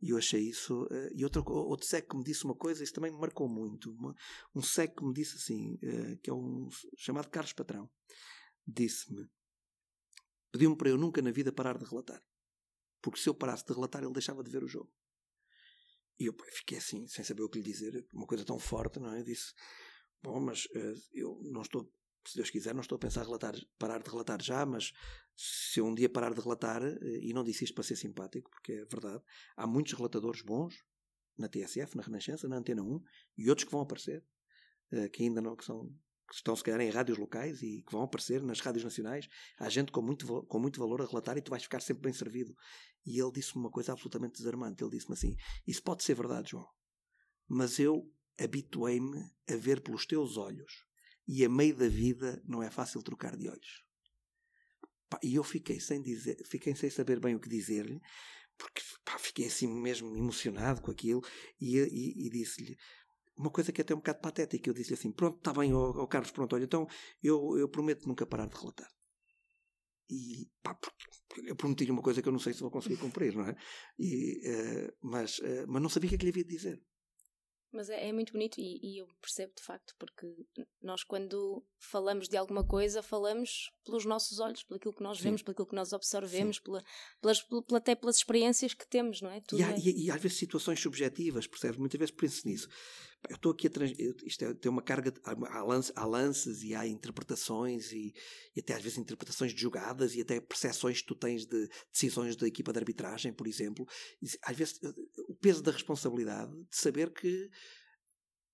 e 0.00 0.10
eu 0.10 0.16
achei 0.18 0.40
isso. 0.48 0.88
eh, 0.90 1.10
e 1.14 1.22
outro, 1.22 1.44
outro 1.48 1.86
cego 1.86 2.08
que 2.08 2.16
me 2.16 2.24
disse 2.24 2.44
uma 2.44 2.56
coisa, 2.56 2.82
isso 2.82 2.92
também 2.92 3.12
me 3.12 3.18
marcou 3.20 3.48
muito. 3.48 3.92
Uma- 3.92 4.16
um 4.52 4.60
cego 4.60 4.96
que 4.96 5.04
me 5.04 5.14
disse 5.14 5.36
assim, 5.36 5.78
eh, 5.80 6.16
que 6.20 6.30
é 6.30 6.34
um 6.34 6.68
chamado 6.98 7.30
Carlos 7.30 7.52
Patrão, 7.52 7.88
disse-me: 8.66 9.30
pediu-me 10.50 10.76
para 10.76 10.88
eu 10.90 10.98
nunca 10.98 11.22
na 11.22 11.30
vida 11.30 11.52
parar 11.52 11.78
de 11.78 11.84
relatar. 11.84 12.20
Porque 13.00 13.20
se 13.20 13.28
eu 13.28 13.34
parasse 13.36 13.64
de 13.64 13.72
relatar, 13.72 14.02
ele 14.02 14.12
deixava 14.12 14.42
de 14.42 14.50
ver 14.50 14.64
o 14.64 14.68
jogo. 14.68 14.92
E 16.18 16.26
eu 16.26 16.34
fiquei 16.52 16.78
assim, 16.78 17.06
sem 17.06 17.24
saber 17.24 17.42
o 17.42 17.48
que 17.48 17.58
lhe 17.58 17.64
dizer, 17.64 18.06
uma 18.12 18.26
coisa 18.26 18.44
tão 18.44 18.58
forte, 18.58 19.00
não 19.00 19.12
é? 19.12 19.20
Eu 19.20 19.24
disse: 19.24 19.52
Bom, 20.22 20.40
mas 20.40 20.68
eh, 20.74 20.94
eu 21.12 21.40
não 21.42 21.62
estou, 21.62 21.90
se 22.26 22.36
Deus 22.36 22.50
quiser, 22.50 22.74
não 22.74 22.80
estou 22.80 22.96
a 22.96 22.98
pensar 22.98 23.24
relatar, 23.24 23.54
parar 23.78 24.02
de 24.02 24.08
relatar 24.08 24.40
já, 24.40 24.64
mas 24.64 24.92
se 25.36 25.80
eu 25.80 25.86
um 25.86 25.94
dia 25.94 26.08
parar 26.08 26.32
de 26.32 26.40
relatar, 26.40 26.82
eh, 26.82 27.18
e 27.22 27.32
não 27.32 27.42
disse 27.42 27.64
isto 27.64 27.74
para 27.74 27.84
ser 27.84 27.96
simpático, 27.96 28.50
porque 28.50 28.72
é 28.72 28.84
verdade, 28.84 29.22
há 29.56 29.66
muitos 29.66 29.92
relatadores 29.94 30.42
bons 30.42 30.74
na 31.36 31.48
TSF, 31.48 31.96
na 31.96 32.02
Renascença, 32.02 32.48
na 32.48 32.56
Antena 32.56 32.82
1, 32.82 33.02
e 33.38 33.48
outros 33.48 33.64
que 33.64 33.72
vão 33.72 33.80
aparecer, 33.80 34.24
eh, 34.92 35.08
que 35.08 35.24
ainda 35.24 35.40
não, 35.40 35.56
que 35.56 35.64
são 35.64 35.90
que 36.32 36.36
estão 36.36 36.56
se 36.56 36.64
calhar 36.64 36.80
em 36.80 36.88
rádios 36.88 37.18
locais 37.18 37.60
e 37.60 37.82
que 37.82 37.92
vão 37.92 38.04
aparecer 38.04 38.42
nas 38.42 38.58
rádios 38.58 38.82
nacionais. 38.82 39.28
Há 39.58 39.68
gente 39.68 39.92
com 39.92 40.00
muito, 40.00 40.42
com 40.46 40.58
muito 40.58 40.80
valor 40.80 41.02
a 41.02 41.06
relatar 41.06 41.36
e 41.36 41.42
tu 41.42 41.50
vais 41.50 41.62
ficar 41.62 41.80
sempre 41.80 42.04
bem 42.04 42.12
servido. 42.14 42.56
E 43.04 43.20
ele 43.20 43.32
disse-me 43.32 43.62
uma 43.62 43.70
coisa 43.70 43.92
absolutamente 43.92 44.38
desarmante. 44.38 44.82
Ele 44.82 44.92
disse-me 44.92 45.12
assim: 45.12 45.36
Isso 45.66 45.82
pode 45.82 46.02
ser 46.02 46.14
verdade, 46.14 46.52
João, 46.52 46.66
mas 47.46 47.78
eu 47.78 48.10
habituei-me 48.40 49.30
a 49.46 49.56
ver 49.56 49.82
pelos 49.82 50.06
teus 50.06 50.38
olhos 50.38 50.86
e 51.28 51.44
a 51.44 51.50
meio 51.50 51.76
da 51.76 51.86
vida 51.86 52.42
não 52.46 52.62
é 52.62 52.70
fácil 52.70 53.02
trocar 53.02 53.36
de 53.36 53.50
olhos. 53.50 53.84
E 55.22 55.34
eu 55.34 55.44
fiquei 55.44 55.78
sem 55.78 56.00
dizer, 56.00 56.38
fiquei 56.46 56.74
sem 56.74 56.88
saber 56.88 57.20
bem 57.20 57.34
o 57.34 57.40
que 57.40 57.48
dizer-lhe, 57.50 58.00
porque 58.56 58.80
pá, 59.04 59.18
fiquei 59.18 59.48
assim 59.48 59.68
mesmo 59.68 60.16
emocionado 60.16 60.80
com 60.80 60.90
aquilo 60.90 61.20
e, 61.60 61.76
e, 61.76 62.26
e 62.26 62.30
disse-lhe 62.30 62.74
uma 63.36 63.50
coisa 63.50 63.72
que 63.72 63.80
é 63.80 63.82
até 63.82 63.94
um 63.94 63.98
bocado 63.98 64.20
patética. 64.20 64.68
Eu 64.70 64.74
disse-lhe 64.74 64.94
assim: 64.94 65.12
Pronto, 65.12 65.38
está 65.38 65.52
bem, 65.52 65.72
ó, 65.74 65.90
ó 65.90 66.06
Carlos, 66.06 66.30
pronto, 66.30 66.54
olha, 66.54 66.64
então 66.64 66.86
eu, 67.22 67.58
eu 67.58 67.68
prometo 67.68 68.06
nunca 68.06 68.26
parar 68.26 68.46
de 68.46 68.56
relatar. 68.56 68.90
E 70.10 70.50
pá, 70.62 70.78
eu 71.46 71.56
prometi-lhe 71.56 71.90
uma 71.90 72.02
coisa 72.02 72.20
que 72.20 72.28
eu 72.28 72.32
não 72.32 72.38
sei 72.38 72.52
se 72.52 72.60
vou 72.60 72.70
conseguir 72.70 72.98
cumprir, 72.98 73.34
não 73.34 73.46
é? 73.46 73.56
E, 73.98 74.40
uh, 74.46 74.92
mas, 75.00 75.38
uh, 75.38 75.64
mas 75.66 75.82
não 75.82 75.88
sabia 75.88 76.08
o 76.08 76.10
que 76.10 76.16
é 76.16 76.18
que 76.18 76.24
lhe 76.24 76.30
havia 76.30 76.44
de 76.44 76.54
dizer. 76.54 76.82
Mas 77.72 77.88
é, 77.88 78.08
é 78.08 78.12
muito 78.12 78.34
bonito 78.34 78.60
e, 78.60 78.78
e, 78.82 78.98
eu 78.98 79.08
percebo 79.18 79.54
de 79.56 79.62
facto, 79.62 79.94
porque 79.98 80.26
nós, 80.82 81.02
quando 81.02 81.64
falamos 81.78 82.28
de 82.28 82.36
alguma 82.36 82.62
coisa, 82.62 83.02
falamos 83.02 83.70
pelos 83.82 84.04
nossos 84.04 84.38
olhos, 84.40 84.62
pelo 84.62 84.92
que 84.92 85.02
nós 85.02 85.16
Sim. 85.16 85.24
vemos, 85.24 85.42
pelo 85.42 85.66
que 85.66 85.74
nós 85.74 85.94
absorvemos, 85.94 86.58
pela, 86.58 86.84
pelas, 87.22 87.40
pela, 87.40 87.78
até 87.78 87.94
pelas 87.94 88.16
experiências 88.16 88.74
que 88.74 88.86
temos, 88.86 89.22
não 89.22 89.30
é? 89.30 89.40
E, 89.54 89.62
há, 89.62 89.72
é... 89.72 89.78
E, 89.78 90.04
e, 90.04 90.10
às 90.10 90.20
vezes 90.20 90.36
situações 90.36 90.80
subjetivas, 90.80 91.46
percebe? 91.46 91.78
Muitas 91.78 91.98
vezes 91.98 92.14
penso 92.14 92.46
nisso. 92.46 92.68
Eu 93.28 93.36
estou 93.36 93.52
aqui 93.52 93.68
a 93.68 93.70
trans... 93.70 93.92
isto 94.24 94.44
é, 94.44 94.54
tem 94.54 94.70
uma 94.70 94.82
carga, 94.82 95.12
há, 95.24 95.62
lance, 95.62 95.92
há 95.94 96.04
lances 96.04 96.62
e 96.62 96.74
há 96.74 96.86
interpretações 96.86 97.92
e, 97.92 98.12
e, 98.56 98.60
até 98.60 98.74
às 98.74 98.82
vezes 98.82 98.98
interpretações 98.98 99.54
de 99.54 99.60
jogadas 99.60 100.14
e 100.14 100.20
até 100.20 100.40
percepções 100.40 101.00
que 101.00 101.06
tu 101.06 101.14
tens 101.14 101.46
de 101.46 101.68
decisões 101.92 102.34
da 102.34 102.46
equipa 102.46 102.72
de 102.72 102.78
arbitragem, 102.80 103.32
por 103.32 103.46
exemplo. 103.46 103.86
E, 104.20 104.26
às 104.42 104.56
vezes 104.56 104.80
o 105.28 105.34
peso 105.34 105.62
da 105.62 105.70
responsabilidade 105.70 106.52
de 106.52 106.76
saber 106.76 107.12
que 107.12 107.48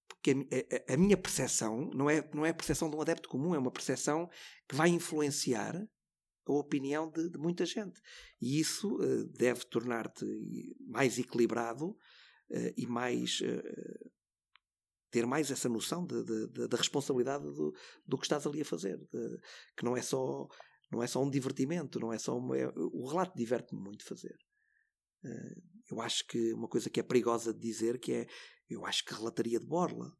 porque 0.08 0.32
a, 0.32 0.92
a, 0.92 0.94
a, 0.94 0.96
minha 0.96 1.16
percepção 1.16 1.90
não 1.94 2.10
é, 2.10 2.28
não 2.34 2.44
é 2.44 2.50
a 2.50 2.54
percepção 2.54 2.90
de 2.90 2.96
um 2.96 3.00
adepto 3.00 3.28
comum, 3.28 3.54
é 3.54 3.58
uma 3.58 3.70
percepção 3.70 4.28
que 4.68 4.74
vai 4.74 4.88
influenciar 4.88 5.76
a 6.44 6.52
opinião 6.52 7.10
de, 7.10 7.30
de 7.30 7.38
muita 7.38 7.64
gente. 7.64 8.00
E 8.40 8.58
isso 8.58 8.96
uh, 8.96 9.24
deve 9.26 9.64
tornar-te 9.66 10.24
mais 10.86 11.18
equilibrado 11.18 11.90
uh, 11.90 12.72
e 12.76 12.86
mais. 12.86 13.40
Uh, 13.40 14.10
ter 15.10 15.26
mais 15.26 15.50
essa 15.50 15.68
noção 15.68 16.06
da 16.06 16.76
responsabilidade 16.76 17.44
do, 17.44 17.74
do 18.06 18.18
que 18.18 18.24
estás 18.24 18.46
ali 18.46 18.60
a 18.60 18.64
fazer. 18.64 18.98
De, 18.98 19.40
que 19.76 19.84
não 19.84 19.96
é 19.96 20.02
só. 20.02 20.46
Não 20.90 21.02
é 21.02 21.06
só 21.06 21.22
um 21.22 21.28
divertimento, 21.28 22.00
não 22.00 22.10
é 22.10 22.18
só 22.18 22.34
uma, 22.38 22.56
é, 22.56 22.66
o 22.74 23.06
relato 23.06 23.36
diverte-me 23.36 23.78
muito 23.78 24.06
fazer. 24.06 24.34
eu 25.90 26.00
acho 26.00 26.26
que 26.26 26.54
uma 26.54 26.66
coisa 26.66 26.88
que 26.88 26.98
é 26.98 27.02
perigosa 27.02 27.52
de 27.52 27.60
dizer 27.60 27.98
que 27.98 28.12
é 28.12 28.26
eu 28.70 28.84
acho 28.86 29.04
que 29.04 29.14
relataria 29.14 29.58
de 29.58 29.66
borla. 29.66 30.12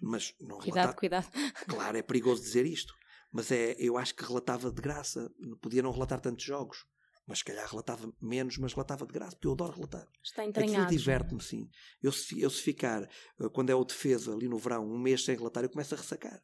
Mas 0.00 0.34
não 0.40 0.58
Cuidado, 0.58 0.96
cuidado. 0.96 1.28
Claro, 1.68 1.96
é 1.96 2.02
perigoso 2.02 2.42
dizer 2.42 2.66
isto. 2.66 2.94
Mas 3.32 3.50
é, 3.50 3.74
eu 3.78 3.98
acho 3.98 4.14
que 4.14 4.24
relatava 4.24 4.70
de 4.70 4.80
graça. 4.80 5.30
Podia 5.60 5.82
não 5.82 5.90
relatar 5.90 6.20
tantos 6.20 6.44
jogos. 6.44 6.84
Mas 7.26 7.38
se 7.38 7.44
calhar 7.44 7.68
relatava 7.68 8.12
menos, 8.20 8.56
mas 8.58 8.72
relatava 8.72 9.04
de 9.04 9.12
graça, 9.12 9.32
porque 9.32 9.48
eu 9.48 9.52
adoro 9.52 9.72
relatar. 9.72 10.08
Está 10.22 10.44
entranhado. 10.44 10.84
Aquilo 10.84 10.98
diverte-me, 10.98 11.42
sim. 11.42 11.68
Eu 12.02 12.12
se, 12.12 12.40
eu 12.40 12.48
se 12.48 12.62
ficar, 12.62 13.02
eh, 13.02 13.48
quando 13.52 13.70
é 13.70 13.74
o 13.74 13.84
defesa, 13.84 14.32
ali 14.32 14.48
no 14.48 14.58
verão, 14.58 14.86
um 14.86 14.98
mês 14.98 15.24
sem 15.24 15.36
relatar, 15.36 15.64
eu 15.64 15.70
começo 15.70 15.94
a 15.94 15.98
ressacar. 15.98 16.40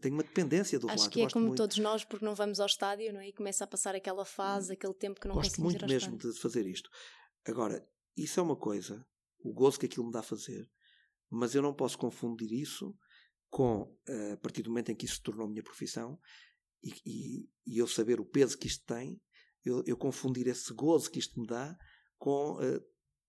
Tenho 0.00 0.14
uma 0.14 0.24
dependência 0.24 0.76
do 0.80 0.88
Acho 0.88 0.96
relato. 0.96 1.12
que 1.12 1.20
é 1.22 1.30
como 1.30 1.46
muito. 1.46 1.58
todos 1.58 1.78
nós, 1.78 2.04
porque 2.04 2.24
não 2.24 2.34
vamos 2.34 2.58
ao 2.58 2.66
estádio, 2.66 3.12
não 3.12 3.20
é? 3.20 3.28
E 3.28 3.32
começa 3.32 3.62
a 3.62 3.66
passar 3.66 3.94
aquela 3.94 4.24
fase, 4.24 4.72
aquele 4.72 4.94
tempo 4.94 5.20
que 5.20 5.28
não 5.28 5.36
Gosto 5.36 5.60
muito 5.60 5.86
mesmo 5.86 6.18
de 6.18 6.32
fazer 6.32 6.66
isto. 6.66 6.90
Agora, 7.46 7.88
isso 8.16 8.40
é 8.40 8.42
uma 8.42 8.56
coisa 8.56 9.06
o 9.46 9.52
gozo 9.52 9.78
que 9.78 9.86
aquilo 9.86 10.06
me 10.06 10.12
dá 10.12 10.20
a 10.20 10.24
fazer. 10.24 10.68
Mas 11.30 11.54
eu 11.54 11.62
não 11.62 11.74
posso 11.74 11.96
confundir 11.96 12.52
isso 12.52 12.96
com, 13.48 13.96
eh, 14.08 14.32
a 14.32 14.36
partir 14.36 14.62
do 14.62 14.70
momento 14.70 14.90
em 14.90 14.94
que 14.94 15.04
isso 15.04 15.16
se 15.16 15.22
tornou 15.22 15.48
minha 15.48 15.62
profissão 15.62 16.18
e, 16.82 16.92
e, 17.04 17.48
e 17.66 17.78
eu 17.78 17.86
saber 17.86 18.20
o 18.20 18.24
peso 18.24 18.58
que 18.58 18.66
isto 18.66 18.84
tem, 18.84 19.20
eu, 19.66 19.82
eu, 19.86 19.96
confundir 19.96 20.46
esse 20.46 20.72
gozo 20.72 21.10
que 21.10 21.18
isto 21.18 21.38
me 21.40 21.46
dá 21.46 21.76
com 22.18 22.54
uh, 22.54 22.80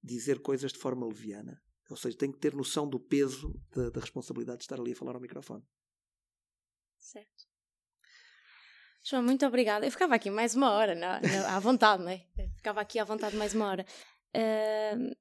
dizer 0.03 0.41
coisas 0.41 0.71
de 0.71 0.77
forma 0.77 1.05
leviana. 1.05 1.61
Ou 1.89 1.97
seja, 1.97 2.17
tenho 2.17 2.33
que 2.33 2.39
ter 2.39 2.53
noção 2.53 2.87
do 2.87 2.99
peso 2.99 3.53
da, 3.75 3.89
da 3.89 4.01
responsabilidade 4.01 4.59
de 4.59 4.63
estar 4.65 4.79
ali 4.79 4.91
a 4.91 4.95
falar 4.95 5.15
ao 5.15 5.21
microfone. 5.21 5.63
Certo. 6.97 7.47
João, 9.03 9.23
muito 9.23 9.45
obrigada. 9.45 9.85
Eu 9.85 9.91
ficava 9.91 10.15
aqui 10.15 10.29
mais 10.29 10.53
uma 10.53 10.71
hora, 10.71 10.93
não, 10.93 11.21
não, 11.21 11.47
à 11.47 11.59
vontade, 11.59 12.03
não 12.03 12.09
é? 12.09 12.27
Eu 12.37 12.49
ficava 12.55 12.81
aqui 12.81 12.99
à 12.99 13.03
vontade 13.05 13.35
mais 13.37 13.53
uma 13.53 13.67
hora. 13.67 13.85
Uh, 14.35 15.15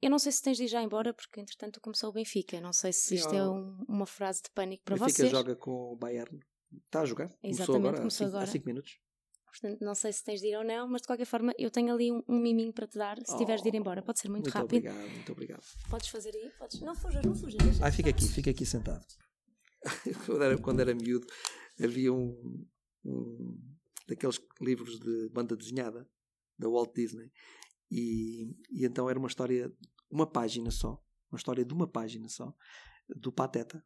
eu 0.00 0.10
não 0.10 0.18
sei 0.18 0.30
se 0.30 0.42
tens 0.42 0.58
de 0.58 0.64
ir 0.64 0.68
já 0.68 0.82
embora, 0.82 1.12
porque 1.12 1.40
entretanto 1.40 1.80
começou 1.80 2.10
o 2.10 2.12
Benfica. 2.12 2.60
Não 2.60 2.72
sei 2.72 2.92
se 2.92 3.14
isto 3.14 3.34
é 3.34 3.48
um, 3.48 3.84
uma 3.88 4.06
frase 4.06 4.42
de 4.42 4.50
pânico 4.50 4.84
para 4.84 4.94
Benfica 4.94 5.10
vocês. 5.10 5.32
Benfica 5.32 5.50
joga 5.50 5.56
com 5.56 5.92
o 5.92 5.96
Bayern. 5.96 6.40
Está 6.84 7.00
a 7.00 7.06
jogar. 7.06 7.34
Exatamente, 7.42 7.66
começou 7.66 7.76
agora, 7.76 7.98
começou 7.98 8.26
há, 8.26 8.28
agora. 8.28 8.44
há 8.44 8.46
cinco 8.46 8.66
minutos. 8.66 9.00
Portanto, 9.50 9.80
não 9.80 9.94
sei 9.94 10.12
se 10.12 10.22
tens 10.22 10.40
de 10.40 10.48
ir 10.48 10.56
ou 10.56 10.64
não, 10.64 10.88
mas 10.88 11.02
de 11.02 11.06
qualquer 11.06 11.24
forma 11.24 11.52
eu 11.58 11.70
tenho 11.70 11.92
ali 11.92 12.12
um, 12.12 12.22
um 12.28 12.38
miminho 12.38 12.72
para 12.72 12.86
te 12.86 12.98
dar 12.98 13.16
se 13.18 13.34
oh, 13.34 13.36
tiveres 13.36 13.62
de 13.62 13.68
ir 13.68 13.74
embora. 13.74 14.02
Pode 14.02 14.20
ser 14.20 14.28
muito, 14.28 14.44
muito 14.44 14.54
rápido. 14.54 14.82
Muito 14.82 14.88
obrigado, 14.90 15.14
muito 15.14 15.32
obrigado. 15.32 15.62
Podes 15.90 16.08
fazer 16.08 16.34
aí? 16.34 16.50
Podes. 16.58 16.80
Não 16.80 16.94
fujas, 16.94 17.24
não 17.24 17.34
fujas. 17.34 17.82
Ah, 17.82 17.90
fica 17.90 18.10
aqui, 18.10 18.28
fica 18.28 18.50
aqui 18.50 18.66
sentado. 18.66 19.04
quando, 20.26 20.42
era, 20.42 20.58
quando 20.58 20.80
era 20.80 20.94
miúdo 20.94 21.26
havia 21.82 22.12
um, 22.12 22.66
um 23.04 23.58
daqueles 24.06 24.40
livros 24.60 24.98
de 24.98 25.28
banda 25.30 25.56
desenhada 25.56 26.08
da 26.58 26.68
Walt 26.68 26.92
Disney 26.94 27.30
e, 27.90 28.56
e 28.70 28.84
então 28.84 29.08
era 29.08 29.18
uma 29.18 29.28
história 29.28 29.72
uma 30.10 30.26
página 30.26 30.70
só, 30.70 31.02
uma 31.30 31.36
história 31.36 31.64
de 31.64 31.72
uma 31.72 31.86
página 31.86 32.28
só, 32.28 32.54
do 33.08 33.30
Pateta, 33.30 33.84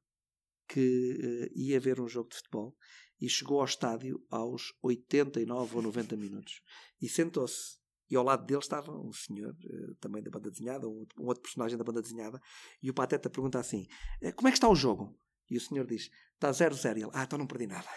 que 0.68 1.50
uh, 1.50 1.58
ia 1.58 1.78
ver 1.80 2.00
um 2.00 2.08
jogo 2.08 2.30
de 2.30 2.36
futebol 2.36 2.76
e 3.22 3.28
chegou 3.28 3.60
ao 3.60 3.64
estádio 3.64 4.20
aos 4.28 4.74
89 4.82 5.76
ou 5.76 5.82
90 5.82 6.16
minutos 6.16 6.60
e 7.00 7.08
sentou-se. 7.08 7.80
E 8.10 8.16
ao 8.16 8.24
lado 8.24 8.44
dele 8.44 8.60
estava 8.60 8.92
um 8.92 9.12
senhor, 9.12 9.54
uh, 9.54 9.94
também 9.94 10.22
da 10.22 10.30
banda 10.30 10.50
desenhada, 10.50 10.88
um, 10.88 11.06
um, 11.18 11.26
outro 11.26 11.42
personagem 11.42 11.78
da 11.78 11.84
banda 11.84 12.02
desenhada, 12.02 12.38
e 12.82 12.90
o 12.90 12.94
Pateta 12.94 13.30
pergunta 13.30 13.58
assim: 13.58 13.86
eh, 14.20 14.32
Como 14.32 14.48
é 14.48 14.50
que 14.50 14.58
está 14.58 14.68
o 14.68 14.74
jogo? 14.74 15.18
E 15.48 15.56
o 15.56 15.60
senhor 15.60 15.86
diz: 15.86 16.10
Está 16.34 16.50
0-0. 16.50 16.98
E 16.98 17.02
ele: 17.02 17.10
Ah, 17.14 17.22
então 17.22 17.38
não 17.38 17.46
perdi 17.46 17.68
nada. 17.68 17.88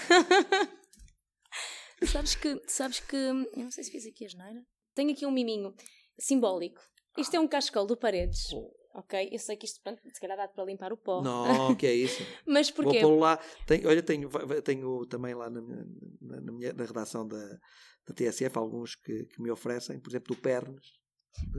sabes 2.06 2.34
que, 2.34 2.60
sabes 2.66 3.00
que, 3.00 3.16
eu 3.16 3.46
não 3.56 3.70
sei 3.70 3.84
se 3.84 3.92
fiz 3.92 4.04
aqui 4.04 4.26
a 4.26 4.28
geneira, 4.28 4.66
tenho 4.94 5.12
aqui 5.12 5.24
um 5.24 5.30
miminho 5.30 5.74
simbólico 6.18 6.82
isto 7.16 7.36
é 7.36 7.40
um 7.40 7.46
cascol 7.46 7.86
do 7.86 7.96
Paredes. 7.96 8.52
Oh. 8.52 8.83
Ok? 8.94 9.28
Eu 9.32 9.38
sei 9.40 9.56
que 9.56 9.66
isto, 9.66 9.80
pronto, 9.82 10.00
se 10.04 10.20
calhar 10.20 10.36
dá 10.36 10.46
para 10.46 10.64
limpar 10.64 10.92
o 10.92 10.96
pó. 10.96 11.20
Não, 11.20 11.74
que 11.74 11.84
é 11.86 11.92
isso. 11.92 12.22
Mas 12.46 12.70
porquê? 12.70 13.00
Vou 13.00 13.10
pôr 13.10 13.20
lá. 13.20 13.40
Tenho, 13.66 13.88
olha, 13.88 14.02
tenho, 14.02 14.30
tenho 14.62 15.06
também 15.06 15.34
lá 15.34 15.50
na, 15.50 15.60
minha, 15.60 15.86
na, 16.20 16.52
minha, 16.52 16.72
na 16.72 16.84
redação 16.84 17.26
da, 17.26 17.58
da 18.06 18.14
TSF 18.14 18.56
alguns 18.56 18.94
que, 18.94 19.24
que 19.26 19.42
me 19.42 19.50
oferecem, 19.50 19.98
por 19.98 20.10
exemplo, 20.10 20.34
do 20.34 20.40
Pernas. 20.40 20.86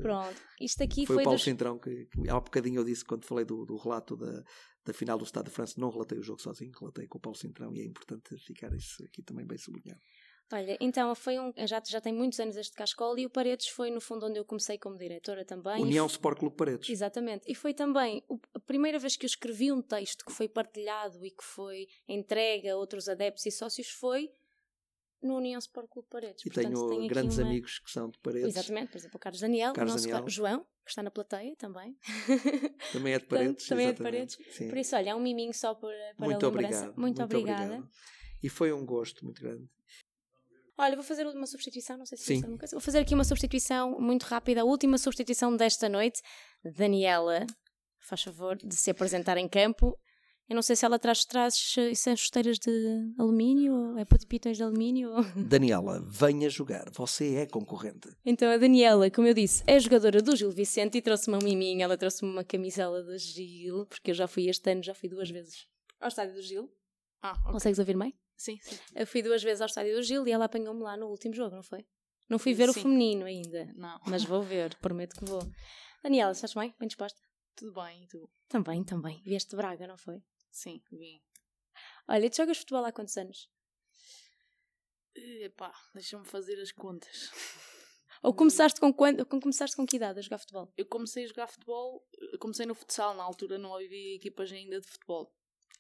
Pronto, 0.02 0.42
isto 0.62 0.82
aqui 0.82 1.06
foi. 1.06 1.16
Foi 1.16 1.24
o 1.24 1.26
Paulo 1.26 1.38
dos... 1.38 1.44
Cintrão 1.44 1.78
que, 1.78 2.06
que 2.06 2.30
há 2.30 2.38
um 2.38 2.42
bocadinho 2.42 2.80
eu 2.80 2.86
disse 2.86 3.04
quando 3.04 3.26
falei 3.26 3.44
do, 3.44 3.66
do 3.66 3.76
relato 3.76 4.16
da, 4.16 4.42
da 4.86 4.94
final 4.94 5.18
do 5.18 5.26
Estado 5.26 5.46
de 5.46 5.52
França, 5.52 5.74
não 5.78 5.90
relatei 5.90 6.18
o 6.18 6.24
jogo 6.24 6.42
sozinho, 6.42 6.72
relatei 6.80 7.06
com 7.08 7.18
o 7.18 7.22
Paulo 7.22 7.38
Cintrão 7.38 7.76
e 7.76 7.82
é 7.82 7.86
importante 7.86 8.38
ficar 8.38 8.74
isso 8.74 9.04
aqui 9.04 9.22
também 9.22 9.46
bem 9.46 9.58
sublinhado. 9.58 10.00
Olha, 10.54 10.78
então 10.80 11.14
foi 11.16 11.40
um. 11.40 11.52
Já, 11.66 11.82
já 11.84 12.00
tem 12.00 12.14
muitos 12.14 12.40
anos 12.40 12.56
este 12.56 12.76
cascol 12.76 13.18
e 13.18 13.26
o 13.26 13.30
Paredes 13.30 13.68
foi 13.68 13.90
no 13.90 14.00
fundo 14.00 14.28
onde 14.28 14.40
eu 14.40 14.46
comecei 14.46 14.78
como 14.78 14.98
diretora 14.98 15.44
também. 15.44 15.82
União 15.82 16.06
Sport 16.06 16.38
Clube 16.38 16.56
Paredes. 16.56 16.90
Exatamente. 16.90 17.52
E 17.52 17.56
foi 17.56 17.74
também 17.74 18.24
a 18.54 18.60
primeira 18.60 19.00
vez 19.00 19.16
que 19.16 19.26
eu 19.26 19.28
escrevi 19.28 19.72
um 19.72 19.82
texto 19.82 20.24
que 20.24 20.32
foi 20.32 20.48
partilhado 20.48 21.26
e 21.26 21.32
que 21.32 21.44
foi 21.44 21.88
entregue 22.08 22.70
a 22.70 22.78
outros 22.78 23.10
adeptos 23.10 23.46
e 23.46 23.52
sócios 23.52 23.90
foi 23.90 24.32
no 25.22 25.38
União 25.38 25.58
Sport 25.58 25.90
Clube 25.90 26.08
Paredes. 26.10 26.46
E 26.46 26.50
Portanto, 26.50 26.90
tenho 26.90 27.08
grandes 27.08 27.38
uma... 27.40 27.48
amigos 27.48 27.80
que 27.80 27.90
são 27.90 28.10
de 28.10 28.20
Paredes. 28.20 28.56
Exatamente, 28.56 28.92
por 28.92 28.98
exemplo, 28.98 29.18
o 29.18 29.20
Carlos 29.20 29.42
Daniel, 29.42 29.74
Carlos 29.74 29.94
o 29.94 29.96
nosso 29.96 30.08
Daniel. 30.08 30.30
João, 30.30 30.60
que 30.86 30.92
está 30.92 31.02
na 31.02 31.10
plateia 31.10 31.56
também. 31.56 31.98
Também 32.94 33.14
é 33.14 33.20
de 33.20 33.26
Paredes. 33.26 33.68
também 33.68 33.88
é 33.88 33.94
de 33.94 34.04
Paredes. 34.04 34.38
Sim. 34.52 34.70
Por 34.70 34.78
isso, 34.78 34.96
olha, 34.96 35.10
é 35.10 35.16
um 35.16 35.20
miminho 35.20 35.54
só 35.54 35.74
para, 35.74 35.90
para 36.16 36.26
muito 36.26 36.46
a 36.46 36.50
lembrança. 36.50 36.68
Obrigado. 36.68 36.86
Muito, 36.86 37.02
muito 37.02 37.24
obrigada. 37.24 37.64
Obrigado. 37.64 37.90
E 38.44 38.50
foi 38.50 38.72
um 38.72 38.86
gosto 38.86 39.26
muito 39.26 39.42
grande. 39.42 39.68
Olha, 40.78 40.96
vou 40.96 41.06
fazer 41.06 41.26
uma 41.26 41.48
substituição, 41.48 41.98
não 41.98 42.06
sei 42.06 42.18
se 42.18 42.34
alguma 42.36 42.58
coisa. 42.58 42.76
Vou 42.76 42.82
fazer 42.82 43.00
aqui 43.00 43.14
uma 43.14 43.24
substituição 43.24 44.00
muito 44.00 44.24
rápida, 44.24 44.62
a 44.62 44.66
última 44.66 44.98
substituição 44.98 45.56
desta 45.56 45.88
noite. 45.88 46.22
Daniela, 46.64 47.46
faz 48.02 48.24
favor 48.24 48.58
de 48.58 48.76
se 48.76 48.92
apresentar 48.92 49.38
em 49.38 49.48
campo. 49.48 49.98
Eu 50.48 50.54
não 50.54 50.62
sei 50.62 50.76
se 50.76 50.86
ela 50.86 51.00
traz, 51.00 51.26
traz 51.26 51.74
são 51.96 52.16
chuteiras 52.16 52.60
de 52.60 53.14
alumínio 53.18 53.74
ou 53.74 53.98
é 53.98 54.06
pitões 54.06 54.58
de 54.58 54.64
alumínio. 54.64 55.10
Daniela, 55.36 56.00
venha 56.08 56.50
jogar, 56.50 56.92
você 56.92 57.36
é 57.36 57.46
concorrente. 57.48 58.10
Então 58.24 58.52
a 58.52 58.58
Daniela, 58.58 59.10
como 59.10 59.28
eu 59.28 59.34
disse, 59.34 59.64
é 59.66 59.80
jogadora 59.80 60.22
do 60.22 60.36
Gil 60.36 60.52
Vicente 60.52 61.00
e 61.00 61.02
trouxe-me 61.02 61.38
um 61.38 61.42
miminho, 61.42 61.82
ela 61.82 61.98
trouxe-me 61.98 62.30
uma 62.30 62.44
camisola 62.44 63.02
do 63.02 63.18
Gil, 63.18 63.88
porque 63.88 64.12
eu 64.12 64.16
já 64.16 64.28
fui 64.28 64.48
este 64.48 64.72
ano, 64.72 64.84
já 64.84 64.94
fui 64.94 65.10
duas 65.10 65.32
vezes 65.32 65.66
ao 66.00 66.10
estádio 66.10 66.36
do 66.36 66.42
Gil. 66.42 66.70
Ah, 67.24 67.32
okay. 67.40 67.54
Consegues 67.54 67.80
ouvir 67.80 67.98
bem? 67.98 68.14
Sim, 68.36 68.58
sim. 68.62 68.78
Eu 68.96 69.08
fui 69.08 69.22
duas 69.22 69.42
vezes 69.42 69.62
ao 69.62 69.68
estádio 69.68 69.96
do 69.96 70.04
Gil 70.04 70.28
e 70.28 70.32
ela 70.32 70.46
apanhou-me 70.46 70.82
lá 70.82 70.98
no 70.98 71.08
último 71.08 71.34
jogo, 71.34 71.56
não 71.56 71.64
foi? 71.64 71.86
Não 72.28 72.40
fui 72.40 72.54
ver 72.54 72.66
sim. 72.72 72.80
o 72.80 72.84
feminino 72.84 73.26
ainda. 73.26 73.66
Não. 73.76 74.00
Mas 74.08 74.24
vou 74.24 74.42
ver, 74.42 74.76
prometo 74.82 75.16
que 75.18 75.26
vou. 75.26 75.42
Daniela, 76.04 76.32
estás 76.32 76.54
bem? 76.54 76.74
Bem 76.80 76.88
disposta? 76.88 77.20
Tudo 77.56 77.74
bem, 77.74 78.04
e 78.04 78.08
tu? 78.08 78.30
Também, 78.48 78.84
também. 78.84 79.22
Vieste 79.24 79.56
Braga, 79.56 79.88
não 79.88 79.98
foi? 79.98 80.22
Sim, 80.52 80.82
vim. 80.92 81.22
Olha, 82.08 82.30
tu 82.30 82.38
jogas 82.38 82.58
futebol 82.58 82.84
há 82.86 82.92
quantos 82.92 83.18
anos? 83.18 83.50
epá, 85.16 85.74
deixa-me 85.94 86.26
fazer 86.26 86.60
as 86.60 86.72
contas. 86.72 87.32
Ou 88.22 88.34
começaste 88.34 88.80
com, 88.80 88.94
quando, 88.94 89.26
com, 89.26 89.40
começaste 89.40 89.76
com 89.76 89.86
que 89.86 89.98
idade 89.98 90.20
a 90.20 90.22
jogar 90.22 90.40
futebol? 90.40 90.74
Eu 90.76 90.86
comecei 90.86 91.26
a 91.26 91.28
jogar 91.28 91.48
futebol, 91.48 92.06
comecei 92.40 92.66
no 92.66 92.76
futsal, 92.76 93.14
na 93.14 93.24
altura 93.24 93.58
não 93.58 93.76
havia 93.76 94.16
equipas 94.16 94.52
ainda 94.52 94.82
de 94.82 94.88
futebol. 94.88 95.34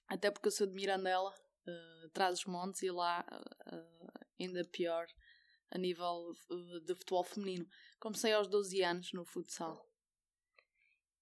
Até 0.07 0.29
porque 0.29 0.47
eu 0.47 0.51
sou 0.51 0.67
de 0.67 0.73
Mirandela, 0.73 1.33
uh, 1.67 2.09
traz 2.09 2.39
os 2.39 2.45
montes 2.45 2.81
e 2.81 2.91
lá 2.91 3.25
uh, 3.71 4.27
ainda 4.39 4.63
pior 4.65 5.07
a 5.71 5.77
nível 5.77 6.33
uh, 6.49 6.79
de 6.81 6.95
futebol 6.95 7.23
feminino. 7.23 7.67
Comecei 7.99 8.33
aos 8.33 8.47
12 8.47 8.81
anos 8.83 9.13
no 9.13 9.25
futsal. 9.25 9.85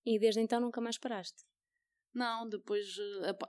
E 0.05 0.19
desde 0.19 0.41
então 0.41 0.59
nunca 0.59 0.81
mais 0.81 0.97
paraste? 0.97 1.43
Não, 2.13 2.47
depois 2.47 2.95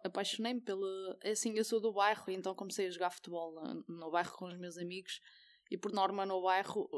apaixonei-me 0.05 0.61
pelo. 0.61 0.87
É 1.23 1.33
assim, 1.33 1.53
eu 1.55 1.65
sou 1.65 1.81
do 1.81 1.93
bairro, 1.93 2.25
então 2.29 2.55
comecei 2.55 2.87
a 2.87 2.91
jogar 2.91 3.11
futebol 3.11 3.53
no, 3.87 4.11
bairro 4.11 4.33
com 4.37 4.47
os 4.47 4.57
meus 4.57 4.79
amigos. 4.79 5.21
E 5.71 5.77
por 5.77 5.93
norma 5.93 6.25
no 6.25 6.41
bairro 6.41 6.89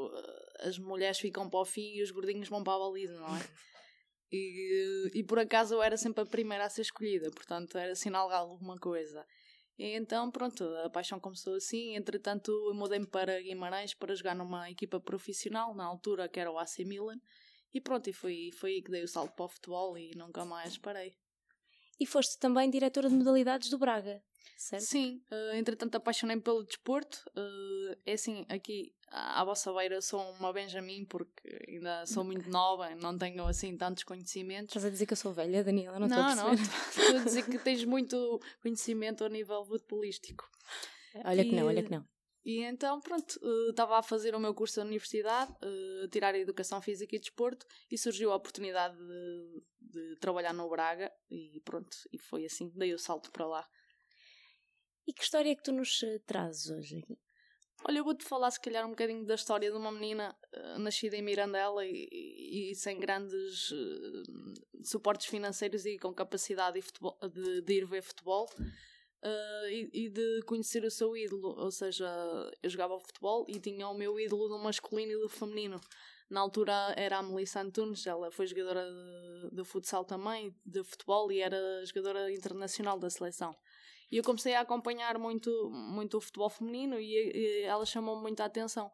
as 0.59 0.77
mulheres 0.77 1.19
ficam 1.19 1.49
para 1.49 1.59
o 1.59 1.65
fim 1.65 1.95
e 1.95 2.03
os 2.03 2.11
gordinhos 2.11 2.47
vão 2.47 2.63
para 2.63 2.73
a 2.73 2.79
baliza, 2.79 3.19
não 3.19 3.35
é? 3.35 3.39
E, 4.31 5.09
e 5.13 5.23
por 5.23 5.39
acaso 5.39 5.75
eu 5.75 5.81
era 5.81 5.95
sempre 5.95 6.21
a 6.21 6.25
primeira 6.25 6.65
a 6.65 6.69
ser 6.69 6.81
escolhida, 6.81 7.31
portanto 7.31 7.77
era 7.77 7.95
sinal 7.95 8.27
de 8.27 8.35
alguma 8.35 8.77
coisa. 8.77 9.25
E 9.77 9.95
então, 9.95 10.31
pronto, 10.31 10.63
a 10.83 10.89
paixão 10.89 11.19
começou 11.19 11.55
assim. 11.55 11.95
Entretanto, 11.95 12.51
eu 12.51 12.73
mudei-me 12.73 13.05
para 13.05 13.39
Guimarães 13.39 13.93
para 13.93 14.15
jogar 14.15 14.35
numa 14.35 14.69
equipa 14.71 14.99
profissional, 14.99 15.75
na 15.75 15.85
altura 15.85 16.27
que 16.27 16.39
era 16.39 16.51
o 16.51 16.57
AC 16.57 16.79
Milan. 16.79 17.19
E 17.73 17.79
pronto, 17.79 18.09
e 18.09 18.13
foi, 18.13 18.49
foi 18.57 18.71
aí 18.71 18.81
que 18.81 18.89
dei 18.89 19.03
o 19.03 19.07
salto 19.07 19.35
para 19.35 19.45
o 19.45 19.49
futebol 19.49 19.97
e 19.97 20.11
nunca 20.15 20.43
mais 20.43 20.77
parei. 20.77 21.15
E 21.99 22.05
foste 22.05 22.39
também 22.39 22.69
diretora 22.69 23.09
de 23.09 23.15
modalidades 23.15 23.69
do 23.69 23.77
Braga, 23.77 24.23
certo? 24.55 24.83
Sim, 24.83 25.21
uh, 25.31 25.55
entretanto 25.55 25.95
apaixonei-me 25.95 26.41
pelo 26.41 26.63
desporto. 26.63 27.23
Uh, 27.35 27.97
é 28.05 28.13
assim, 28.13 28.45
aqui 28.49 28.93
à 29.09 29.43
vossa 29.43 29.73
beira 29.73 30.01
sou 30.01 30.21
uma 30.33 30.51
Benjamin 30.51 31.05
porque 31.05 31.65
ainda 31.67 32.05
sou 32.05 32.23
muito 32.23 32.49
nova, 32.49 32.93
não 32.95 33.17
tenho 33.17 33.45
assim 33.45 33.75
tantos 33.77 34.03
conhecimentos. 34.03 34.69
Estás 34.69 34.85
a 34.85 34.89
dizer 34.89 35.05
que 35.05 35.13
eu 35.13 35.17
sou 35.17 35.33
velha, 35.33 35.63
Daniela? 35.63 35.99
Não, 35.99 36.07
não, 36.07 36.35
não 36.35 36.53
estou 36.53 37.17
a 37.19 37.23
dizer 37.23 37.45
que 37.45 37.57
tens 37.59 37.83
muito 37.83 38.39
conhecimento 38.61 39.23
a 39.23 39.29
nível 39.29 39.65
futebolístico. 39.65 40.49
Olha 41.25 41.41
e, 41.41 41.49
que 41.49 41.55
não, 41.55 41.67
olha 41.67 41.83
que 41.83 41.91
não. 41.91 42.05
E 42.47 42.63
então, 42.63 43.01
pronto, 43.01 43.37
estava 43.69 43.99
a 43.99 44.01
fazer 44.01 44.33
o 44.33 44.39
meu 44.39 44.53
curso 44.53 44.77
da 44.77 44.85
universidade, 44.85 45.51
uh, 45.51 46.07
tirar 46.07 46.33
a 46.33 46.37
Educação 46.37 46.81
Física 46.81 47.13
e 47.13 47.19
Desporto, 47.19 47.65
e 47.91 47.97
surgiu 47.97 48.31
a 48.31 48.37
oportunidade 48.37 48.95
de, 48.95 49.63
de, 49.81 50.15
trabalhar 50.15 50.53
no 50.53 50.69
Braga, 50.69 51.11
e 51.29 51.61
pronto, 51.65 51.97
e 52.09 52.17
foi 52.17 52.45
assim, 52.45 52.71
dei 52.73 52.93
o 52.93 52.97
salto 52.97 53.33
para 53.33 53.45
lá. 53.45 53.67
E 55.07 55.13
que 55.13 55.23
história 55.23 55.49
é 55.49 55.55
que 55.55 55.63
tu 55.63 55.71
nos 55.71 56.01
uh, 56.03 56.19
trazes 56.25 56.69
hoje 56.69 56.97
aqui? 56.99 57.17
Olha, 57.87 57.99
eu 57.99 58.03
vou-te 58.03 58.25
falar 58.25 58.51
se 58.51 58.59
calhar 58.59 58.85
um 58.85 58.89
bocadinho 58.89 59.25
da 59.25 59.35
história 59.35 59.71
de 59.71 59.77
uma 59.77 59.91
menina 59.91 60.35
uh, 60.53 60.79
nascida 60.79 61.15
em 61.15 61.21
Mirandela 61.21 61.85
e, 61.85 62.09
e, 62.11 62.71
e 62.71 62.75
sem 62.75 62.99
grandes 62.99 63.71
suportes 64.83 65.27
financeiros 65.27 65.85
e 65.85 65.97
com 65.97 66.13
capacidade 66.13 66.75
de, 66.75 66.81
futebol, 66.81 67.17
de, 67.33 67.61
de 67.61 67.73
ir 67.73 67.85
ver 67.85 68.01
futebol 68.01 68.49
uh, 69.23 69.67
e, 69.69 69.89
e, 69.93 70.09
de 70.09 70.41
conhecer 70.45 70.83
o 70.83 70.91
seu 70.91 71.15
ídolo. 71.15 71.55
Ou 71.57 71.71
seja, 71.71 72.05
eu 72.61 72.69
jogava 72.69 72.99
futebol 72.99 73.45
e 73.47 73.59
tinha 73.61 73.87
o 73.87 73.93
meu 73.93 74.19
ídolo 74.19 74.49
do 74.49 74.57
masculino 74.57 75.13
e 75.13 75.21
do 75.21 75.29
feminino. 75.29 75.79
Na 76.29 76.41
altura 76.41 76.93
era 76.97 77.19
a 77.19 77.23
Melissa 77.23 77.61
Antunes, 77.61 78.05
ela 78.05 78.29
foi 78.29 78.45
jogadora 78.45 78.85
de, 78.85 79.55
de 79.55 79.63
futsal 79.63 80.03
também, 80.03 80.53
de 80.65 80.83
futebol, 80.83 81.31
e 81.31 81.39
era 81.39 81.57
jogadora 81.85 82.29
internacional 82.29 82.99
da 82.99 83.09
seleção. 83.09 83.55
E 84.11 84.17
eu 84.17 84.23
comecei 84.23 84.55
a 84.55 84.61
acompanhar 84.61 85.17
muito, 85.17 85.49
muito 85.71 86.17
o 86.17 86.21
futebol 86.21 86.49
feminino 86.49 86.99
e, 86.99 87.13
e 87.13 87.61
ela 87.63 87.85
chamou-me 87.85 88.21
muita 88.21 88.45
atenção. 88.45 88.91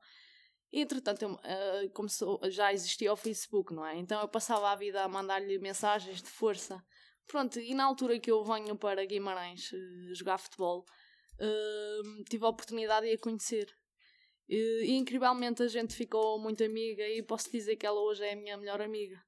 E, 0.72 0.82
entretanto, 0.82 1.22
eu, 1.22 1.34
uh, 1.34 1.90
começou, 1.94 2.40
já 2.50 2.74
existia 2.74 3.14
o 3.14 3.16
Facebook, 3.16 3.74
não 3.74 3.86
é? 3.86 3.96
Então 3.98 4.20
eu 4.22 4.28
passava 4.28 4.72
a 4.72 4.76
vida 4.76 5.04
a 5.04 5.08
mandar-lhe 5.08 5.60
mensagens 5.60 6.22
de 6.22 6.30
força 6.30 6.84
Pronto, 7.28 7.60
e 7.60 7.74
na 7.74 7.86
altura 7.86 8.20
que 8.20 8.32
eu 8.32 8.44
venho 8.44 8.76
para 8.76 9.06
Guimarães 9.06 9.72
uh, 9.72 10.16
jogar 10.16 10.38
futebol, 10.38 10.86
uh, 11.40 12.24
tive 12.30 12.46
a 12.46 12.50
oportunidade 12.50 13.08
de 13.08 13.14
a 13.14 13.18
conhecer. 13.18 13.74
E 14.48 14.92
incrivelmente 14.92 15.64
a 15.64 15.68
gente 15.68 15.96
ficou 15.96 16.38
muito 16.38 16.64
amiga 16.64 17.08
e 17.08 17.24
posso 17.24 17.50
dizer 17.50 17.78
que 17.78 17.86
ela 17.86 18.00
hoje 18.00 18.24
é 18.24 18.34
a 18.34 18.36
minha 18.36 18.58
melhor 18.58 18.82
amiga. 18.82 19.24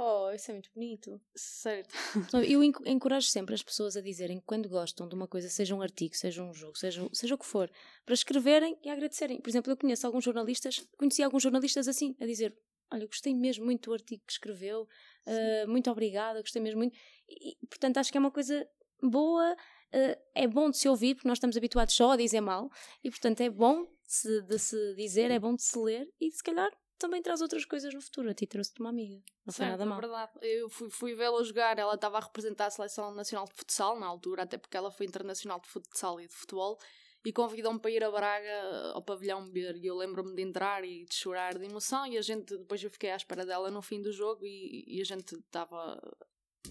Oh, 0.00 0.30
isso 0.32 0.52
é 0.52 0.54
muito 0.54 0.70
bonito. 0.72 1.20
Certo. 1.34 1.92
Eu 2.48 2.62
encorajo 2.62 3.26
sempre 3.26 3.52
as 3.52 3.64
pessoas 3.64 3.96
a 3.96 4.00
dizerem 4.00 4.38
que 4.38 4.46
quando 4.46 4.68
gostam 4.68 5.08
de 5.08 5.14
uma 5.16 5.26
coisa, 5.26 5.48
seja 5.48 5.74
um 5.74 5.82
artigo, 5.82 6.14
seja 6.14 6.40
um 6.40 6.54
jogo, 6.54 6.78
seja, 6.78 7.04
seja 7.12 7.34
o 7.34 7.38
que 7.38 7.44
for, 7.44 7.68
para 8.06 8.14
escreverem 8.14 8.78
e 8.84 8.88
agradecerem. 8.88 9.40
Por 9.40 9.50
exemplo, 9.50 9.72
eu 9.72 9.76
conheço 9.76 10.06
alguns 10.06 10.22
jornalistas, 10.22 10.86
conheci 10.96 11.20
alguns 11.20 11.42
jornalistas 11.42 11.88
assim, 11.88 12.14
a 12.20 12.26
dizer: 12.26 12.56
Olha, 12.92 13.08
gostei 13.08 13.34
mesmo 13.34 13.64
muito 13.64 13.90
do 13.90 13.92
artigo 13.92 14.22
que 14.24 14.32
escreveu, 14.32 14.82
uh, 15.26 15.68
muito 15.68 15.90
obrigada, 15.90 16.40
gostei 16.40 16.62
mesmo 16.62 16.78
muito. 16.78 16.96
E, 17.28 17.56
portanto, 17.66 17.98
acho 17.98 18.12
que 18.12 18.16
é 18.18 18.20
uma 18.20 18.30
coisa 18.30 18.68
boa, 19.02 19.52
uh, 19.52 20.22
é 20.32 20.46
bom 20.46 20.70
de 20.70 20.78
se 20.78 20.88
ouvir, 20.88 21.16
porque 21.16 21.26
nós 21.26 21.38
estamos 21.38 21.56
habituados 21.56 21.94
só 21.94 22.12
a 22.12 22.16
dizer 22.16 22.40
mal, 22.40 22.70
e 23.02 23.10
portanto 23.10 23.40
é 23.40 23.50
bom 23.50 23.82
de 23.82 24.14
se, 24.14 24.42
de 24.42 24.58
se 24.60 24.94
dizer, 24.94 25.32
é 25.32 25.40
bom 25.40 25.56
de 25.56 25.62
se 25.64 25.76
ler, 25.76 26.08
e 26.20 26.30
se 26.30 26.42
calhar 26.42 26.70
também 26.98 27.22
traz 27.22 27.40
outras 27.40 27.64
coisas 27.64 27.94
no 27.94 28.00
futuro. 28.00 28.28
A 28.28 28.34
ti 28.34 28.46
trouxe-te 28.46 28.80
uma 28.80 28.90
amiga. 28.90 29.22
Não 29.46 29.52
foi 29.52 29.66
nada 29.66 29.86
mal. 29.86 29.98
É 29.98 30.00
verdade. 30.00 30.32
Eu 30.42 30.68
fui, 30.68 30.90
fui 30.90 31.14
vê-la 31.14 31.42
jogar, 31.42 31.78
ela 31.78 31.94
estava 31.94 32.18
a 32.18 32.20
representar 32.20 32.66
a 32.66 32.70
Seleção 32.70 33.14
Nacional 33.14 33.46
de 33.46 33.54
Futsal 33.54 33.98
na 33.98 34.06
altura, 34.06 34.42
até 34.42 34.58
porque 34.58 34.76
ela 34.76 34.90
foi 34.90 35.06
internacional 35.06 35.60
de 35.60 35.68
futsal 35.68 36.20
e 36.20 36.26
de 36.26 36.34
futebol 36.34 36.78
e 37.24 37.32
convidam-me 37.32 37.78
para 37.78 37.90
ir 37.90 38.02
a 38.02 38.10
Braga 38.10 38.92
ao 38.94 39.02
pavilhão 39.02 39.44
ver 39.50 39.76
e 39.76 39.86
eu 39.86 39.96
lembro-me 39.96 40.34
de 40.34 40.42
entrar 40.42 40.84
e 40.84 41.04
de 41.04 41.14
chorar 41.14 41.58
de 41.58 41.64
emoção 41.64 42.06
e 42.06 42.16
a 42.16 42.22
gente, 42.22 42.56
depois 42.56 42.82
eu 42.82 42.90
fiquei 42.90 43.10
à 43.10 43.16
espera 43.16 43.44
dela 43.44 43.70
no 43.70 43.82
fim 43.82 44.00
do 44.00 44.12
jogo 44.12 44.46
e, 44.46 44.84
e 44.86 45.00
a 45.00 45.04
gente 45.04 45.34
estava 45.34 46.00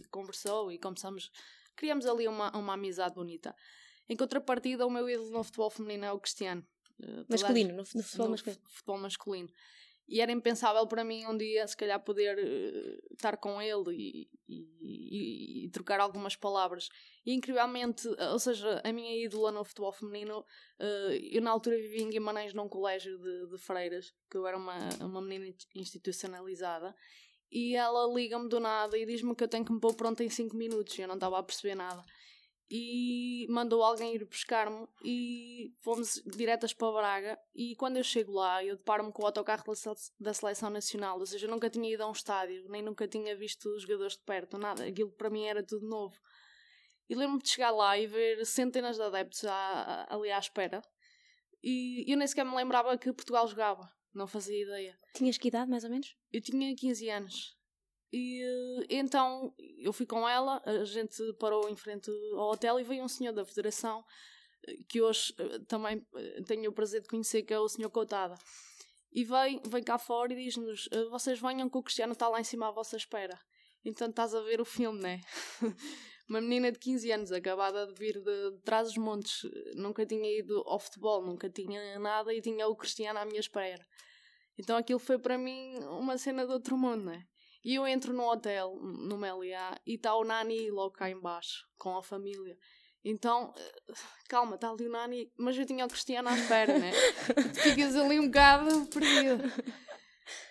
conversou 0.10 0.72
e 0.72 0.80
começamos 0.80 1.30
criamos 1.76 2.06
ali 2.08 2.28
uma, 2.28 2.56
uma 2.58 2.74
amizade 2.74 3.14
bonita 3.14 3.56
em 4.10 4.16
contrapartida 4.16 4.88
o 4.88 4.90
meu 4.90 5.08
ídolo 5.08 5.30
no 5.30 5.44
futebol 5.44 5.70
feminino 5.70 6.06
é 6.06 6.12
o 6.12 6.20
Cristiano 6.20 6.66
uh, 7.02 7.26
masculino, 7.30 7.70
no, 7.72 7.78
no, 7.78 7.86
futebol 7.86 8.26
no 8.26 8.32
masculino 8.32 8.62
futebol 8.64 8.98
masculino 8.98 9.50
e 10.08 10.22
era 10.22 10.32
impensável 10.32 10.88
para 10.88 11.04
mim 11.04 11.26
um 11.26 11.38
dia, 11.38 11.68
se 11.68 11.76
calhar, 11.76 12.00
poder 12.00 12.38
uh, 12.38 13.14
estar 13.14 13.36
com 13.38 13.62
ele 13.62 13.92
e, 13.92 14.30
e, 14.48 15.66
e, 15.66 15.70
trocar 15.70 16.00
algumas 16.00 16.36
palavras. 16.36 16.88
E 17.26 17.34
incrivelmente, 17.34 18.08
ou 18.32 18.40
seja, 18.40 18.82
a 18.86 18.94
minha 18.94 19.24
ídola 19.24 19.52
no 19.52 19.66
futebol 19.66 19.92
feminino, 19.92 20.40
uh, 20.40 21.12
eu 21.30 21.42
na 21.42 21.52
altura 21.52 21.76
vivia 21.76 22.04
em 22.04 22.10
Guimarães 22.10 22.54
num 22.54 22.70
colégio 22.70 23.18
de, 23.18 23.48
de 23.48 23.58
freiras, 23.58 24.14
que 24.30 24.38
eu 24.38 24.48
era 24.48 24.58
uma, 24.58 24.78
uma 25.02 25.22
menina 25.22 25.54
institucionalizada, 25.76 26.96
e 27.52 27.76
ela 27.76 28.14
liga-me 28.14 28.48
do 28.48 28.60
nada 28.60 28.98
e 28.98 29.06
diz-me 29.06 29.36
que 29.36 29.44
eu 29.44 29.48
tenho 29.48 29.66
que 29.66 29.74
me 29.74 29.80
pôr 29.80 29.94
pronta 29.94 30.24
em 30.24 30.30
5 30.30 30.56
minutos, 30.56 30.98
e 30.98 31.02
eu 31.02 31.08
não 31.08 31.16
estava 31.16 31.38
a 31.38 31.44
perceber 31.44 31.76
nada 31.76 32.04
e 32.70 33.48
mandou 33.50 33.82
alguém 33.82 34.14
ir 34.14 34.26
buscar-me 34.26 34.88
e 35.04 35.74
fomos 35.78 36.22
diretas 36.26 36.74
para 36.74 36.92
Braga 36.92 37.40
e 37.56 37.76
quando 37.76 37.98
eu 37.98 38.04
chego 38.04 38.34
lá 38.34 38.64
eu 38.64 38.76
deparo-me 38.76 39.12
com 39.12 39.24
o 39.24 39.26
autocarro 39.26 39.64
da 40.20 40.34
Seleção 40.34 40.70
Nacional, 40.70 41.18
ou 41.20 41.26
seja, 41.26 41.46
eu 41.46 41.52
nunca 41.52 41.70
tinha 41.70 41.94
ido 41.94 42.04
a 42.04 42.10
um 42.10 42.12
estádio, 42.12 42.68
nem 42.70 42.82
nunca 42.82 43.08
tinha 43.08 43.36
visto 43.38 43.70
os 43.70 43.84
jogadores 43.84 44.14
de 44.14 44.24
perto, 44.24 44.58
nada, 44.58 44.86
aquilo 44.86 45.12
para 45.12 45.30
mim 45.30 45.46
era 45.46 45.64
tudo 45.64 45.88
novo. 45.88 46.20
E 47.10 47.16
lembro-me 47.16 47.42
de 47.42 47.50
chegar 47.50 47.72
lá 47.72 47.98
e 47.98 48.06
ver 48.06 48.46
centenas 48.46 48.98
de 48.98 49.04
adeptos 49.04 49.46
à, 49.46 50.06
ali 50.10 50.30
à 50.30 50.38
espera 50.38 50.82
e 51.64 52.06
eu 52.12 52.18
nem 52.18 52.28
sequer 52.28 52.46
me 52.46 52.56
lembrava 52.56 52.98
que 52.98 53.12
Portugal 53.14 53.48
jogava, 53.48 53.92
não 54.14 54.28
fazia 54.28 54.62
ideia. 54.62 54.98
Tinhas 55.14 55.38
que 55.38 55.48
idade 55.48 55.70
mais 55.70 55.84
ou 55.84 55.90
menos? 55.90 56.16
Eu 56.32 56.42
tinha 56.42 56.76
15 56.76 57.10
anos. 57.10 57.57
E 58.12 58.42
então 58.90 59.54
eu 59.78 59.92
fui 59.92 60.06
com 60.06 60.28
ela, 60.28 60.62
a 60.66 60.86
gente 60.86 61.22
parou 61.40 61.70
em 61.70 61.76
frente 61.76 62.10
ao 62.34 62.52
hotel 62.52 62.80
e 62.80 62.84
veio 62.84 63.04
um 63.04 63.08
senhor 63.08 63.34
da 63.34 63.46
Federação 63.46 64.04
que 64.88 65.02
hoje 65.02 65.34
eh, 65.38 65.60
também 65.68 66.06
eh, 66.16 66.42
tenho 66.46 66.70
o 66.70 66.74
prazer 66.74 67.02
de 67.02 67.08
conhecer, 67.08 67.44
que 67.44 67.54
é 67.54 67.60
o 67.60 67.70
senhor 67.70 67.90
Coutada. 67.90 68.36
E 69.12 69.24
vem, 69.24 69.62
vem 69.66 69.84
cá 69.84 69.98
fora 69.98 70.34
e 70.34 70.36
diz-nos: 70.36 70.90
eh, 70.92 71.06
Vocês 71.06 71.40
venham 71.40 71.70
que 71.70 71.78
o 71.78 71.84
Cristiano 71.84 72.14
está 72.14 72.28
lá 72.28 72.40
em 72.40 72.44
cima 72.44 72.68
à 72.68 72.72
vossa 72.72 72.98
espera. 72.98 73.40
Então 73.86 74.10
estás 74.10 74.36
a 74.36 74.42
ver 74.42 74.60
o 74.60 74.66
filme, 74.66 75.02
né? 75.02 75.22
Uma 76.30 76.42
menina 76.42 76.72
de 76.72 76.80
15 76.80 77.12
anos, 77.12 77.32
acabada 77.32 77.88
de 77.88 77.94
vir 77.94 78.20
de, 78.22 78.52
de 78.52 78.62
trás 78.62 78.90
dos 78.90 78.98
montes, 78.98 79.50
nunca 79.76 80.06
tinha 80.06 80.30
ido 80.38 80.62
ao 80.66 80.78
futebol, 80.78 81.26
nunca 81.26 81.50
tinha 81.50 81.98
nada 82.00 82.34
e 82.34 82.42
tinha 82.42 82.68
o 82.68 82.76
Cristiano 82.76 83.20
à 83.20 83.24
minha 83.24 83.40
espera. 83.40 83.86
Então 84.58 84.76
aquilo 84.76 85.00
foi 85.00 85.18
para 85.18 85.38
mim 85.38 85.78
uma 85.86 86.18
cena 86.18 86.46
de 86.46 86.52
outro 86.52 86.78
mundo, 86.78 87.06
né? 87.06 87.26
E 87.68 87.76
eu 87.76 87.86
entro 87.86 88.14
no 88.14 88.24
hotel, 88.24 88.80
no 88.82 89.18
Meliá, 89.18 89.78
e 89.86 89.96
está 89.96 90.16
o 90.16 90.24
Nani 90.24 90.72
logo 90.72 90.92
cá 90.92 91.10
embaixo, 91.10 91.68
com 91.78 91.98
a 91.98 92.02
família. 92.02 92.58
Então, 93.04 93.54
eh, 93.58 93.94
calma, 94.30 94.56
está 94.56 94.72
ali 94.72 94.88
o 94.88 94.90
Nani, 94.90 95.30
mas 95.38 95.58
eu 95.58 95.66
tinha 95.66 95.84
o 95.84 95.90
Cristiano 95.90 96.30
à 96.30 96.38
espera, 96.38 96.80
né? 96.80 96.94
Ficas 97.62 97.94
ali 97.98 98.22
um 98.22 98.28
bocado 98.28 98.86
perdido. 98.86 99.52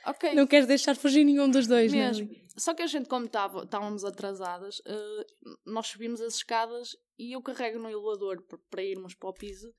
Ok. 0.05 0.35
Não 0.35 0.47
queres 0.47 0.67
deixar 0.67 0.95
fugir 0.95 1.25
nenhum 1.25 1.49
dos 1.49 1.67
dois, 1.67 1.91
né? 1.91 2.09
Mesmo. 2.09 2.29
Né? 2.29 2.37
Só 2.59 2.75
que 2.75 2.83
a 2.83 2.87
gente, 2.87 3.09
como 3.09 3.27
tava, 3.27 3.63
estávamos 3.63 4.05
atrasadas, 4.05 4.81
uh, 4.81 5.57
nós 5.65 5.87
subimos 5.87 6.21
as 6.21 6.35
escadas 6.35 6.91
e 7.19 7.35
eu 7.35 7.41
carrego 7.41 7.79
no 7.79 7.89
elevador 7.89 8.45
para 8.69 8.83
irmos 8.83 9.15
para 9.15 9.31
o 9.31 9.33
piso 9.33 9.73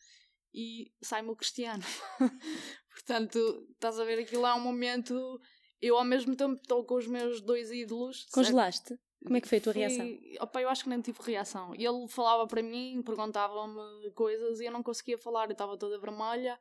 e 0.52 0.92
sai-me 1.04 1.30
o 1.30 1.36
Cristiano. 1.36 1.84
Portanto, 2.90 3.38
estás 3.74 4.00
a 4.00 4.04
ver, 4.04 4.18
aquilo 4.18 4.48
é 4.48 4.56
um 4.56 4.60
momento. 4.60 5.40
Eu 5.82 5.97
ao 5.97 6.03
mesmo 6.03 6.36
tempo 6.36 6.59
estou 6.61 6.84
com 6.84 6.95
os 6.95 7.07
meus 7.07 7.41
dois 7.41 7.71
ídolos. 7.71 8.21
certo? 8.23 8.34
Congelaste? 8.34 8.99
Como 9.23 9.36
é 9.36 9.41
que 9.41 9.47
foi 9.47 9.57
a 9.57 9.61
tua 9.61 9.73
Foi- 9.73 9.82
reação? 9.82 10.17
Opa, 10.41 10.61
eu 10.61 10.69
acho 10.69 10.84
que 10.84 10.89
nem 10.89 11.01
tive 11.01 11.19
reação. 11.23 11.73
Ele 11.75 12.07
falava 12.07 12.47
para 12.47 12.61
mim, 12.63 13.01
perguntava-me 13.05 14.11
coisas 14.11 14.59
e 14.59 14.65
eu 14.65 14.71
não 14.71 14.82
conseguia 14.84 15.17
falar, 15.17 15.47
eu 15.47 15.51
estava 15.53 15.78
toda 15.78 15.99
vermelha. 15.99 16.57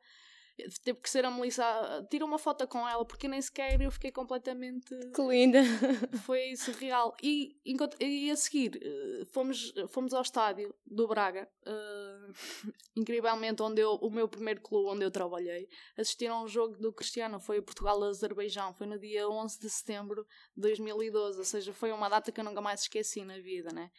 Teve 0.83 0.99
que 0.99 1.09
ser 1.09 1.23
a 1.23 1.29
Melissa, 1.29 1.63
"Ah, 1.63 2.03
tira 2.09 2.25
uma 2.25 2.39
foto 2.39 2.67
com 2.67 2.87
ela, 2.87 3.05
porque 3.05 3.27
nem 3.27 3.39
sequer 3.39 3.79
eu 3.79 3.91
fiquei 3.91 4.11
completamente. 4.11 4.89
Que 5.13 5.21
linda! 5.21 5.59
Foi 6.25 6.55
surreal. 6.55 7.15
E, 7.21 7.55
e 7.99 8.31
a 8.31 8.35
seguir, 8.35 8.79
eh, 8.81 9.25
fomos, 9.25 9.71
fomos 9.89 10.13
ao 10.15 10.21
estádio 10.23 10.73
do 10.83 11.07
Braga, 11.07 11.47
eh, 11.63 12.27
incrivelmente, 12.97 13.61
onde 13.61 13.81
eu, 13.81 13.93
o 13.95 14.09
meu 14.09 14.27
primeiro 14.27 14.59
clube 14.61 14.89
onde 14.89 15.05
eu 15.05 15.11
trabalhei, 15.11 15.69
assistir 15.95 16.27
a 16.27 16.41
um 16.41 16.47
jogo 16.47 16.75
do 16.77 16.91
Cristiano, 16.91 17.39
foi 17.39 17.59
o 17.59 17.63
Portugal-Azerbaijão, 17.63 18.73
foi 18.73 18.87
no 18.87 18.97
dia 18.97 19.29
11 19.29 19.59
de 19.59 19.69
setembro 19.69 20.25
de 20.55 20.61
2012, 20.61 21.37
ou 21.37 21.45
seja, 21.45 21.71
foi 21.71 21.91
uma 21.91 22.09
data 22.09 22.31
que 22.31 22.39
eu 22.39 22.43
nunca 22.43 22.61
mais 22.61 22.81
esqueci 22.81 23.23
na 23.23 23.37
vida, 23.37 23.71
né? 23.71 23.91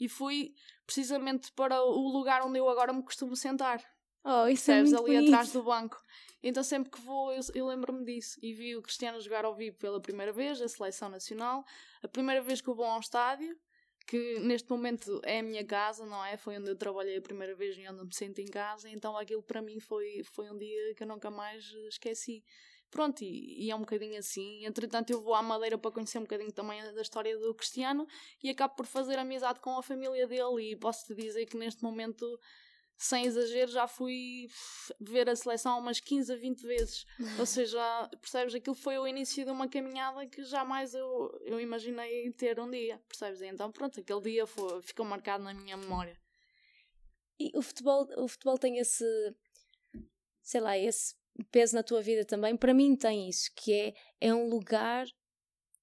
E 0.00 0.08
fui 0.08 0.54
precisamente 0.86 1.52
para 1.52 1.82
o 1.82 2.08
lugar 2.08 2.42
onde 2.42 2.58
eu 2.58 2.68
agora 2.68 2.92
me 2.92 3.02
costumo 3.02 3.36
sentar 3.36 3.84
Oh, 4.30 4.46
isso 4.46 4.70
é 4.70 4.80
percebes? 4.80 4.92
ali 4.92 5.14
bonito. 5.14 5.28
atrás 5.28 5.52
do 5.52 5.62
banco. 5.62 5.96
Então 6.42 6.62
sempre 6.62 6.90
que 6.90 7.00
vou, 7.00 7.32
eu, 7.32 7.40
eu 7.54 7.66
lembro-me 7.66 8.04
disso. 8.04 8.38
E 8.42 8.52
vi 8.52 8.76
o 8.76 8.82
Cristiano 8.82 9.18
jogar 9.20 9.46
ao 9.46 9.54
vivo 9.54 9.78
pela 9.78 9.98
primeira 10.00 10.32
vez, 10.32 10.60
a 10.60 10.68
seleção 10.68 11.08
nacional. 11.08 11.64
A 12.02 12.08
primeira 12.08 12.42
vez 12.42 12.60
que 12.60 12.68
eu 12.68 12.74
vou 12.74 12.84
a 12.84 12.96
um 12.96 13.00
estádio, 13.00 13.56
que 14.06 14.38
neste 14.40 14.70
momento 14.70 15.18
é 15.24 15.38
a 15.38 15.42
minha 15.42 15.64
casa, 15.64 16.04
não 16.04 16.22
é? 16.22 16.36
Foi 16.36 16.58
onde 16.58 16.68
eu 16.70 16.76
trabalhei 16.76 17.16
a 17.16 17.22
primeira 17.22 17.54
vez 17.54 17.76
e 17.78 17.88
onde 17.88 18.04
me 18.04 18.14
sinto 18.14 18.38
em 18.40 18.46
casa. 18.46 18.88
Então 18.90 19.16
aquilo 19.16 19.42
para 19.42 19.62
mim 19.62 19.80
foi, 19.80 20.22
foi 20.34 20.50
um 20.50 20.58
dia 20.58 20.94
que 20.94 21.02
eu 21.02 21.06
nunca 21.08 21.30
mais 21.30 21.64
esqueci. 21.88 22.44
Pronto, 22.90 23.22
e, 23.22 23.66
e 23.66 23.70
é 23.70 23.74
um 23.74 23.80
bocadinho 23.80 24.18
assim. 24.18 24.64
Entretanto, 24.64 25.10
eu 25.10 25.20
vou 25.22 25.34
à 25.34 25.42
Madeira 25.42 25.78
para 25.78 25.90
conhecer 25.90 26.18
um 26.18 26.22
bocadinho 26.22 26.52
também 26.52 26.82
da 26.94 27.02
história 27.02 27.36
do 27.38 27.54
Cristiano 27.54 28.06
e 28.42 28.50
acabo 28.50 28.76
por 28.76 28.86
fazer 28.86 29.18
amizade 29.18 29.60
com 29.60 29.78
a 29.78 29.82
família 29.82 30.26
dele. 30.26 30.72
E 30.72 30.76
posso-te 30.76 31.14
dizer 31.14 31.46
que 31.46 31.56
neste 31.56 31.82
momento 31.82 32.38
sem 32.98 33.26
exagero, 33.26 33.70
já 33.70 33.86
fui 33.86 34.48
ver 35.00 35.30
a 35.30 35.36
seleção 35.36 35.78
umas 35.78 36.00
15 36.00 36.32
a 36.32 36.36
20 36.36 36.62
vezes. 36.62 37.06
Ou 37.38 37.46
seja, 37.46 38.10
percebes? 38.20 38.54
Aquilo 38.56 38.74
foi 38.74 38.98
o 38.98 39.06
início 39.06 39.44
de 39.44 39.50
uma 39.52 39.68
caminhada 39.68 40.26
que 40.26 40.42
jamais 40.42 40.94
eu, 40.94 41.30
eu 41.42 41.60
imaginei 41.60 42.30
ter 42.32 42.58
um 42.58 42.68
dia, 42.68 43.00
percebes? 43.08 43.40
E 43.40 43.46
então, 43.46 43.70
pronto, 43.70 44.00
aquele 44.00 44.20
dia 44.22 44.46
foi, 44.46 44.82
ficou 44.82 45.06
marcado 45.06 45.44
na 45.44 45.54
minha 45.54 45.76
memória. 45.76 46.18
E 47.38 47.56
o 47.56 47.62
futebol, 47.62 48.08
o 48.16 48.26
futebol 48.26 48.58
tem 48.58 48.78
esse, 48.78 49.04
sei 50.42 50.60
lá, 50.60 50.76
esse 50.76 51.14
peso 51.52 51.76
na 51.76 51.84
tua 51.84 52.02
vida 52.02 52.24
também. 52.24 52.56
Para 52.56 52.74
mim 52.74 52.96
tem 52.96 53.28
isso, 53.28 53.48
que 53.54 53.72
é, 53.72 53.94
é 54.20 54.34
um 54.34 54.48
lugar 54.48 55.06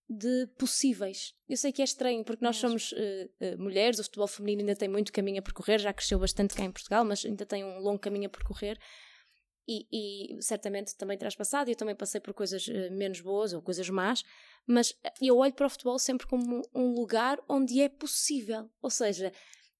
de 0.10 0.48
possíveis. 0.58 1.34
Eu 1.50 1.58
sei 1.58 1.72
que 1.72 1.82
é 1.82 1.86
estranho, 1.86 2.24
porque 2.24 2.44
nós 2.44 2.58
somos 2.58 2.94
eh, 2.96 3.30
eh, 3.40 3.56
mulheres, 3.56 4.00
o 4.00 4.04
futebol 4.04 4.28
feminino 4.28 4.62
ainda 4.62 4.76
tem 4.76 4.88
muito 4.88 5.12
caminho 5.12 5.40
a 5.40 5.42
percorrer, 5.42 5.80
já 5.80 5.92
cresceu 5.92 6.20
bastante 6.20 6.54
cá 6.54 6.64
em 6.64 6.72
Portugal, 6.72 7.04
mas 7.04 7.26
ainda 7.26 7.46
tem 7.46 7.64
um 7.64 7.80
longo 7.80 8.00
caminho 8.00 8.28
a 8.28 8.30
percorrer. 8.30 8.78
E, 9.68 9.88
e 9.92 10.42
certamente 10.44 10.96
também 10.96 11.18
terás 11.18 11.36
passado, 11.36 11.70
eu 11.70 11.76
também 11.76 11.96
passei 11.96 12.22
por 12.22 12.36
coisas 12.36 12.68
eh, 12.68 12.90
menos 12.92 13.20
boas 13.20 13.52
ou 13.52 13.62
coisas 13.64 13.90
más, 13.90 14.24
mas 14.68 14.94
eu 15.20 15.38
olho 15.38 15.54
para 15.54 15.66
o 15.66 15.70
futebol 15.70 15.98
sempre 15.98 16.28
como 16.28 16.62
um 16.74 16.94
lugar 16.94 17.40
onde 17.50 17.82
é 17.82 17.90
possível. 17.90 18.70
Ou 18.82 18.92
seja, 18.92 19.32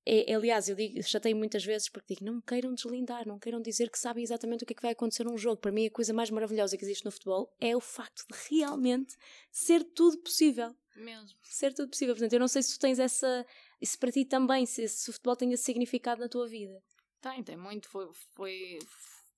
é, 0.06 0.34
aliás, 0.36 0.70
eu 0.70 0.76
digo, 0.76 1.02
chatei 1.02 1.34
muitas 1.34 1.66
vezes 1.66 1.90
porque 1.90 2.14
digo, 2.14 2.26
não 2.26 2.36
me 2.36 2.42
queiram 2.42 2.74
deslindar, 2.74 3.28
não 3.28 3.40
queiram 3.40 3.60
dizer 3.60 3.90
que 3.90 3.98
sabem 3.98 4.24
exatamente 4.24 4.64
o 4.64 4.68
que 4.68 4.74
é 4.74 4.76
que 4.76 4.82
vai 4.82 4.92
acontecer 4.92 5.24
num 5.24 5.38
jogo. 5.38 5.58
Para 5.58 5.72
mim, 5.72 5.88
a 5.88 5.92
coisa 5.92 6.14
mais 6.14 6.30
maravilhosa 6.30 6.78
que 6.78 6.84
existe 6.84 7.04
no 7.06 7.12
futebol 7.12 7.52
é 7.60 7.76
o 7.76 7.80
facto 7.82 8.24
de 8.30 8.38
realmente 8.50 9.16
ser 9.52 9.84
tudo 9.84 10.20
possível. 10.20 10.76
Mesmo. 10.96 11.38
Ser 11.42 11.74
tudo 11.74 11.90
possível. 11.90 12.14
Portanto, 12.14 12.34
eu 12.34 12.40
não 12.40 12.48
sei 12.48 12.62
se 12.62 12.78
tu 12.78 12.80
tens 12.80 13.00
essa. 13.00 13.46
Isso 13.82 13.98
para 13.98 14.12
ti 14.12 14.26
também, 14.26 14.66
se, 14.66 14.88
se 14.88 15.10
o 15.10 15.14
futebol 15.14 15.36
tem 15.36 15.52
esse 15.52 15.64
significado 15.64 16.22
na 16.22 16.30
tua 16.30 16.48
vida. 16.48 16.82
Tem, 17.20 17.44
tem 17.44 17.58
muito. 17.58 17.90
Foi, 17.90 18.08
foi... 18.36 18.80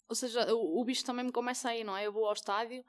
Ou 0.09 0.15
seja, 0.15 0.53
o, 0.53 0.81
o 0.81 0.85
bicho 0.85 1.05
também 1.05 1.25
me 1.25 1.31
começa 1.31 1.69
aí, 1.69 1.83
não 1.83 1.95
é? 1.95 2.05
Eu 2.05 2.11
vou 2.11 2.25
ao 2.25 2.33
estádio 2.33 2.83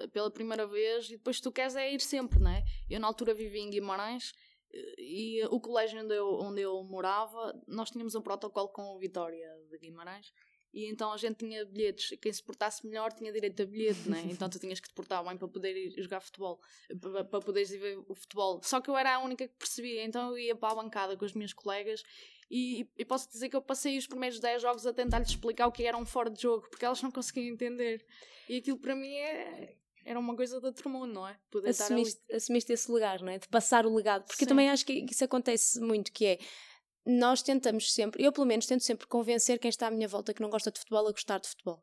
eh, 0.00 0.08
pela 0.08 0.30
primeira 0.30 0.66
vez 0.66 1.06
e 1.06 1.12
depois 1.12 1.40
tu 1.40 1.52
queres 1.52 1.76
é 1.76 1.92
ir 1.92 2.00
sempre, 2.00 2.40
não 2.40 2.50
é? 2.50 2.64
Eu 2.90 2.98
na 2.98 3.06
altura 3.06 3.32
vivia 3.32 3.62
em 3.62 3.70
Guimarães 3.70 4.32
e 4.98 5.44
o 5.50 5.60
colégio 5.60 6.02
onde 6.02 6.14
eu, 6.14 6.34
onde 6.34 6.60
eu 6.62 6.82
morava, 6.84 7.54
nós 7.66 7.90
tínhamos 7.90 8.14
um 8.14 8.22
protocolo 8.22 8.68
com 8.68 8.94
o 8.94 8.98
Vitória 8.98 9.48
de 9.70 9.78
Guimarães 9.78 10.32
e 10.72 10.90
então 10.90 11.12
a 11.12 11.16
gente 11.18 11.36
tinha 11.36 11.64
bilhetes. 11.66 12.18
Quem 12.18 12.32
se 12.32 12.42
portasse 12.42 12.86
melhor 12.86 13.12
tinha 13.12 13.30
direito 13.30 13.62
a 13.62 13.66
bilhete, 13.66 14.08
né? 14.08 14.22
Então 14.24 14.48
tu 14.48 14.58
tinhas 14.58 14.80
que 14.80 14.88
te 14.88 14.94
portar 14.94 15.22
bem 15.22 15.36
para 15.36 15.46
poder 15.46 15.76
ir 15.76 16.02
jogar 16.02 16.20
futebol, 16.20 16.58
para, 16.98 17.40
poderes 17.40 17.70
ir 17.70 17.78
ver 17.78 17.98
o 18.08 18.14
futebol. 18.14 18.60
Só 18.62 18.80
que 18.80 18.88
eu 18.88 18.96
era 18.96 19.16
a 19.16 19.18
única 19.18 19.46
que 19.46 19.54
percebia, 19.54 20.02
então 20.02 20.30
eu 20.30 20.38
ia 20.38 20.56
para 20.56 20.72
a 20.72 20.82
bancada 20.82 21.16
com 21.16 21.24
os 21.26 21.34
meus 21.34 21.52
colegas 21.52 22.02
e, 22.50 22.88
e 22.96 23.04
posso 23.04 23.30
dizer 23.30 23.50
que 23.50 23.56
eu 23.56 23.60
passei 23.60 23.98
os 23.98 24.06
primeiros 24.06 24.40
10 24.40 24.62
jogos 24.62 24.86
a 24.86 24.94
tentar-lhes 24.94 25.28
explicar 25.28 25.66
o 25.66 25.72
que 25.72 25.84
era 25.84 25.96
um 25.96 26.06
fora 26.06 26.30
de 26.30 26.40
jogo, 26.40 26.66
porque 26.70 26.84
elas 26.84 27.02
não 27.02 27.10
conseguiam 27.10 27.52
entender. 27.52 28.04
E 28.48 28.56
aquilo 28.56 28.78
para 28.78 28.96
mim 28.96 29.14
é, 29.14 29.76
era 30.04 30.18
uma 30.18 30.34
coisa 30.34 30.60
de 30.60 30.66
outro 30.66 30.88
mundo, 30.90 31.12
não 31.12 31.28
é? 31.28 31.36
Poder. 31.50 31.70
Assumiste, 31.70 32.20
assumiste 32.32 32.72
esse 32.72 32.90
lugar, 32.90 33.20
não 33.20 33.32
é? 33.32 33.38
De 33.38 33.48
passar 33.48 33.86
o 33.86 33.94
legado. 33.94 34.24
Porque 34.26 34.44
eu 34.44 34.48
também 34.48 34.70
acho 34.70 34.84
que 34.84 35.06
isso 35.10 35.24
acontece 35.24 35.80
muito, 35.80 36.12
que 36.12 36.26
é 36.26 36.38
nós 37.04 37.42
tentamos 37.42 37.92
sempre, 37.92 38.22
eu 38.22 38.32
pelo 38.32 38.46
menos 38.46 38.66
tento 38.66 38.82
sempre 38.82 39.06
convencer 39.06 39.58
quem 39.58 39.68
está 39.68 39.88
à 39.88 39.90
minha 39.90 40.06
volta 40.06 40.32
que 40.32 40.40
não 40.40 40.50
gosta 40.50 40.70
de 40.70 40.78
futebol 40.78 41.08
a 41.08 41.12
gostar 41.12 41.38
de 41.38 41.48
futebol. 41.48 41.82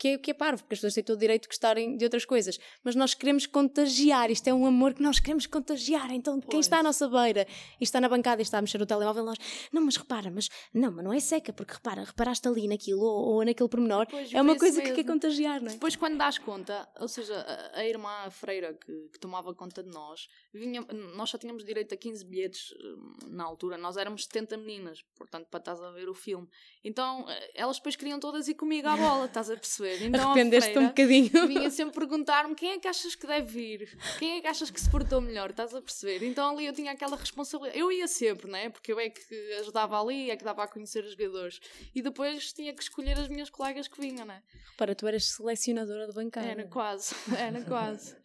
Que 0.00 0.08
é, 0.08 0.18
que 0.18 0.30
é 0.30 0.34
parvo, 0.34 0.62
porque 0.62 0.72
as 0.72 0.78
pessoas 0.78 0.94
têm 0.94 1.04
todo 1.04 1.16
o 1.16 1.20
direito 1.20 1.42
de 1.42 1.48
gostarem 1.48 1.94
de 1.94 2.04
outras 2.04 2.24
coisas. 2.24 2.58
Mas 2.82 2.94
nós 2.96 3.12
queremos 3.12 3.44
contagiar, 3.46 4.30
isto 4.30 4.48
é 4.48 4.54
um 4.54 4.64
amor 4.64 4.94
que 4.94 5.02
nós 5.02 5.20
queremos 5.20 5.46
contagiar. 5.46 6.10
Então, 6.10 6.40
quem 6.40 6.52
Pois. 6.52 6.64
está 6.64 6.78
à 6.78 6.82
nossa 6.82 7.06
beira 7.06 7.46
e 7.78 7.84
está 7.84 8.00
na 8.00 8.08
bancada 8.08 8.40
e 8.40 8.44
está 8.44 8.56
a 8.56 8.62
mexer 8.62 8.78
no 8.78 8.86
telemóvel, 8.86 9.22
nós, 9.26 9.36
não, 9.70 9.82
mas 9.82 9.96
repara, 9.96 10.30
mas 10.30 10.48
não, 10.72 10.90
mas 10.90 11.04
não 11.04 11.12
é 11.12 11.20
seca, 11.20 11.52
porque 11.52 11.74
repara, 11.74 12.02
reparaste 12.04 12.48
ali 12.48 12.66
naquilo 12.66 13.02
ou, 13.02 13.34
ou 13.34 13.44
naquele 13.44 13.68
pormenor. 13.68 14.06
Pois, 14.08 14.32
é 14.32 14.40
uma 14.40 14.56
coisa 14.56 14.80
que 14.80 14.88
quer 14.88 14.96
mesmo. 14.96 15.12
contagiar, 15.12 15.60
não 15.60 15.68
é? 15.68 15.74
Depois, 15.74 15.94
quando 15.96 16.16
dás 16.16 16.38
conta, 16.38 16.88
ou 16.98 17.06
seja, 17.06 17.36
a, 17.38 17.80
a 17.80 17.86
irmã 17.86 18.30
Freira 18.30 18.72
que, 18.72 19.08
que 19.12 19.18
tomava 19.18 19.54
conta 19.54 19.82
de 19.82 19.90
nós, 19.90 20.28
vinha, 20.54 20.80
nós 21.14 21.28
só 21.28 21.36
tínhamos 21.36 21.62
direito 21.62 21.92
a 21.92 21.96
15 21.98 22.24
bilhetes 22.24 22.72
hum, 22.72 23.16
na 23.28 23.44
altura, 23.44 23.76
nós 23.76 23.98
éramos 23.98 24.24
70 24.24 24.56
meninas, 24.56 25.02
portanto, 25.14 25.46
para 25.50 25.58
estás 25.58 25.82
a 25.82 25.90
ver 25.90 26.08
o 26.08 26.14
filme. 26.14 26.48
Então, 26.82 27.28
eh, 27.28 27.50
elas 27.54 27.76
depois 27.76 27.96
queriam 27.96 28.18
todas 28.18 28.48
ir 28.48 28.54
comigo 28.54 28.88
à 28.88 28.96
bola, 28.96 29.26
estás 29.26 29.50
a 29.50 29.54
perceber? 29.54 29.89
Então, 30.00 30.28
a 30.28 30.32
Arrependeste-te 30.32 30.78
um 30.78 30.88
bocadinho. 30.88 31.46
vinha 31.46 31.70
sempre 31.70 31.94
perguntar-me 31.94 32.54
quem 32.54 32.72
é 32.72 32.78
que 32.78 32.88
achas 32.88 33.14
que 33.14 33.26
deve 33.26 33.46
vir, 33.46 33.98
quem 34.18 34.38
é 34.38 34.40
que 34.40 34.46
achas 34.46 34.70
que 34.70 34.80
se 34.80 34.90
portou 34.90 35.20
melhor, 35.20 35.50
estás 35.50 35.74
a 35.74 35.80
perceber? 35.80 36.24
Então 36.26 36.50
ali 36.50 36.66
eu 36.66 36.72
tinha 36.72 36.92
aquela 36.92 37.16
responsabilidade. 37.16 37.78
Eu 37.78 37.90
ia 37.90 38.06
sempre, 38.06 38.50
né? 38.50 38.70
Porque 38.70 38.92
eu 38.92 39.00
é 39.00 39.10
que 39.10 39.52
ajudava 39.60 40.00
ali, 40.00 40.30
é 40.30 40.36
que 40.36 40.44
dava 40.44 40.64
a 40.64 40.68
conhecer 40.68 41.04
os 41.04 41.12
jogadores. 41.12 41.60
E 41.94 42.02
depois 42.02 42.52
tinha 42.52 42.74
que 42.74 42.82
escolher 42.82 43.18
as 43.18 43.28
minhas 43.28 43.50
colegas 43.50 43.88
que 43.88 44.00
vinham, 44.00 44.26
né? 44.26 44.42
Para, 44.76 44.94
tu 44.94 45.06
eras 45.06 45.24
selecionadora 45.24 46.06
de 46.06 46.12
bancada. 46.12 46.46
Era 46.46 46.66
quase, 46.66 47.14
era 47.36 47.62
quase. 47.64 48.16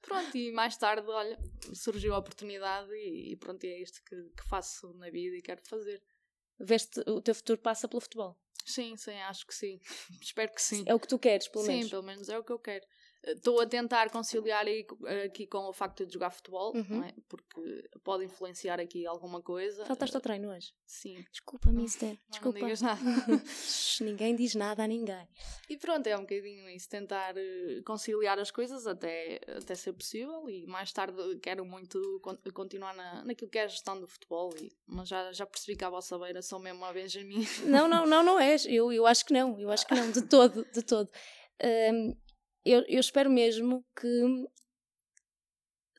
Pronto, 0.00 0.36
e 0.36 0.52
mais 0.52 0.76
tarde, 0.76 1.08
olha, 1.08 1.38
surgiu 1.74 2.14
a 2.14 2.18
oportunidade 2.18 2.90
e, 2.92 3.32
e 3.32 3.36
pronto, 3.36 3.64
e 3.64 3.68
é 3.68 3.82
isto 3.82 4.00
que, 4.04 4.16
que 4.16 4.48
faço 4.48 4.92
na 4.94 5.10
vida 5.10 5.36
e 5.36 5.42
quero 5.42 5.60
fazer. 5.62 6.02
Veste, 6.58 7.00
o 7.06 7.20
teu 7.20 7.34
futuro 7.34 7.58
passa 7.60 7.86
pelo 7.88 8.00
futebol. 8.00 8.36
Sim, 8.68 8.96
sim, 8.96 9.16
acho 9.22 9.46
que 9.46 9.54
sim. 9.54 9.80
Espero 10.20 10.52
que 10.52 10.60
sim. 10.62 10.84
É 10.86 10.94
o 10.94 11.00
que 11.00 11.08
tu 11.08 11.18
queres, 11.18 11.48
pelo 11.48 11.64
sim, 11.64 11.72
menos. 11.72 11.90
pelo 11.90 12.02
menos 12.02 12.28
é 12.28 12.38
o 12.38 12.44
que 12.44 12.52
eu 12.52 12.58
quero. 12.58 12.84
Estou 13.32 13.60
a 13.60 13.66
tentar 13.66 14.10
conciliar 14.10 14.64
aqui 15.24 15.46
com 15.46 15.68
o 15.68 15.72
facto 15.72 16.06
de 16.06 16.12
jogar 16.14 16.30
futebol, 16.30 16.74
Uhum. 16.76 16.84
não 16.88 17.04
é? 17.04 17.12
porque 17.28 17.88
pode 18.02 18.24
influenciar 18.24 18.80
aqui 18.80 19.06
alguma 19.06 19.42
coisa. 19.42 19.84
Faltaste 19.84 20.16
ao 20.16 20.22
treino 20.22 20.50
hoje. 20.50 20.72
Sim, 20.86 21.24
Desculpa, 21.30 21.70
mister. 21.70 22.08
não 22.10 22.16
Desculpa. 22.30 22.58
digas 22.60 22.80
nada. 22.80 23.00
Ninguém 24.00 24.34
diz 24.36 24.54
nada 24.54 24.84
a 24.84 24.86
ninguém. 24.86 25.28
E 25.68 25.76
pronto, 25.76 26.06
é 26.06 26.16
um 26.16 26.20
bocadinho 26.20 26.68
isso, 26.70 26.88
tentar 26.88 27.36
eh, 27.36 27.82
conciliar 27.84 28.38
as 28.38 28.50
coisas 28.50 28.86
até, 28.86 29.40
até 29.56 29.74
ser 29.74 29.92
possível 29.92 30.48
e 30.48 30.66
mais 30.66 30.92
tarde 30.92 31.16
quero 31.42 31.64
muito 31.64 32.00
con- 32.22 32.38
continuar 32.54 32.94
na, 32.94 33.24
naquilo 33.24 33.50
que 33.50 33.58
é 33.58 33.64
a 33.64 33.68
gestão 33.68 34.00
do 34.00 34.06
futebol, 34.06 34.54
e, 34.60 34.70
mas 34.86 35.08
já, 35.08 35.32
já 35.32 35.44
percebi 35.46 35.76
que 35.76 35.84
à 35.84 35.90
vossa 35.90 36.18
beira 36.18 36.40
sou 36.42 36.58
mesmo 36.58 36.84
a 36.84 36.92
Benjamin. 36.92 37.46
Não, 37.64 37.86
não, 37.88 38.06
não, 38.06 38.22
não 38.22 38.38
és. 38.40 38.64
Eu, 38.66 38.92
eu 38.92 39.06
acho 39.06 39.24
que 39.26 39.32
não. 39.32 39.58
Eu 39.60 39.70
acho 39.70 39.86
que 39.86 39.94
não. 39.94 40.10
De 40.10 40.22
todo, 40.22 40.64
de 40.72 40.82
todo. 40.82 41.08
Hum, 41.60 42.14
eu, 42.70 42.84
eu 42.88 43.00
espero 43.00 43.30
mesmo 43.30 43.84
que 43.98 44.48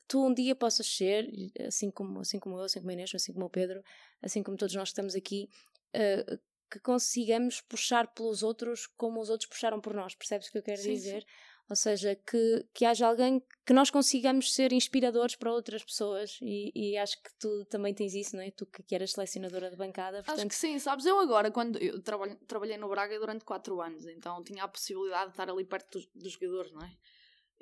tu 0.06 0.26
um 0.26 0.34
dia 0.34 0.54
possas 0.56 0.86
ser, 0.86 1.28
assim 1.66 1.90
como, 1.90 2.20
assim 2.20 2.38
como 2.38 2.58
eu, 2.58 2.64
assim 2.64 2.80
como 2.80 2.90
a 2.90 2.92
Inês, 2.92 3.14
assim 3.14 3.32
como 3.32 3.46
o 3.46 3.50
Pedro, 3.50 3.82
assim 4.20 4.42
como 4.42 4.56
todos 4.56 4.74
nós 4.74 4.88
que 4.88 4.92
estamos 4.92 5.14
aqui, 5.14 5.48
uh, 5.94 6.38
que 6.70 6.80
consigamos 6.80 7.60
puxar 7.60 8.08
pelos 8.08 8.42
outros 8.42 8.86
como 8.86 9.20
os 9.20 9.30
outros 9.30 9.48
puxaram 9.48 9.80
por 9.80 9.94
nós, 9.94 10.14
percebes 10.14 10.48
o 10.48 10.52
que 10.52 10.58
eu 10.58 10.62
quero 10.62 10.80
Sim, 10.80 10.94
dizer? 10.94 11.24
Ou 11.70 11.76
seja, 11.76 12.16
que, 12.16 12.66
que 12.74 12.84
haja 12.84 13.06
alguém 13.06 13.40
que 13.64 13.72
nós 13.72 13.90
consigamos 13.90 14.52
ser 14.52 14.72
inspiradores 14.72 15.36
para 15.36 15.52
outras 15.52 15.84
pessoas 15.84 16.36
e, 16.42 16.72
e 16.74 16.98
acho 16.98 17.22
que 17.22 17.32
tu 17.38 17.64
também 17.66 17.94
tens 17.94 18.12
isso, 18.12 18.34
não 18.34 18.42
é? 18.42 18.50
Tu 18.50 18.66
que, 18.66 18.82
que 18.82 18.92
eras 18.92 19.12
selecionadora 19.12 19.70
de 19.70 19.76
bancada, 19.76 20.18
Acho 20.18 20.26
portanto, 20.26 20.48
que 20.48 20.56
sim, 20.56 20.76
sabes? 20.80 21.06
Eu 21.06 21.20
agora, 21.20 21.48
quando 21.52 21.78
eu 21.78 22.02
trabalho, 22.02 22.36
trabalhei 22.48 22.76
no 22.76 22.88
Braga 22.88 23.16
durante 23.20 23.44
4 23.44 23.80
anos, 23.80 24.04
então 24.08 24.42
tinha 24.42 24.64
a 24.64 24.68
possibilidade 24.68 25.26
de 25.26 25.30
estar 25.30 25.48
ali 25.48 25.64
perto 25.64 26.00
dos, 26.00 26.08
dos 26.12 26.32
jogadores, 26.32 26.72
não 26.72 26.82
é? 26.82 26.90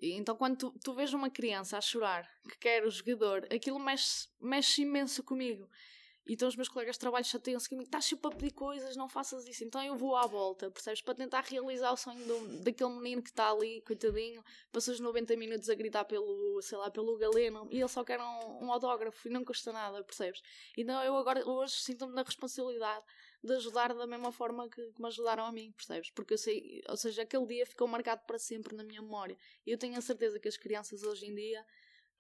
E 0.00 0.12
então 0.14 0.34
quando 0.36 0.56
tu, 0.56 0.74
tu 0.82 0.94
vês 0.94 1.12
uma 1.12 1.28
criança 1.28 1.76
a 1.76 1.80
chorar 1.82 2.26
que 2.48 2.56
quer 2.58 2.86
o 2.86 2.90
jogador, 2.90 3.46
aquilo 3.52 3.78
mexe, 3.78 4.26
mexe 4.40 4.82
imenso 4.82 5.22
comigo. 5.22 5.68
Então 6.28 6.46
os 6.46 6.54
meus 6.56 6.68
colegas 6.68 6.96
de 6.96 7.00
trabalho 7.00 7.24
chateiam-se 7.24 7.68
comigo, 7.68 7.86
estás 7.86 8.04
sempre 8.04 8.28
a 8.28 8.36
pedir 8.36 8.52
coisas, 8.52 8.94
não 8.96 9.08
faças 9.08 9.46
isso. 9.46 9.64
Então 9.64 9.82
eu 9.82 9.96
vou 9.96 10.14
à 10.14 10.26
volta, 10.26 10.70
percebes? 10.70 11.00
Para 11.00 11.14
tentar 11.14 11.40
realizar 11.44 11.90
o 11.92 11.96
sonho 11.96 12.22
do- 12.26 12.62
daquele 12.62 12.90
menino 12.90 13.22
que 13.22 13.30
está 13.30 13.50
ali, 13.50 13.80
coitadinho, 13.82 14.44
passou 14.70 14.92
os 14.92 15.00
90 15.00 15.34
minutos 15.36 15.70
a 15.70 15.74
gritar 15.74 16.04
pelo, 16.04 16.60
sei 16.62 16.76
lá, 16.78 16.90
pelo 16.90 17.16
galeno 17.16 17.66
e 17.70 17.78
ele 17.80 17.88
só 17.88 18.04
quer 18.04 18.20
um, 18.20 18.64
um 18.66 18.72
autógrafo 18.72 19.26
e 19.26 19.30
não 19.30 19.44
custa 19.44 19.72
nada, 19.72 20.04
percebes? 20.04 20.42
Então 20.76 21.02
eu 21.02 21.16
agora, 21.16 21.48
hoje, 21.48 21.74
sinto-me 21.74 22.14
na 22.14 22.22
responsabilidade 22.22 23.04
de 23.42 23.52
ajudar 23.54 23.94
da 23.94 24.06
mesma 24.06 24.32
forma 24.32 24.68
que, 24.68 24.82
que 24.92 25.00
me 25.00 25.06
ajudaram 25.08 25.44
a 25.44 25.52
mim, 25.52 25.72
percebes? 25.72 26.10
Porque 26.10 26.34
eu 26.34 26.38
sei, 26.38 26.82
ou 26.88 26.96
seja, 26.96 27.22
aquele 27.22 27.46
dia 27.46 27.64
ficou 27.66 27.86
marcado 27.88 28.22
para 28.26 28.38
sempre 28.38 28.76
na 28.76 28.82
minha 28.84 29.00
memória. 29.00 29.36
E 29.66 29.70
eu 29.70 29.78
tenho 29.78 29.96
a 29.96 30.00
certeza 30.00 30.38
que 30.38 30.48
as 30.48 30.56
crianças 30.56 31.02
hoje 31.02 31.26
em 31.26 31.34
dia, 31.34 31.64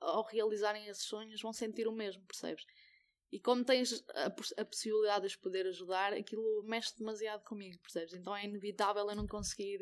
ao 0.00 0.22
realizarem 0.24 0.86
esses 0.86 1.04
sonhos, 1.04 1.40
vão 1.42 1.52
sentir 1.52 1.88
o 1.88 1.92
mesmo, 1.92 2.22
percebes? 2.24 2.64
E 3.30 3.38
como 3.38 3.64
tens 3.64 4.02
a, 4.14 4.26
a 4.60 4.64
possibilidade 4.64 5.20
de 5.22 5.26
os 5.28 5.36
poder 5.36 5.66
ajudar, 5.66 6.12
aquilo 6.14 6.62
mexe 6.64 6.96
demasiado 6.96 7.42
comigo, 7.44 7.78
percebes? 7.80 8.14
Então 8.14 8.34
é 8.34 8.44
inevitável 8.44 9.06
eu 9.08 9.14
não 9.16 9.26
conseguir 9.26 9.78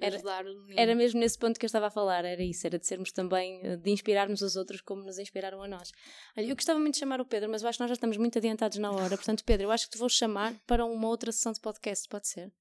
Era- 0.00 0.16
ajudar 0.16 0.44
o 0.46 0.60
menino. 0.62 0.80
Era 0.80 0.94
mesmo 0.94 1.20
nesse 1.20 1.38
ponto 1.38 1.58
que 1.58 1.64
eu 1.64 1.68
estava 1.68 1.86
a 1.86 1.90
falar, 1.90 2.24
era 2.24 2.42
isso, 2.42 2.66
era 2.66 2.78
de 2.78 2.86
sermos 2.86 3.12
também, 3.12 3.60
de 3.78 3.90
inspirarmos 3.90 4.42
os 4.42 4.56
outros 4.56 4.80
como 4.80 5.02
nos 5.04 5.18
inspiraram 5.18 5.62
a 5.62 5.68
nós. 5.68 5.92
Olha, 6.36 6.46
eu 6.46 6.54
gostava 6.56 6.78
muito 6.80 6.94
de 6.94 7.00
chamar 7.00 7.20
o 7.20 7.24
Pedro, 7.24 7.48
mas 7.48 7.62
eu 7.62 7.68
acho 7.68 7.78
que 7.78 7.82
nós 7.82 7.90
já 7.90 7.94
estamos 7.94 8.16
muito 8.16 8.36
adiantados 8.38 8.78
na 8.78 8.90
hora, 8.90 9.16
portanto, 9.16 9.44
Pedro, 9.44 9.66
eu 9.66 9.70
acho 9.70 9.86
que 9.86 9.92
te 9.92 9.98
vou 9.98 10.08
chamar 10.08 10.54
para 10.66 10.84
uma 10.84 11.08
outra 11.08 11.30
sessão 11.32 11.52
de 11.52 11.60
podcast, 11.60 12.08
pode 12.08 12.26
ser? 12.28 12.52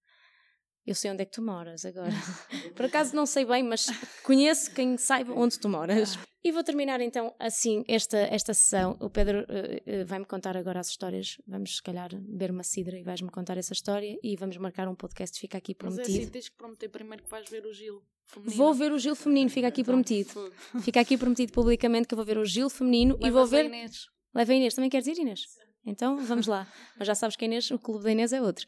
Eu 0.89 0.95
sei 0.95 1.11
onde 1.11 1.21
é 1.21 1.25
que 1.25 1.31
tu 1.31 1.41
moras 1.43 1.85
agora. 1.85 2.09
Por 2.75 2.85
acaso 2.87 3.15
não 3.15 3.27
sei 3.27 3.45
bem, 3.45 3.61
mas 3.61 3.85
conheço 4.23 4.73
quem 4.73 4.97
saiba 4.97 5.33
onde 5.33 5.59
tu 5.59 5.69
moras. 5.69 6.17
E 6.43 6.51
vou 6.51 6.63
terminar 6.63 6.99
então 6.99 7.31
assim 7.37 7.83
esta, 7.87 8.17
esta 8.17 8.55
sessão. 8.55 8.97
O 8.99 9.07
Pedro 9.07 9.45
eh, 9.49 9.83
eh, 9.85 10.03
vai-me 10.03 10.25
contar 10.25 10.57
agora 10.57 10.79
as 10.79 10.87
histórias. 10.89 11.37
Vamos, 11.47 11.75
se 11.75 11.83
calhar, 11.83 12.09
beber 12.15 12.49
uma 12.49 12.63
cidra 12.63 12.97
e 12.97 13.03
vais-me 13.03 13.29
contar 13.29 13.55
essa 13.55 13.71
história 13.71 14.17
e 14.23 14.35
vamos 14.35 14.57
marcar 14.57 14.87
um 14.87 14.95
podcast. 14.95 15.39
Fica 15.39 15.59
aqui 15.59 15.75
Mas 15.79 15.93
é 15.93 15.95
prometido. 15.97 16.23
assim, 16.23 16.31
tens 16.31 16.49
que 16.49 16.55
prometer 16.57 16.89
primeiro 16.89 17.21
que 17.23 17.29
vais 17.29 17.47
ver 17.47 17.63
o 17.67 17.71
Gil. 17.71 18.01
feminino. 18.25 18.57
Vou 18.57 18.73
ver 18.73 18.91
o 18.91 18.97
Gil 18.97 19.15
feminino, 19.15 19.49
fica 19.51 19.67
aqui 19.67 19.81
Então, 19.81 19.91
prometido. 19.91 20.29
fogo. 20.31 20.51
Fica 20.81 20.99
aqui 21.01 21.17
prometido 21.19 21.51
publicamente 21.53 22.07
que 22.07 22.13
eu 22.15 22.17
vou 22.17 22.25
ver 22.25 22.39
o 22.39 22.45
Gil 22.45 22.67
feminino 22.69 23.15
e 23.21 23.29
vou 23.29 23.43
Levas 23.43 23.53
a 23.53 23.57
ver. 23.57 23.65
Inês. 23.65 24.07
Leva 24.33 24.51
a 24.51 24.55
Inês, 24.55 24.73
também 24.73 24.89
queres 24.89 25.05
ir, 25.05 25.19
Inês? 25.19 25.41
Então 25.85 26.17
vamos 26.17 26.47
lá. 26.47 26.67
Mas 26.97 27.05
já 27.07 27.13
sabes 27.13 27.35
que 27.35 27.45
a 27.45 27.47
Inês, 27.47 27.69
o 27.69 27.77
clube 27.77 28.03
da 28.05 28.11
Inês 28.11 28.33
é 28.33 28.41
outro. 28.41 28.65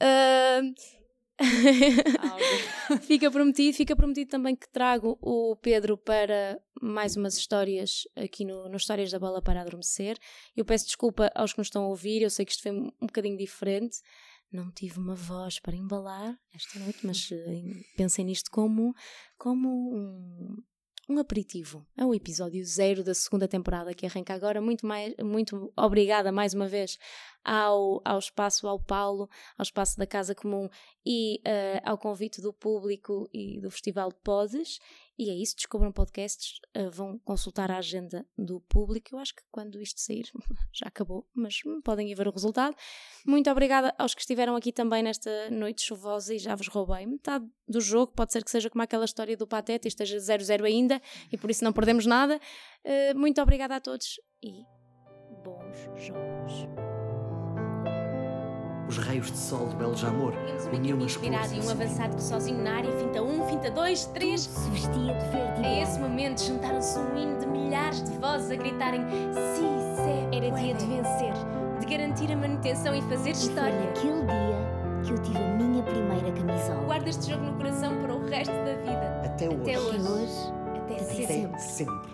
Ah, 0.00 0.60
Ah, 0.60 0.60
ok. 0.60 1.01
fica 3.02 3.30
prometido, 3.30 3.76
fica 3.76 3.96
prometido 3.96 4.30
também 4.30 4.54
que 4.54 4.68
trago 4.70 5.18
o 5.20 5.56
Pedro 5.56 5.96
para 5.96 6.60
mais 6.80 7.16
umas 7.16 7.36
histórias 7.36 8.02
aqui 8.16 8.44
no, 8.44 8.68
no 8.68 8.76
Histórias 8.76 9.10
da 9.10 9.18
Bola 9.18 9.42
para 9.42 9.60
Adormecer. 9.60 10.16
Eu 10.56 10.64
peço 10.64 10.86
desculpa 10.86 11.30
aos 11.34 11.52
que 11.52 11.58
nos 11.58 11.68
estão 11.68 11.84
a 11.84 11.88
ouvir, 11.88 12.22
eu 12.22 12.30
sei 12.30 12.44
que 12.44 12.52
isto 12.52 12.62
foi 12.62 12.72
um 12.72 12.90
bocadinho 13.00 13.36
diferente. 13.36 13.98
Não 14.52 14.70
tive 14.70 14.98
uma 14.98 15.14
voz 15.14 15.58
para 15.58 15.74
embalar 15.74 16.38
esta 16.54 16.78
noite, 16.78 16.98
mas 17.06 17.30
eh, 17.32 17.62
pensem 17.96 18.24
nisto 18.24 18.50
como, 18.50 18.94
como 19.38 19.68
um, 19.96 20.62
um 21.12 21.18
aperitivo. 21.18 21.86
É 21.96 22.04
o 22.04 22.14
episódio 22.14 22.64
zero 22.64 23.04
da 23.04 23.14
segunda 23.14 23.46
temporada 23.46 23.94
que 23.94 24.06
arranca 24.06 24.34
agora. 24.34 24.60
Muito, 24.60 24.86
mais, 24.86 25.14
muito 25.22 25.72
obrigada 25.76 26.32
mais 26.32 26.54
uma 26.54 26.66
vez 26.66 26.98
ao, 27.44 28.00
ao 28.04 28.18
espaço, 28.18 28.66
ao 28.66 28.80
Paulo, 28.80 29.28
ao 29.58 29.62
espaço 29.62 29.98
da 29.98 30.06
Casa 30.06 30.34
Comum 30.34 30.68
e 31.04 31.40
eh, 31.44 31.80
ao 31.84 31.98
convite 31.98 32.40
do 32.40 32.52
público 32.52 33.28
e 33.32 33.60
do 33.60 33.70
Festival 33.70 34.10
de 34.10 34.18
Podes. 34.22 34.78
E 35.18 35.30
é 35.30 35.34
isso, 35.34 35.54
descubram 35.56 35.92
podcasts, 35.92 36.58
eh, 36.74 36.88
vão 36.88 37.18
consultar 37.18 37.70
a 37.70 37.78
agenda 37.78 38.26
do 38.36 38.60
público. 38.60 39.14
Eu 39.14 39.18
acho 39.18 39.34
que 39.34 39.42
quando 39.50 39.80
isto 39.80 40.00
sair 40.00 40.24
já 40.72 40.86
acabou, 40.86 41.28
mas 41.34 41.60
podem 41.84 42.10
ir 42.10 42.14
ver 42.14 42.28
o 42.28 42.30
resultado. 42.30 42.74
Muito 43.26 43.50
obrigada 43.50 43.94
aos 43.98 44.14
que 44.14 44.22
estiveram 44.22 44.56
aqui 44.56 44.72
também 44.72 45.02
nesta 45.02 45.50
noite 45.50 45.82
chuvosa 45.82 46.34
e 46.34 46.38
já 46.38 46.54
vos 46.54 46.68
roubei 46.68 47.06
metade 47.06 47.46
do 47.68 47.80
jogo. 47.80 48.12
Pode 48.12 48.32
ser 48.32 48.42
que 48.42 48.50
seja 48.50 48.70
como 48.70 48.82
aquela 48.82 49.04
história 49.04 49.36
do 49.36 49.46
Pateta 49.46 49.86
e 49.86 49.90
esteja 49.90 50.16
0-0 50.16 50.64
ainda 50.64 51.00
e 51.30 51.36
por 51.36 51.50
isso 51.50 51.62
não 51.62 51.72
perdemos 51.72 52.06
nada. 52.06 52.40
Eh, 52.82 53.12
muito 53.14 53.40
obrigada 53.40 53.76
a 53.76 53.80
todos 53.80 54.18
e 54.42 54.64
bons 55.44 56.06
jogos. 56.06 56.91
Os 58.92 58.98
raios 58.98 59.32
de 59.32 59.38
sol 59.38 59.68
de 59.68 59.76
Beljamor 59.76 60.32
Temos 60.44 60.66
uniam-nas 60.66 61.04
inspirado 61.12 61.54
e 61.54 61.60
um 61.60 61.70
avançado 61.70 62.14
que 62.14 62.22
sozinho 62.22 62.62
na 62.62 62.74
área, 62.74 62.92
finta 62.98 63.22
um, 63.22 63.42
finta 63.48 63.70
dois, 63.70 64.04
três. 64.04 64.42
Se 64.42 64.68
vestia 64.68 65.14
de 65.14 65.28
verde 65.30 65.62
e 65.62 65.64
A 65.64 65.82
esse 65.82 65.98
momento 65.98 66.42
juntaram-se 66.42 66.98
um 66.98 67.16
hino 67.16 67.38
de 67.40 67.46
milhares 67.46 68.02
de 68.02 68.10
vozes 68.18 68.50
a 68.50 68.54
gritarem 68.56 69.00
Si, 69.32 69.62
se 69.96 70.36
Era 70.36 70.50
dia 70.50 70.74
de 70.74 70.84
vencer. 70.84 71.32
de 71.80 71.86
garantir 71.86 72.30
a 72.32 72.36
manutenção 72.36 72.94
e 72.94 73.00
fazer 73.00 73.30
E 73.30 73.34
foi 73.34 73.48
história. 73.48 73.80
naquele 73.80 74.26
dia 74.26 75.02
que 75.04 75.10
eu 75.12 75.18
tive 75.22 75.38
a 75.38 75.48
minha 75.56 75.82
primeira 75.82 76.30
camisola. 76.30 76.84
Guarda 76.84 77.08
este 77.08 77.30
jogo 77.30 77.44
no 77.46 77.54
coração 77.54 77.96
para 78.02 78.14
o 78.14 78.26
resto 78.26 78.52
da 78.52 78.74
vida. 78.74 79.22
Até 79.24 79.48
hoje. 79.48 79.60
Até 79.62 79.74
Até 79.74 80.10
hoje. 80.10 80.52
Até 80.76 80.94
Até 80.96 81.26
sempre. 81.26 81.60
Sempre. 81.62 82.11